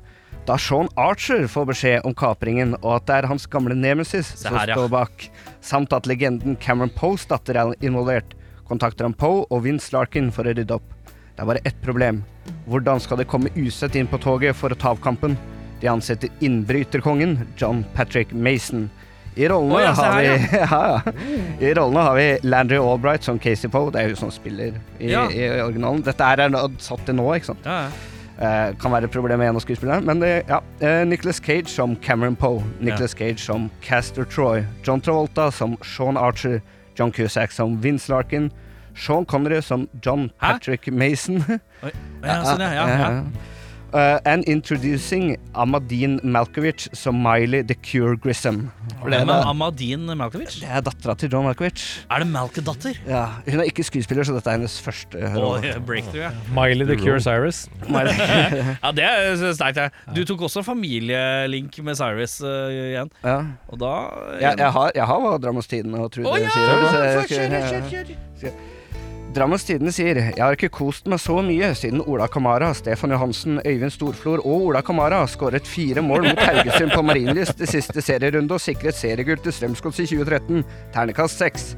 [0.49, 4.55] Da Sean Archer får beskjed om kapringen, og at det er hans gamle nemesis som
[4.57, 4.79] her, ja.
[4.79, 5.27] står bak,
[5.61, 8.33] samt at legenden Cameron Poes datter er involvert,
[8.65, 10.89] kontakter han Poe og Vince Larkin for å rydde opp.
[11.05, 12.23] Det er bare ett problem.
[12.65, 15.37] Hvordan skal de komme usett inn på toget for å ta opp kampen?
[15.83, 18.89] De ansetter innbryterkongen John Patrick Mason.
[19.37, 21.17] I rollene, oh, ja, har vi, her, ja, ja.
[21.61, 23.93] I rollene har vi Landry Albright som Casey Poe.
[23.93, 25.29] Det er jo som spiller i, Ja.
[25.29, 26.01] i originalen.
[26.09, 26.49] Dette er
[26.81, 27.69] satt til nå, ikke sant.
[27.69, 28.17] Ja, ja.
[28.39, 30.61] Eh, kan være et problem med en av skuespillerne, men det, ja.
[30.81, 32.63] Eh, Nicholas Cage som Cameron Poe.
[32.81, 34.63] Nicholas Cage som Caster Troy.
[34.87, 36.61] John Travolta som Sean Archer.
[36.99, 38.51] John Cusack som Vince Larkin.
[38.95, 40.53] Sean Connery som John Hæ?
[40.53, 41.45] Patrick Mason.
[41.83, 41.91] Oi.
[42.23, 42.73] Ja, sånn, ja.
[42.75, 43.23] ja, ja.
[43.89, 48.71] Uh, and introducing Amadine Malkovich som Miley the Cure Grissom.
[48.91, 50.59] Det, Hvem er, Amadine Malkovich?
[50.61, 52.05] det er dattera til John Malkovich.
[52.11, 53.01] Er det Malke-datter?
[53.09, 55.73] Ja, hun er ikke skuespiller, så dette er hennes første rolle.
[55.87, 56.31] breakthrough, ja.
[56.53, 57.65] Miley the Cure Cyrus.
[57.89, 59.81] Ja, det er sterkt.
[59.81, 59.89] ja.
[60.15, 63.39] Du tok også familielink med Cyrus uh, igjen, ja.
[63.69, 63.93] og da
[64.41, 66.51] jeg, jeg, har, jeg har hva og Trude Å ja!
[66.53, 66.91] Cyrus.
[68.37, 68.78] så jeg
[69.37, 73.59] Drammens Tidende sier Jeg har ikke kost meg så mye siden Ola Kamara, Stefan Johansen,
[73.61, 78.57] Øyvind Storflor og Ola Kamara skåret fire mål mot Haugesund på Marienlyst i siste serierunde
[78.57, 80.65] og sikret seriegull til Strømsgods i 2013.
[80.95, 81.69] Ternekast seks.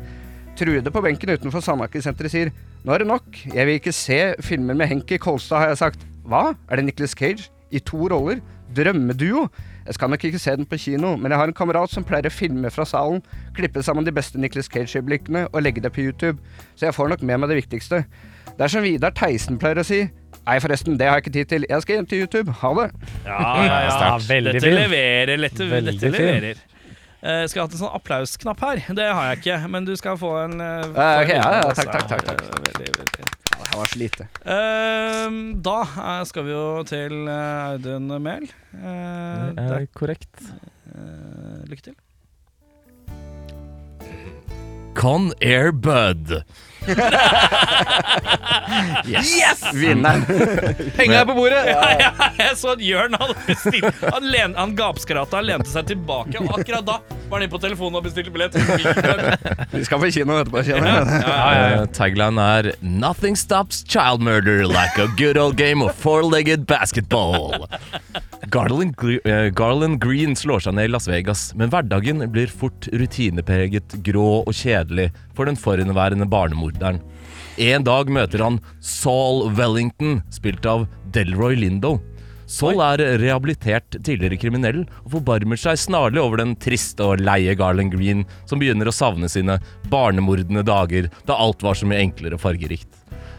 [0.60, 2.52] Trude på benken utenfor Sandaker-senteret sier
[2.86, 3.42] Nå er det nok.
[3.50, 6.06] Jeg vil ikke se filmer med Henki Kolstad, har jeg sagt.
[6.30, 6.52] Hva?
[6.70, 7.50] Er det Nicholas Cage?
[7.74, 8.38] I to roller?
[8.76, 9.48] Drømmeduo?
[9.90, 12.28] Jeg skal nok ikke se den på kino, men jeg har en kamerat som pleier
[12.28, 13.24] å filme fra salen,
[13.56, 16.38] klippe sammen de beste Nicholas Cage-øyeblikkene og legge det på YouTube,
[16.78, 18.04] så jeg får nok med meg det viktigste.
[18.54, 20.04] Det er som Vidar Theisen pleier å si.
[20.46, 21.66] Nei, forresten, det har jeg ikke tid til.
[21.66, 22.54] Jeg skal hjem til YouTube.
[22.62, 22.86] Ha det.
[23.26, 24.12] Ja, ja, ja.
[24.30, 25.34] Veldig Dette leverer.
[25.48, 26.62] Dette, Veldig dette leverer.
[27.20, 28.86] Jeg skal jeg hatt en sånn applausknapp her?
[28.94, 30.56] Det har jeg ikke, men du skal få en.
[30.62, 32.48] Uh, få Ja, ok, ja, ja, takk, takk, takk, takk.
[32.70, 33.39] Veldig, veldig.
[33.70, 34.26] Det var så lite.
[34.42, 38.48] Uh, da eh, skal vi jo til eh, Audun Mehl.
[38.74, 40.42] Uh, Det er korrekt.
[40.90, 41.94] Uh, lykke til.
[44.98, 46.42] Con Air Bud.
[49.74, 50.24] Vinneren.
[50.96, 51.60] Penga er på bordet!
[52.40, 56.84] Jeg så at Jørn hadde bestilt Han, len, han gapskrata, lente seg tilbake, og akkurat
[56.86, 56.96] da
[57.30, 58.54] var han inne på telefonen og bestilte billett.
[59.70, 61.00] Vi skal på kino etterpå, kjenner jeg.
[61.22, 67.68] Ja, tagline er 'Nothing stops child murder like a good old game of four-legged basketball'.
[68.50, 68.94] Garland,
[69.24, 74.42] eh, Garland Green slår seg ned i Las Vegas, men hverdagen blir fort rutinepreget, grå
[74.42, 77.00] og kjedelig for den forhenværende barnemorderen.
[77.60, 81.96] En dag møter han Saul Wellington, spilt av Delroy Lindo.
[82.50, 87.94] Saul er rehabilitert tidligere kriminell og forbarmer seg snarlig over den triste og leie Garland
[87.94, 89.60] Green, som begynner å savne sine
[89.92, 92.90] barnemordende dager da alt var så mye enklere og fargerikt.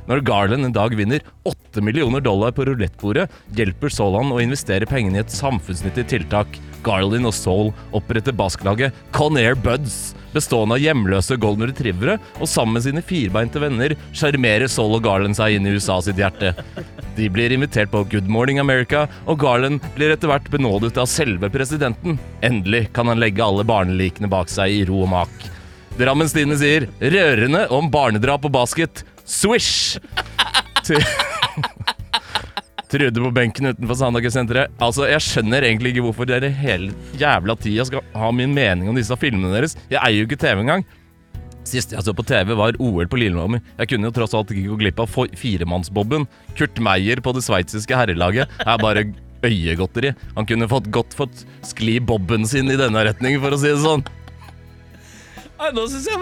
[0.10, 4.90] Når Garland en dag vinner 8 millioner dollar på rulettbordet, hjelper Saul han å investere
[4.90, 6.58] pengene i et samfunnsnyttig tiltak.
[6.86, 12.86] Garland og Saul oppretter basklaget Conair Buds, bestående av hjemløse golden retrievere, og sammen med
[12.88, 16.56] sine firbeinte venner sjarmerer Saul og Garland seg inn i USA sitt hjerte.
[17.18, 21.52] De blir invitert på Good Morning America, og Garland blir etter hvert benådet av selve
[21.54, 22.18] presidenten.
[22.42, 25.50] Endelig kan han legge alle barnelikene bak seg i ro og mak.
[26.00, 29.04] Drammens Tidende sier 'rørende om barnedrap og basket'.
[29.32, 29.98] Swish!
[32.92, 34.74] Trude på benken utenfor Sandaker-senteret.
[34.84, 38.98] Altså, Jeg skjønner egentlig ikke hvorfor dere hele jævla tida skal ha min mening om
[39.00, 39.78] disse filmene deres.
[39.88, 40.84] Jeg eier jo ikke TV engang.
[41.64, 43.62] Sist jeg så på TV, var OL på Lillehammer.
[43.80, 46.28] Jeg kunne jo tross alt ikke gå glipp av firemannsbobben.
[46.60, 49.06] Kurt Meyer på det sveitsiske herrelaget er bare
[49.46, 50.12] øyegodteri.
[50.36, 53.80] Han kunne fått godt fått skli bobben sin i denne retning, for å si det
[53.86, 54.04] sånn.
[55.62, 56.20] Nei, nå syns jeg,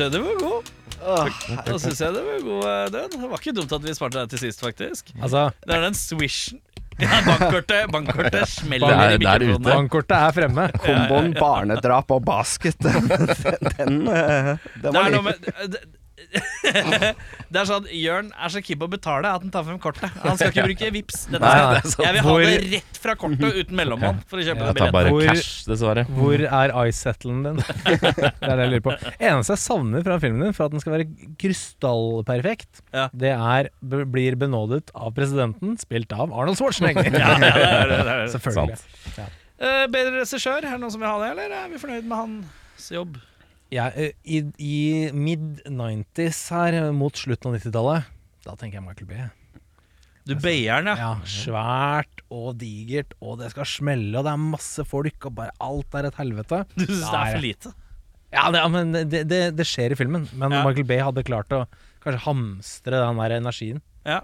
[0.00, 0.70] jeg det var
[1.00, 3.20] Nå syns jeg det var god, død den.
[3.22, 5.12] Det var ikke dumt at vi sparte deg til sist, faktisk.
[5.20, 6.60] Altså, Det er den swishen.
[7.00, 9.62] Ja, bankkortet, bankkortet smeller Det er- i det er mikrofonen.
[9.64, 9.70] ute.
[9.72, 10.66] bankkortet er fremme.
[10.84, 12.76] Komboen barnedrap og basket.
[12.84, 14.50] Den, den, eh,
[14.82, 15.80] den Det var er noe litt med det, det
[16.20, 20.12] er sånn Jørn er så keen på å betale at han tar frem kortet.
[20.22, 22.06] Han skal ikke bruke vips Dette Nei, skal, det.
[22.06, 24.84] Jeg vil ha det rett fra kortet uten mellommann for å kjøpe Ja, den Jeg
[24.84, 25.30] tar bare billetten.
[25.30, 26.04] Hvor- cash, dessverre.
[26.18, 27.60] Hvor er ice-settlen din?
[27.86, 28.96] det er det jeg lurer på.
[29.16, 31.08] Eneste jeg savner fra filmen din, for at den skal være
[31.40, 33.08] krystallperfekt, Ja.
[33.14, 37.10] det er b blir benådet av presidenten, spilt av Arnold Schwarzenegger.
[37.20, 38.26] Ja, det er det, det er.
[38.32, 38.78] Selvfølgelig.
[39.60, 42.16] Eh, bedre regissør, er det noen som vil ha det, eller er vi fornøyd med
[42.16, 43.18] hans jobb?
[43.70, 48.08] Ja, eh, I i mid-90s her, mot slutten av 90-tallet,
[48.46, 49.28] da tenker jeg Michael Bay.
[50.28, 50.96] Du beier den, ja.
[51.00, 55.54] Ja, svært og digert, og det skal smelle, og det er masse folk, og bare
[55.64, 56.64] alt er et helvete.
[56.76, 57.72] Du syns det er for lite?
[58.30, 60.60] Ja, det, ja, men det, det, det skjer i filmen, men Ja.
[60.66, 61.64] Michael Bay hadde klart å
[62.04, 63.80] kanskje hamstre den der energien.
[64.06, 64.20] Ja.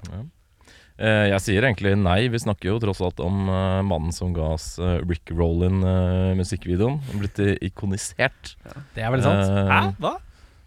[0.96, 2.22] Eh, jeg sier egentlig nei.
[2.32, 6.96] Vi snakker jo tross alt om eh, mannen som ga oss uh, Rick Rollin-musikkvideoen.
[7.20, 7.66] Blitt ikonisert.
[7.68, 8.54] ikonisert.
[8.96, 9.44] Det er vel sant.
[9.44, 9.80] Eh, Hæ?
[10.00, 10.14] Hva?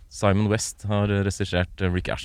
[0.10, 2.22] Simon West har regissert eh, Rick up.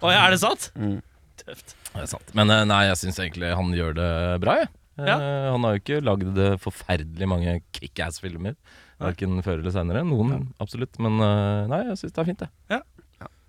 [0.00, 0.66] Å ja, er det sant?
[0.76, 0.98] Mm.
[1.40, 1.72] Tøft.
[1.94, 2.32] Det er sant.
[2.36, 4.10] Men eh, nei, jeg syns egentlig han gjør det
[4.44, 4.68] bra, jeg.
[4.98, 5.14] Eh, Ja.
[5.54, 8.56] Han har jo ikke lagd eh, forferdelig mange kickass-filmer.
[8.98, 10.00] Verken før eller seinere.
[10.08, 10.96] Noen, absolutt.
[11.04, 12.80] Men eh, nei, jeg syns det er fint, det.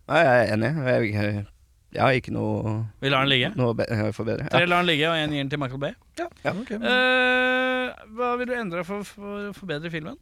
[0.09, 0.69] Nei, jeg er enig.
[0.91, 1.47] Jeg,
[1.89, 3.49] jeg, jeg har ikke noe, Vi lar den ligge.
[3.57, 4.45] noe be å forbedre.
[4.53, 5.93] Tre lar den ligge, og én gir den til Michael Bay.
[6.19, 6.27] Ja.
[6.45, 10.17] Eh, hva vil du endre for for å forbedre filmen?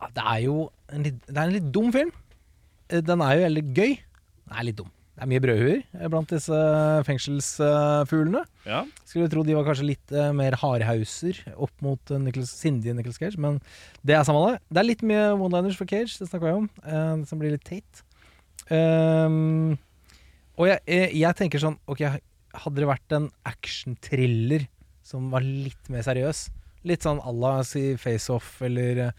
[0.00, 0.58] Ja, det er jo
[0.92, 2.10] en litt, det er en litt dum film.
[2.90, 3.94] Eh, Den er jo veldig gøy.
[4.48, 4.90] Den er litt dum.
[5.14, 6.56] Det er mye brødhuer eh, blant disse
[7.06, 8.40] fengselsfuglene.
[8.66, 8.80] Ja.
[9.06, 13.20] Skulle tro de var kanskje litt eh, mer hardhauser opp mot uh, Nicholas, sindige Nicholas
[13.22, 13.60] Cage, men
[14.02, 14.58] det er samme det.
[14.74, 17.64] Det er litt mye one-liners for Cage, det snakka vi om, eh, som blir litt
[17.68, 18.02] teit.
[18.74, 19.76] Ehm,
[20.58, 22.02] og jeg, jeg, jeg tenker sånn Ok,
[22.64, 24.68] hadde det vært en action-thriller
[25.04, 26.46] som var litt mer seriøs,
[26.88, 29.12] litt sånn à la si Face Off eller uh,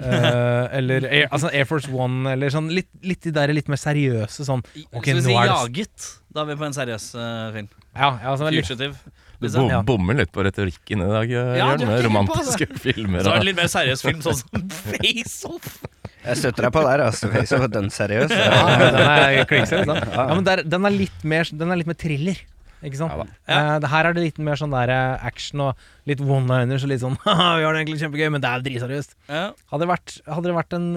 [0.78, 4.46] eller Air, altså Air Force One, eller sånn litt, litt de der litt mer seriøse
[4.48, 4.64] sånn
[4.94, 6.10] Ok, hvis vi Jaget?
[6.32, 7.68] Da er vi på en seriøs uh, film.
[7.96, 8.96] Ja, ja altså, litt.
[9.40, 9.82] Du bom, Ja.
[9.84, 11.86] bommer litt på retorikken i dag, eh, Ja, Jørn.
[11.86, 13.20] med romantiske på filmer.
[13.22, 15.82] Så er det det litt mer seriøs film, sånn som Face Off.
[16.26, 17.28] Jeg støtter deg på der, altså.
[17.30, 18.30] Face er den seriøs.
[18.32, 19.92] ja, den er liksom.
[19.94, 22.40] Ja, men der, den, er litt mer, den er litt mer thriller.
[22.84, 23.12] Ikke sant?
[23.14, 23.76] Ja ja.
[23.80, 27.00] Uh, her er det litt mer sånn der eh, action og litt one-liners og litt
[27.00, 27.32] sånn vi
[27.64, 29.14] har det egentlig kjempegøy, men det er dritseriøst.
[29.32, 29.46] Ja.
[29.72, 29.88] Hadde,
[30.28, 30.88] hadde det vært en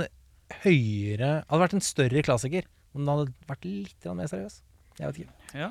[0.64, 4.60] høyere Hadde det vært en større klassiker, om den hadde vært litt mer seriøs.
[5.00, 5.34] Jeg vet ikke.
[5.56, 5.70] ja.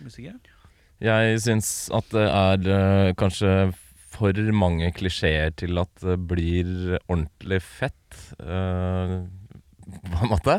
[0.00, 0.38] Usikker?
[1.00, 3.72] Jeg syns at det er eh, kanskje
[4.10, 9.22] for mange klisjeer til at det blir ordentlig fett, uh,
[10.10, 10.58] på en måte.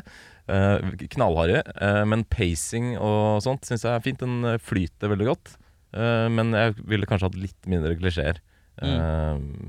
[0.50, 0.82] Uh,
[1.14, 1.62] Knallharde.
[1.78, 4.24] Uh, men pacing og sånt syns jeg er fint.
[4.24, 5.54] Den eh, flyter veldig godt.
[5.92, 8.42] Eh, men jeg ville kanskje hatt litt mindre klisjeer.
[8.82, 9.68] Mm.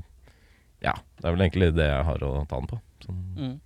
[0.81, 2.79] ja, det er vel egentlig det jeg har å ta den på.
[3.03, 3.19] Sånn.
[3.37, 3.57] Mm.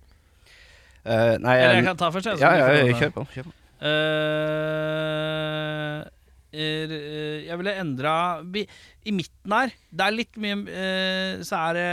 [1.08, 2.26] Eh, nei, Eller jeg kan ta først.
[2.34, 3.24] jeg, ja, ja, ja, kjør på.
[3.32, 3.54] Kjør på.
[6.48, 11.90] Eh, jeg ville endra I midten her Det er litt mye eh, Så er det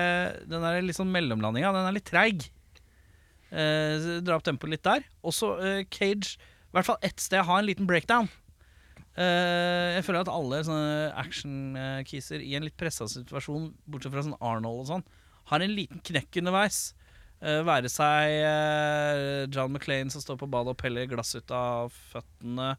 [0.48, 1.73] Den er litt sånn mellomlandinga.
[1.76, 2.45] Den er litt treig.
[3.52, 5.03] Eh, dra opp tempoet litt der.
[5.27, 5.52] Også
[5.91, 8.32] Cage I hvert fall ett sted har en liten breakdown.
[9.15, 14.82] Jeg føler at alle sånne action-kiser i en litt pressa situasjon, bortsett fra sånn Arnold
[14.82, 15.06] og sånn,
[15.53, 16.80] har en liten knekk underveis.
[17.40, 22.73] Være seg John McClain som står på badet og peller glass ut av føttene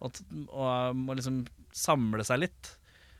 [0.00, 1.42] og, og må liksom
[1.74, 2.74] samle seg litt.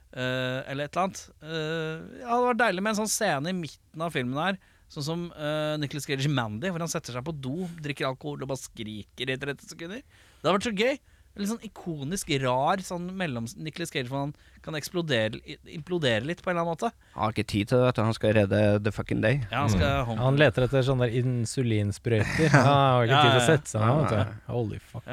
[0.08, 1.22] Uh, eller et eller annet.
[1.44, 4.56] Uh, ja, det var deilig med en sånn scene i midten av filmen her.
[4.88, 8.40] Sånn som uh, Nicholas Cage i Mandy, hvor han setter seg på do, drikker alkohol
[8.46, 10.00] og bare skriker i 30 sekunder.
[10.00, 10.96] Det hadde vært så gøy.
[11.38, 14.32] Litt sånn ikonisk rar sånn mellom Nicholas Cage, hvor han
[14.64, 15.38] kan eksplodere,
[15.70, 16.90] implodere litt på en eller annen måte.
[17.12, 17.92] Han har ikke tid til det.
[18.08, 19.42] Han skal redde the fucking day.
[19.52, 20.18] Ja, han skal home.
[20.24, 22.48] Han leter etter sånne der insulinsprøyter.
[22.56, 23.46] Han har ikke Ja, tid til å ja, ja.
[23.52, 23.86] sette seg
[24.16, 24.34] ned.
[24.50, 25.06] Holy fuck.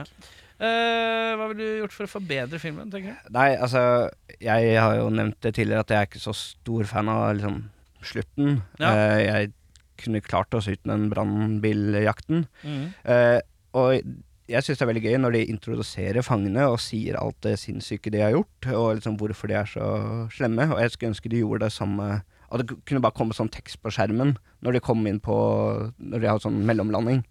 [0.56, 3.32] Eh, hva ville du gjort for å forbedre filmen, tenker jeg?
[3.36, 3.82] Nei, altså
[4.40, 7.57] Jeg har jo nevnt det tidligere at jeg er ikke så stor fan av liksom
[8.06, 8.61] slutten.
[8.80, 8.94] Ja.
[8.94, 9.52] Uh, jeg
[9.99, 12.45] kunne klart oss uten den brannbiljakten.
[12.64, 12.88] Mm.
[13.07, 13.40] Uh,
[13.76, 14.06] og
[14.45, 18.14] jeg syns det er veldig gøy når de introduserer fangene og sier alt det sinnssyke
[18.14, 19.88] de har gjort, og liksom hvorfor de er så
[20.36, 20.68] slemme.
[20.69, 23.82] Og jeg skulle ønske de gjorde det samme At det kunne bare komme sånn tekst
[23.82, 25.36] på skjermen når de kom inn på
[25.98, 27.23] Når de har sånn mellomlanding.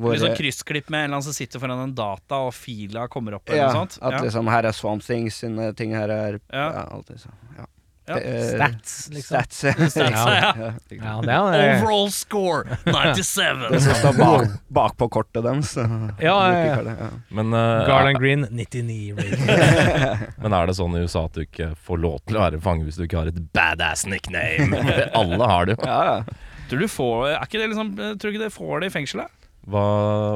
[0.00, 3.04] Hvor, Litt sånn kryssklipp med en eller annen som sitter foran en data, og fila
[3.12, 3.98] kommer opp, eller ja, noe sånt.
[4.00, 4.22] at Ja.
[4.24, 6.66] liksom her er Swamp Things sine ting, her er Ja.
[6.72, 7.36] ja, alt sånn.
[7.58, 7.66] Ja.
[8.10, 8.18] Ja.
[8.18, 9.36] Eh, Stats, liksom.
[9.36, 9.56] Stats.
[9.56, 10.54] Stats, ja.
[10.58, 10.72] Ja.
[10.90, 13.68] Ja, det er eh, Overall score 97!
[13.70, 15.76] Det som står bak, bak på kortet deres.
[15.76, 16.96] Ja, ja, ja.
[16.98, 17.10] Ja.
[17.28, 19.14] Men, uh, Garland Green 99
[20.42, 22.88] men er det sånn i USA at du ikke får lov til å være fange
[22.88, 24.80] hvis du ikke har et badass nickname?
[25.20, 25.86] Alle har det jo.
[25.86, 26.48] Ja, ja.
[26.70, 29.39] Tror du får Er ikke det liksom Tror du ikke det får det i fengselet?
[29.68, 29.82] Hva,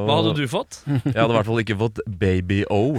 [0.05, 0.83] Hva hadde du fått?
[0.87, 2.99] Jeg hadde i hvert fall ikke fått Baby O.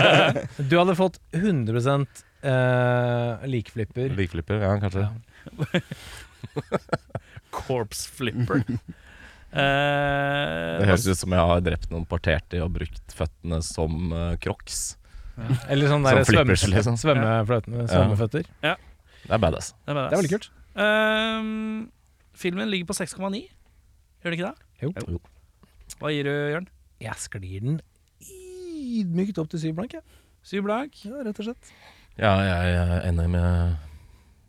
[0.70, 1.78] Du hadde fått 100
[2.42, 4.10] eh, likflipper.
[4.18, 5.06] Likflipper, ja, kanskje.
[7.54, 8.64] Corpse flipper.
[9.50, 14.34] Eh, Det høres ut som jeg har drept noen parterte og brukt føttene som uh,
[14.42, 14.96] crocs.
[15.70, 16.98] Eller sånn Som der svømme, flippers, liksom.
[17.00, 18.44] svømmefløtene- svømmeføtter.
[18.60, 18.74] Det
[19.36, 19.72] er badass.
[19.72, 20.10] det, er badass.
[20.10, 20.50] Det er veldig kult.
[20.80, 21.90] Ehm,
[22.36, 23.40] filmen ligger på 6,9.
[24.20, 24.68] Gjør det ikke det?
[24.84, 24.92] Jo.
[25.08, 25.20] Jo.
[26.00, 26.66] Hva gir du, Jørn?
[27.04, 27.74] Jeg sklir den
[28.24, 30.04] ydmykt opp til syv blank, jeg.
[30.48, 30.96] Syv blank?
[31.04, 31.72] Ja, rett og slett.
[32.16, 33.76] Ja, jeg er enig med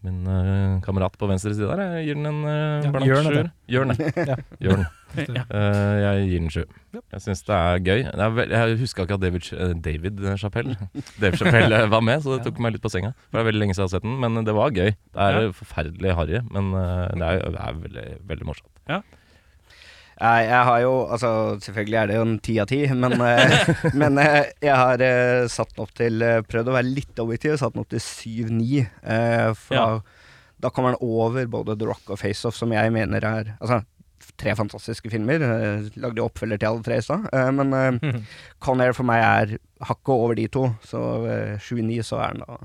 [0.01, 1.81] min uh, kamerat på venstre side der.
[1.97, 3.51] Jeg gir den en uh, Ja, blank sjuer.
[3.69, 4.07] Jørn, ja.
[4.31, 4.39] Ja.
[4.63, 4.87] Jørn.
[5.11, 5.41] Ja.
[5.43, 6.61] Eh, jeg gir den sju.
[6.95, 8.05] Jeg syns det er gøy.
[8.15, 9.49] Det er jeg huska ikke at David,
[9.83, 10.77] David Chapelle
[11.19, 13.11] Dave Chapelle var med, så det tok meg litt på senga.
[13.27, 14.93] For Det er veldig lenge siden jeg har sett den, men det var gøy.
[14.95, 18.71] Det er forferdelig harry, men det er, det er veldig, veldig morsomt.
[20.21, 21.29] Jeg, jeg har jo Altså,
[21.65, 23.69] selvfølgelig er det jo en ti av ti, men, eh,
[24.01, 27.75] men eh, jeg har eh, satt den opp til Prøvd å være litt objektiv, satt
[27.75, 28.83] den opp til 7-9.
[29.01, 29.87] Eh, for Ja.
[29.97, 30.19] da,
[30.67, 33.81] da kommer den over både The Rock og Face Off, som jeg mener er Altså,
[34.37, 35.41] tre fantastiske filmer.
[35.97, 37.25] Lagde jo oppfølger til alle tre i stad.
[37.53, 38.21] Men men -hmm.
[38.59, 42.43] Con Air for meg er hakket over de to, så eh, 7-9 så er den
[42.45, 42.57] da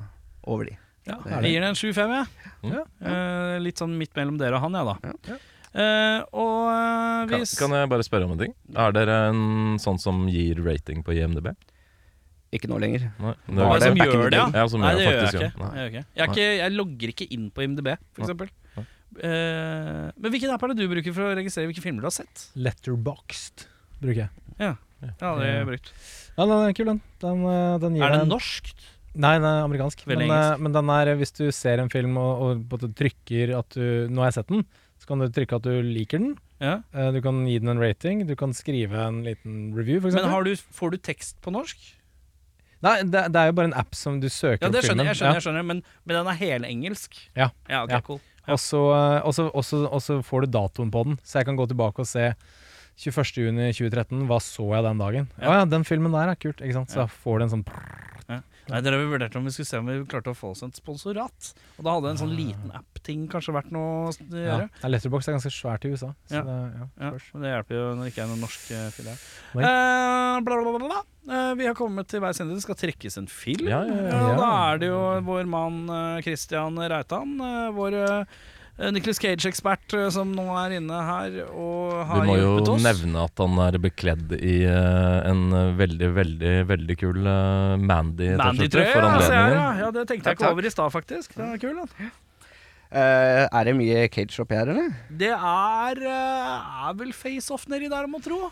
[0.45, 0.77] over de.
[1.07, 2.27] Ja, jeg gir den en 7-5, jeg.
[2.63, 2.83] Ja.
[3.01, 5.15] Eh, litt sånn midt mellom dere og han, jeg, da.
[5.31, 5.37] Ja.
[5.77, 8.53] Eh, og eh, Kan, kan jeg bare spørre om en ting?
[8.73, 11.51] Er dere en sånn som gir rating på IMDb?
[12.57, 13.09] Ikke nå lenger.
[13.21, 14.47] Nei, Hva er det som gjør det, ja?
[14.55, 15.69] Ja, som Nei, det gjør jeg faktisk, ikke.
[15.77, 16.03] Jeg, ikke.
[16.07, 19.23] Jeg, er ikke, jeg logger ikke inn på IMDb, for Uh.
[19.23, 22.13] Eh, men hvilken app er det du bruker for å registrere hvilke filmer du har
[22.13, 22.43] sett?
[22.59, 23.63] Letterboxed
[24.03, 24.43] bruker jeg.
[24.61, 25.93] Ja, det har jeg brukt.
[26.37, 27.01] Ja, den er kul, den.
[27.23, 27.45] Den,
[27.81, 28.75] den gir Er det en- norsk?
[29.17, 30.03] Nei, den er amerikansk.
[30.11, 30.27] Men,
[30.61, 34.29] men den er, hvis du ser en film og, og trykker at du Nå har
[34.29, 34.67] jeg sett den,
[35.07, 36.33] så kan du trykke at du liker den.
[36.59, 36.81] Ja.
[36.93, 40.45] Eh, Du kan gi den en rating, du kan skrive en liten review, for Men
[40.45, 41.79] du, får du tekst på norsk?
[42.83, 45.17] Nei, det, det er jo bare en app som du søker Ja, det skjønner jeg,
[45.17, 47.15] skjønner, jeg skjønner men, men den er helengelsk?
[47.37, 47.51] Ja.
[47.71, 48.01] ja, okay, Ja.
[48.03, 48.21] cool.
[48.47, 48.53] Ja.
[48.53, 49.65] Og så eh, og
[50.05, 52.35] så- får du datoen på den, så jeg kan gå tilbake og se
[52.99, 55.29] 21.6.2013, hva så jeg den dagen?
[55.39, 55.53] Å Ja.
[55.61, 55.65] ja.
[55.65, 56.91] den filmen der er kult, ikke sant.
[56.91, 57.65] Så da får du en sånn
[58.67, 61.51] Nei, Dere vurdert om vi skulle se om vi klarte å få oss et sponsorat.
[61.79, 64.69] Og da hadde en sånn liten app-ting kanskje vært noe å gjøre.
[64.83, 64.89] ja.
[64.91, 66.11] Letterbox er ganske svært i USA.
[66.27, 66.43] Så Ja.
[66.43, 69.21] det, ja, Ja, men Det hjelper jo når det ikke er noen norsk uh, filial.
[69.55, 69.63] Nei.
[69.71, 71.03] Eh, bla, bla, bla, bla.
[71.27, 72.55] Eh, vi har kommet til veis ende.
[72.55, 73.69] Det skal trekkes en film.
[73.71, 74.37] Ja, ja, ja.
[74.39, 78.25] Da er det jo vår mann eh, Christian Reitan, eh, vår uh,
[78.77, 82.83] Nicholas Cage-ekspert, eh, som nå er inne her og har må jo oss.
[82.85, 88.43] nevne at han er bekledd i eh, en eh, veldig, veldig veldig kul uh, Mandy-T-skjorte
[88.43, 89.57] Mandy-trøye, for ja, anledningen.
[89.57, 89.65] ja.
[89.81, 91.39] ja, det tenkte jeg ikke over i stad, faktisk.
[91.39, 92.13] Den er kul, den.
[92.87, 94.93] Uh, er det mye cage oppi her, eller?
[95.25, 98.45] Det er, uh, er vel face-off nedi der, må tro.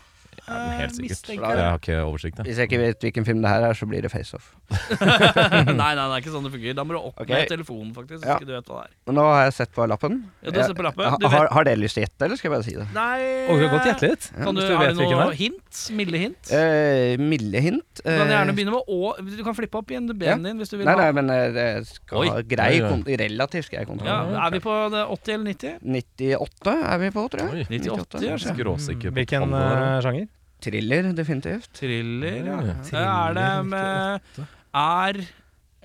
[0.47, 1.29] Ja, men helt Eh, sikkert.
[1.29, 1.65] Jeg jeg.
[1.65, 2.37] har ikke oversikt.
[2.37, 2.45] jeg.
[2.45, 4.51] Hvis jeg ikke vet hvilken film det her er, så blir det face-off.
[5.01, 6.75] nei, nei, det er ikke sånn det fungerer.
[6.77, 7.33] Da må du opp okay.
[7.41, 8.21] med telefonen, faktisk.
[8.23, 8.35] Så Ja.
[8.37, 8.93] ikke du vet hva det er.
[9.09, 10.19] Men nå har jeg sett på lappen.
[10.43, 11.05] Ja, du har sett på lappen.
[11.09, 12.85] Ha- Du har, har dere lyst til å gjette, eller skal jeg bare si det?
[12.93, 14.27] Nei Og vi kan godt gjette litt.
[14.37, 15.81] Kan du, du har vet du noe hint?
[15.97, 16.51] Milde hint?
[16.53, 18.01] Eh, milde hint.
[18.01, 20.35] Du kan gjerne Eh, begynne med å Du kan flippe opp igjen en Ja.
[20.37, 20.85] din hvis du vil.
[20.85, 22.27] Nei, nei, men eh, det skal Oi.
[22.29, 22.81] ha grei,
[23.17, 24.07] relativt grei kontroll.
[24.07, 24.71] Ja, er vi på
[25.09, 25.79] 80 eller 90?
[25.81, 27.65] 98 er vi på, tror jeg.
[27.65, 28.35] Oi, 98, ja.
[28.35, 28.55] kanskje.
[28.55, 30.27] skråsikker Hvilken eh, sjanger?
[30.65, 31.69] Thriller, definitivt.
[31.77, 32.59] Thriller, ja.
[32.91, 33.05] Ja.
[33.29, 35.23] Er det med Er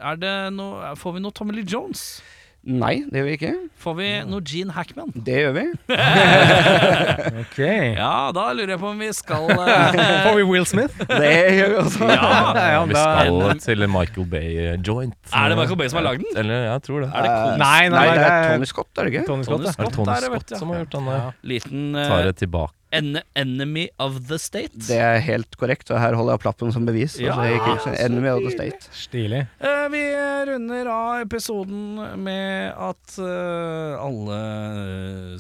[0.01, 2.23] Er det noe Får vi noe Tommy Lee Jones?
[2.61, 3.51] Nei, det gjør vi ikke.
[3.81, 5.15] Får vi noe Gene Hackman?
[5.25, 5.63] Det gjør vi.
[7.41, 7.59] Ok.
[7.97, 9.97] Ja, da lurer jeg på om vi skal eh,
[10.27, 10.93] Får vi Will Smith?
[11.09, 12.09] Det gjør vi også.
[12.11, 12.33] Ja,
[12.75, 15.17] ja, Vi skal til Michael Bay-joint.
[15.33, 16.37] Er det Michael Bay som har lagd den?
[16.43, 17.11] Eller, jeg tror det.
[17.15, 19.25] Er det Eh, Nei, nei, Nei, det er Tony Scott, er det ikke?
[19.31, 19.65] Tony Scott.
[19.65, 21.09] Tony Scott, Er det Scott Tony er det, vet Scott som har gjort den?
[21.15, 21.33] Ja.
[21.55, 22.75] Liten Tar eh, det tilbake.
[22.91, 24.79] En Enemy of the State.
[24.89, 27.17] Det er helt korrekt, og her holder jeg opp lappen som bevis.
[27.23, 28.51] Ja, altså, Enemy of the.
[28.51, 28.91] State.
[28.95, 29.45] Stilig.
[29.63, 30.03] Uh, vi
[30.51, 34.41] runder av episoden med at uh, alle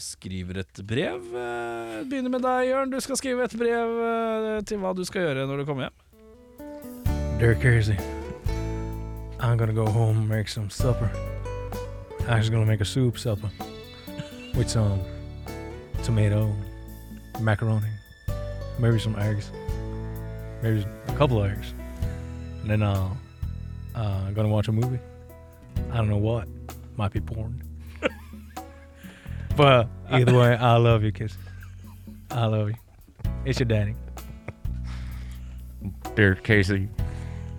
[0.02, 1.26] skriver et brev.
[1.34, 2.94] Uh, begynner med deg, Jørn.
[2.94, 5.98] Du skal skrive et brev eh, til hva du skal gjøre når du kommer hjem.
[7.40, 7.96] Dear Casey,
[9.40, 11.10] I'm gonna go home and make some supper.
[12.28, 13.50] I'm just gonna make a soup supper
[14.54, 15.00] with some
[16.02, 16.52] tomato,
[17.40, 17.88] macaroni,
[18.78, 19.50] maybe some eggs,
[20.62, 21.74] maybe a couple of eggs.
[22.62, 23.10] And then uh,
[23.94, 24.98] uh, I'm gonna watch a movie.
[25.90, 26.48] I don't know what,
[26.96, 27.62] might be porn.
[29.56, 31.36] but either way, I love you, kiss.
[32.30, 32.76] I love you.
[33.44, 33.94] It's your daddy.
[36.14, 36.88] Dear Casey,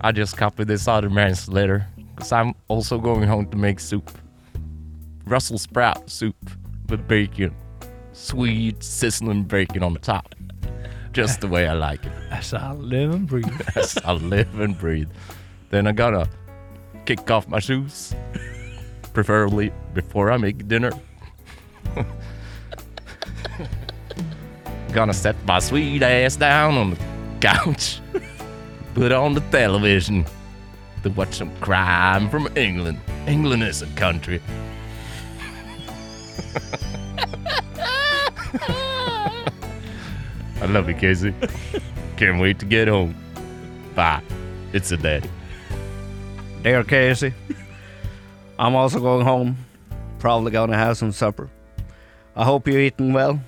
[0.00, 4.10] I just copied this other man's letter because I'm also going home to make soup.
[5.24, 6.36] Brussels sprout soup
[6.88, 7.54] with bacon.
[8.22, 10.36] Sweet sizzling bacon on the top.
[11.12, 12.12] Just the way I like it.
[12.30, 13.60] As I live and breathe.
[13.74, 15.10] As I live and breathe.
[15.70, 16.28] Then I gotta
[17.04, 18.14] kick off my shoes.
[19.12, 20.92] Preferably before I make dinner.
[24.92, 26.98] Gonna set my sweet ass down on the
[27.40, 28.00] couch.
[28.94, 30.26] Put on the television
[31.02, 33.00] to watch some crime from England.
[33.26, 34.40] England is a country.
[38.60, 39.44] I
[40.68, 41.34] love you, Casey.
[42.16, 43.14] Can't wait to get home.
[43.94, 44.22] Bye.
[44.72, 45.28] It's a daddy.
[46.62, 47.34] Dear Casey,
[48.58, 49.56] I'm also going home.
[50.18, 51.48] Probably gonna have some supper.
[52.36, 53.40] I hope you're eating well.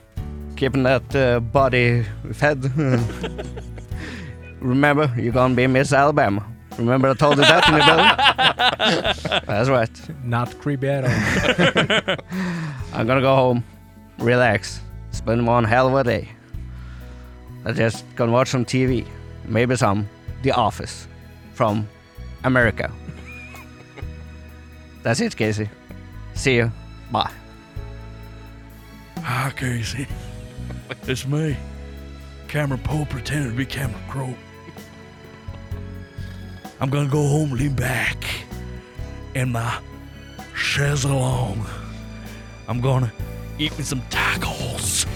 [0.56, 2.64] keeping that uh, body fed.
[4.60, 6.44] Remember, you're gonna be Miss Alabama.
[6.78, 9.44] Remember I told you that in the building?
[9.46, 9.90] That's right.
[10.24, 12.16] Not creepy at all.
[12.92, 13.62] I'm gonna go home,
[14.18, 14.80] relax,
[15.14, 16.28] spend one hell of a day.
[17.64, 19.06] I'm just gonna watch some TV,
[19.46, 20.08] maybe some
[20.42, 21.08] The Office
[21.54, 21.88] from
[22.42, 22.92] America.
[25.02, 25.70] That's it, Casey.
[26.34, 26.72] See you.
[27.10, 27.30] Bye.
[29.18, 30.06] Hi, Casey.
[31.06, 31.56] It's me,
[32.48, 34.34] Cameron Poe, pretending to be Cameron Crowe.
[36.80, 38.24] I'm gonna go home, lean back
[39.34, 39.78] in my
[40.54, 41.64] chaise along.
[42.68, 43.12] I'm gonna
[43.58, 45.06] eat me some tacos.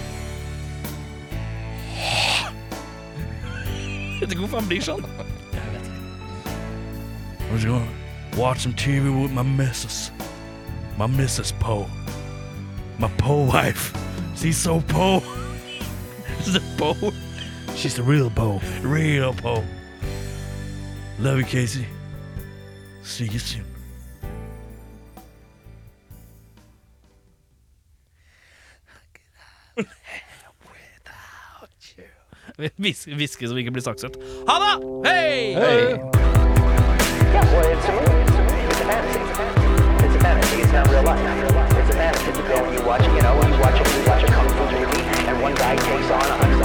[4.19, 5.05] Vet ikke hvorfor han blir sånn.
[7.39, 7.87] I'm just gonna
[8.37, 10.11] watch some TV with my missus.
[10.97, 11.53] My Mrs.
[11.59, 11.87] Poe.
[12.97, 13.93] My Poe wife.
[14.35, 15.19] She's so Poe.
[16.45, 17.13] the Poe.
[17.75, 18.59] She's the real Poe.
[18.81, 19.63] Real Poe.
[21.19, 21.85] Love you, Casey.
[23.03, 23.68] See you soon.
[32.85, 34.17] Vis- Hviske som ikke blir saksøkt.
[34.49, 34.73] Ha det!
[35.07, 35.55] Hei!
[37.29, 38.21] Yeah, well, it's a movie.
[38.25, 38.65] It's a movie.
[38.67, 39.21] It's a fantasy.
[40.05, 40.61] It's a fantasy.
[40.63, 41.21] It's not real life.
[41.79, 42.31] It's a fantasy.
[42.57, 45.55] And you watch, you know, you watch you watch a kung fu movie, and one
[45.55, 46.59] guy takes on a hundred